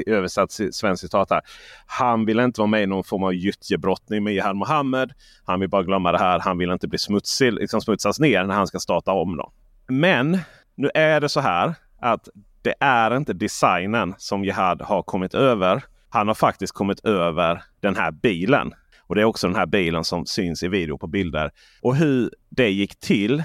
översatt 0.06 0.52
svenskt 0.72 1.00
citat 1.00 1.30
här. 1.30 1.40
Han 1.86 2.24
vill 2.24 2.40
inte 2.40 2.60
vara 2.60 2.68
med 2.68 2.82
i 2.82 2.86
någon 2.86 3.04
form 3.04 3.22
av 3.22 3.34
gyttjebrottning 3.34 4.24
med 4.24 4.32
Jihad 4.32 4.56
Mohammed. 4.56 5.12
Han 5.44 5.60
vill 5.60 5.68
bara 5.68 5.82
glömma 5.82 6.12
det 6.12 6.18
här. 6.18 6.38
Han 6.38 6.58
vill 6.58 6.70
inte 6.70 6.88
bli 6.88 6.98
smutsig, 6.98 7.52
liksom 7.52 7.80
smutsas 7.80 8.20
ner 8.20 8.44
när 8.44 8.54
han 8.54 8.66
ska 8.66 8.78
starta 8.78 9.12
om. 9.12 9.36
Då. 9.36 9.52
Men 9.88 10.38
nu 10.74 10.90
är 10.94 11.20
det 11.20 11.28
så 11.28 11.40
här 11.40 11.74
att 12.00 12.28
det 12.64 12.74
är 12.80 13.16
inte 13.16 13.32
designen 13.32 14.14
som 14.18 14.44
Jihad 14.44 14.82
har 14.82 15.02
kommit 15.02 15.34
över. 15.34 15.84
Han 16.08 16.28
har 16.28 16.34
faktiskt 16.34 16.72
kommit 16.72 17.04
över 17.04 17.62
den 17.80 17.96
här 17.96 18.10
bilen. 18.10 18.72
Och 19.06 19.14
det 19.14 19.20
är 19.20 19.24
också 19.24 19.46
den 19.46 19.56
här 19.56 19.66
bilen 19.66 20.04
som 20.04 20.26
syns 20.26 20.62
i 20.62 20.68
video 20.68 20.98
på 20.98 21.06
bilder. 21.06 21.50
Och 21.82 21.96
hur 21.96 22.30
det 22.48 22.70
gick 22.70 23.00
till 23.00 23.42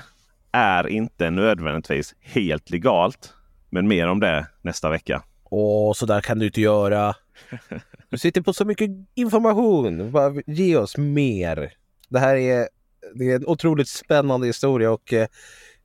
är 0.51 0.87
inte 0.87 1.29
nödvändigtvis 1.29 2.15
helt 2.21 2.69
legalt. 2.69 3.33
Men 3.69 3.87
mer 3.87 4.07
om 4.07 4.19
det 4.19 4.47
nästa 4.61 4.89
vecka. 4.89 5.23
Åh, 5.43 5.93
så 5.93 6.05
där 6.05 6.21
kan 6.21 6.39
du 6.39 6.45
inte 6.45 6.61
göra. 6.61 7.15
Du 8.09 8.17
sitter 8.17 8.41
på 8.41 8.53
så 8.53 8.65
mycket 8.65 8.89
information. 9.15 10.11
Bara 10.11 10.33
ge 10.47 10.77
oss 10.77 10.97
mer. 10.97 11.73
Det 12.09 12.19
här 12.19 12.35
är, 12.35 12.67
det 13.15 13.31
är 13.31 13.35
en 13.35 13.47
otroligt 13.47 13.89
spännande 13.89 14.47
historia 14.47 14.91
och 14.91 15.13
eh, 15.13 15.27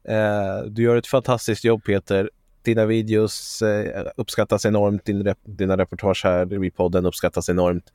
eh 0.09 0.65
du 0.67 0.83
gör 0.83 0.97
ett 0.97 1.07
fantastiskt 1.07 1.65
jobb 1.65 1.85
Peter. 1.85 2.31
Dina 2.65 2.87
videos 2.87 3.63
eh, 3.63 4.07
uppskattas 4.17 4.67
enormt. 4.67 5.05
Din 5.05 5.25
rep 5.25 5.39
dina 5.45 5.77
reportage 5.77 6.25
här 6.25 6.65
i 6.65 6.71
podden 6.71 7.07
uppskattas 7.07 7.49
enormt. 7.49 7.93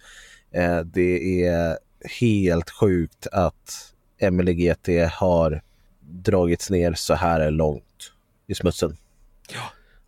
Eh, 0.52 0.80
det 0.80 1.44
är 1.46 1.78
helt 2.20 2.70
sjukt 2.70 3.28
att 3.32 3.94
Emelie 4.20 4.54
GT 4.54 5.14
har 5.14 5.62
dragits 6.02 6.70
ner 6.70 6.94
så 6.94 7.14
här 7.14 7.52
långt 7.52 8.12
i 8.48 8.56
smutsen. 8.56 8.98
Ja. 9.54 9.62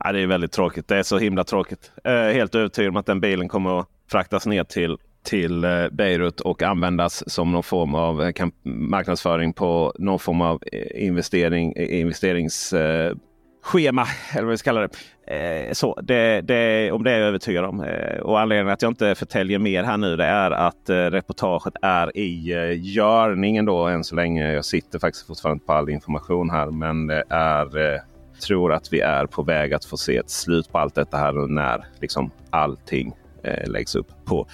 Ja, 0.04 0.12
det 0.12 0.20
är 0.20 0.28
väldigt 0.28 0.52
tråkigt. 0.52 0.88
Det 0.88 0.98
är 0.98 1.04
så 1.04 1.18
himla 1.18 1.44
tråkigt. 1.44 1.92
Eh, 2.04 2.14
helt 2.14 2.56
övertygad 2.56 2.90
om 2.90 2.98
att 2.98 3.06
den 3.06 3.20
bilen 3.20 3.48
kommer 3.48 3.80
att 3.80 3.88
fraktas 4.12 4.46
ner 4.46 4.64
till, 4.64 4.98
till 5.24 5.64
eh, 5.64 5.90
Beirut 5.92 6.40
och 6.40 6.62
användas 6.62 7.32
som 7.32 7.52
någon 7.52 7.64
form 7.64 7.96
av 7.96 8.24
eh, 8.24 8.48
marknadsföring 8.64 9.54
på 9.54 9.94
någon 10.00 10.20
form 10.20 10.42
av 10.42 10.64
investering 10.96 11.76
investering, 11.78 12.50
eh, 12.74 13.14
Schema 13.62 14.08
eller 14.34 14.44
vad 14.44 14.52
vi 14.52 14.58
ska 14.58 14.70
kalla 14.70 14.88
det. 14.88 14.90
Eh, 15.36 15.74
så, 15.74 16.00
det, 16.02 16.42
det, 16.42 16.92
om 16.92 17.04
det 17.04 17.12
är 17.12 17.20
jag 17.20 17.28
övertygad 17.28 17.66
om. 17.66 17.84
Eh, 17.84 18.20
och 18.20 18.40
anledningen 18.40 18.74
att 18.74 18.82
jag 18.82 18.92
inte 18.92 19.16
förtäljer 19.16 19.60
mer 19.60 19.84
här 19.84 19.98
nu 19.98 20.16
det 20.16 20.26
är 20.26 20.52
att 20.52 20.90
eh, 20.90 20.96
reportaget 20.96 21.74
är 21.82 22.18
i 22.18 22.54
görningen 22.76 23.66
då 23.66 23.88
än 23.88 24.04
så 24.04 24.16
länge. 24.16 24.54
Jag 24.54 24.66
sitter 24.66 25.00
faktiskt 25.00 25.28
fortfarande 25.28 25.66
på 25.66 25.74
all 25.74 25.90
information 25.90 26.50
här 26.50 26.66
men 26.66 27.08
det 27.08 27.24
är 27.30 28.02
tror 28.42 28.74
att 28.74 28.94
vi 28.94 29.00
är 29.00 29.26
på 29.26 29.44
väg 29.44 29.74
att 29.74 29.86
få 29.86 29.98
se 29.98 30.18
ett 30.18 30.30
slut 30.30 30.72
på 30.72 30.78
allt 30.78 30.96
detta 30.96 31.18
här 31.18 31.48
när 31.48 31.86
liksom 32.00 32.32
allting 32.50 33.14
eh, 33.44 33.70
läggs 33.70 33.96
upp 33.96 34.26
på 34.26 34.48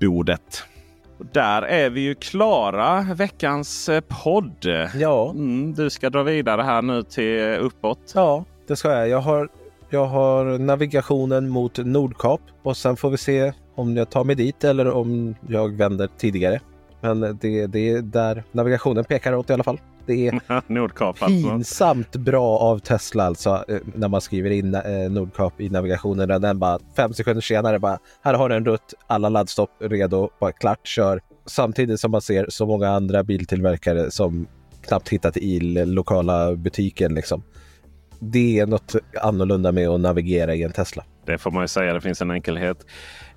bordet. 0.00 0.64
Och 1.18 1.26
där 1.32 1.62
är 1.62 1.90
vi 1.90 2.00
ju 2.00 2.14
klara. 2.14 3.06
Veckans 3.14 3.88
eh, 3.88 4.00
podd. 4.08 4.66
Ja. 4.94 5.30
Mm, 5.30 5.74
du 5.74 5.90
ska 5.90 6.10
dra 6.10 6.22
vidare 6.22 6.62
här 6.62 6.82
nu 6.82 7.02
till 7.02 7.56
uppåt. 7.60 8.12
Ja, 8.14 8.44
det 8.66 8.76
ska 8.76 8.90
jag. 8.92 9.08
Jag 9.08 9.20
har, 9.20 9.48
jag 9.90 10.06
har 10.06 10.58
navigationen 10.58 11.48
mot 11.48 11.78
Nordkap 11.78 12.40
och 12.62 12.76
sen 12.76 12.96
får 12.96 13.10
vi 13.10 13.16
se 13.16 13.52
om 13.74 13.96
jag 13.96 14.10
tar 14.10 14.24
mig 14.24 14.36
dit 14.36 14.64
eller 14.64 14.90
om 14.90 15.34
jag 15.48 15.76
vänder 15.76 16.08
tidigare. 16.18 16.60
Men 17.00 17.20
det, 17.20 17.66
det 17.66 17.90
är 17.90 18.02
där 18.02 18.44
navigationen 18.52 19.04
pekar 19.04 19.34
åt 19.34 19.50
i 19.50 19.52
alla 19.52 19.64
fall. 19.64 19.80
Det 20.08 20.28
är 20.28 20.62
Nordkap 20.72 21.22
alltså. 21.22 21.48
pinsamt 21.48 22.16
bra 22.16 22.58
av 22.58 22.78
Tesla 22.78 23.24
alltså 23.24 23.64
eh, 23.68 23.78
när 23.94 24.08
man 24.08 24.20
skriver 24.20 24.50
in 24.50 24.74
eh, 24.74 25.10
Nordkap 25.10 25.60
i 25.60 25.68
navigationen. 25.68 26.42
Den 26.42 26.58
bara 26.58 26.78
fem 26.96 27.12
sekunder 27.14 27.40
senare 27.40 27.78
bara 27.78 27.98
här 28.22 28.34
har 28.34 28.48
du 28.48 28.54
en 28.54 28.64
rutt, 28.64 28.94
alla 29.06 29.28
laddstopp 29.28 29.70
redo, 29.80 30.30
bara 30.40 30.52
klart, 30.52 30.86
kör. 30.86 31.20
Samtidigt 31.46 32.00
som 32.00 32.10
man 32.10 32.20
ser 32.20 32.46
så 32.48 32.66
många 32.66 32.88
andra 32.88 33.24
biltillverkare 33.24 34.10
som 34.10 34.46
knappt 34.86 35.08
hittat 35.08 35.36
i 35.36 35.60
lokala 35.84 36.56
butiken 36.56 37.14
liksom. 37.14 37.42
Det 38.18 38.58
är 38.58 38.66
något 38.66 38.94
annorlunda 39.22 39.72
med 39.72 39.88
att 39.88 40.00
navigera 40.00 40.54
i 40.54 40.62
en 40.62 40.72
Tesla. 40.72 41.04
Det 41.26 41.38
får 41.38 41.50
man 41.50 41.64
ju 41.64 41.68
säga, 41.68 41.92
det 41.92 42.00
finns 42.00 42.22
en 42.22 42.30
enkelhet. 42.30 42.86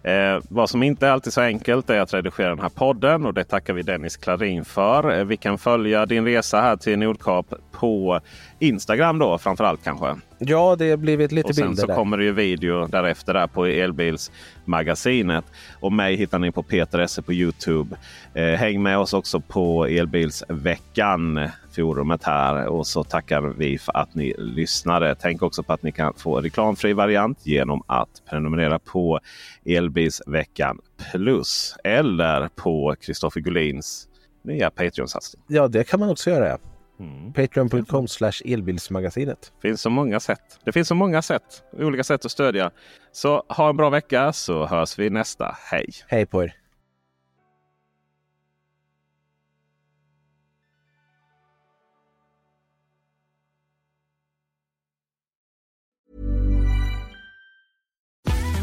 Eh, 0.04 0.44
vad 0.50 0.70
som 0.70 0.84
inte 0.84 1.08
är 1.08 1.12
alltid 1.12 1.34
så 1.34 1.42
enkelt 1.42 1.90
är 1.90 2.00
att 2.00 2.14
redigera 2.14 2.50
den 2.50 2.60
här 2.60 2.70
podden 2.70 3.26
och 3.26 3.34
det 3.34 3.44
tackar 3.44 3.74
vi 3.74 3.82
Dennis 3.82 4.18
Klarin 4.18 4.66
för. 4.66 5.20
Eh, 5.20 5.26
vi 5.26 5.38
kan 5.38 5.58
följa 5.58 6.06
din 6.06 6.26
resa 6.26 6.62
här 6.62 6.76
till 6.76 7.00
Nordkap 7.00 7.54
på 7.72 8.20
Instagram 8.60 9.20
då 9.20 9.38
framförallt 9.38 9.84
kanske. 9.84 10.16
Ja, 10.38 10.76
det 10.80 10.90
har 10.90 10.98
blivit 10.98 11.32
lite 11.32 11.48
och 11.48 11.56
sen 11.56 11.68
bilder 11.68 11.82
så 11.82 11.88
där. 11.88 11.96
kommer 11.96 12.18
det 12.18 12.24
ju 12.24 12.32
video 12.32 12.88
därefter 12.88 13.34
där 13.34 13.48
på 13.48 13.66
Elbilsmagasinet. 13.66 15.46
Och 15.80 15.94
mig 15.94 16.16
hittar 16.16 16.40
ni 16.40 16.52
på 16.52 16.64
Peter 16.64 17.00
Esse 17.00 17.22
på 17.22 17.34
Youtube. 17.34 17.96
Eh, 18.34 18.46
häng 18.46 18.84
med 18.84 18.98
oss 18.98 19.14
också 19.14 19.40
på 19.40 19.86
Elbilsveckan 19.86 21.50
forumet 21.76 22.24
här 22.24 22.66
och 22.66 22.88
så 22.88 23.04
tackar 23.04 23.42
vi 23.42 23.78
för 23.78 23.98
att 23.98 24.16
ni 24.16 24.34
lyssnade. 24.38 25.16
Tänk 25.20 25.42
också 25.42 25.64
på 25.64 25.74
att 25.74 25.84
ni 25.84 25.92
kan 25.92 26.14
få 26.14 26.42
reklamfri 26.42 26.94
variant 26.94 27.46
genom 27.46 27.84
att 27.88 28.22
prenumerera 28.30 28.80
på 28.80 29.20
Elbilsveckan 29.66 30.80
Plus 31.12 31.76
eller 31.84 32.48
på 32.56 32.96
Kristoffer 33.02 33.42
Gullins 33.42 34.08
nya 34.44 34.70
Patreon-satsning. 34.70 35.44
Ja, 35.48 35.68
det 35.68 35.84
kan 35.84 36.00
man 36.00 36.10
också 36.10 36.30
göra. 36.30 36.58
Mm. 37.00 37.34
Patreon.com 37.34 38.08
elbilsmagasinet. 38.46 39.54
Det 39.62 39.68
finns 39.68 39.82
så 39.82 39.90
många 39.90 40.20
sätt. 40.20 40.60
Det 40.66 40.72
finns 40.72 40.88
så 40.88 40.96
många 40.96 41.22
sätt. 41.22 41.64
Olika 41.74 42.04
sätt 42.04 42.26
att 42.26 42.32
stödja. 42.32 42.72
Så 43.12 43.44
ha 43.48 43.70
en 43.70 43.78
bra 43.78 43.90
vecka 43.90 44.34
så 44.34 44.66
hörs 44.66 45.00
vi 45.00 45.10
nästa. 45.10 45.58
Hej! 45.72 45.90
Hej 46.08 46.26
på 46.26 46.44
er! 46.44 46.61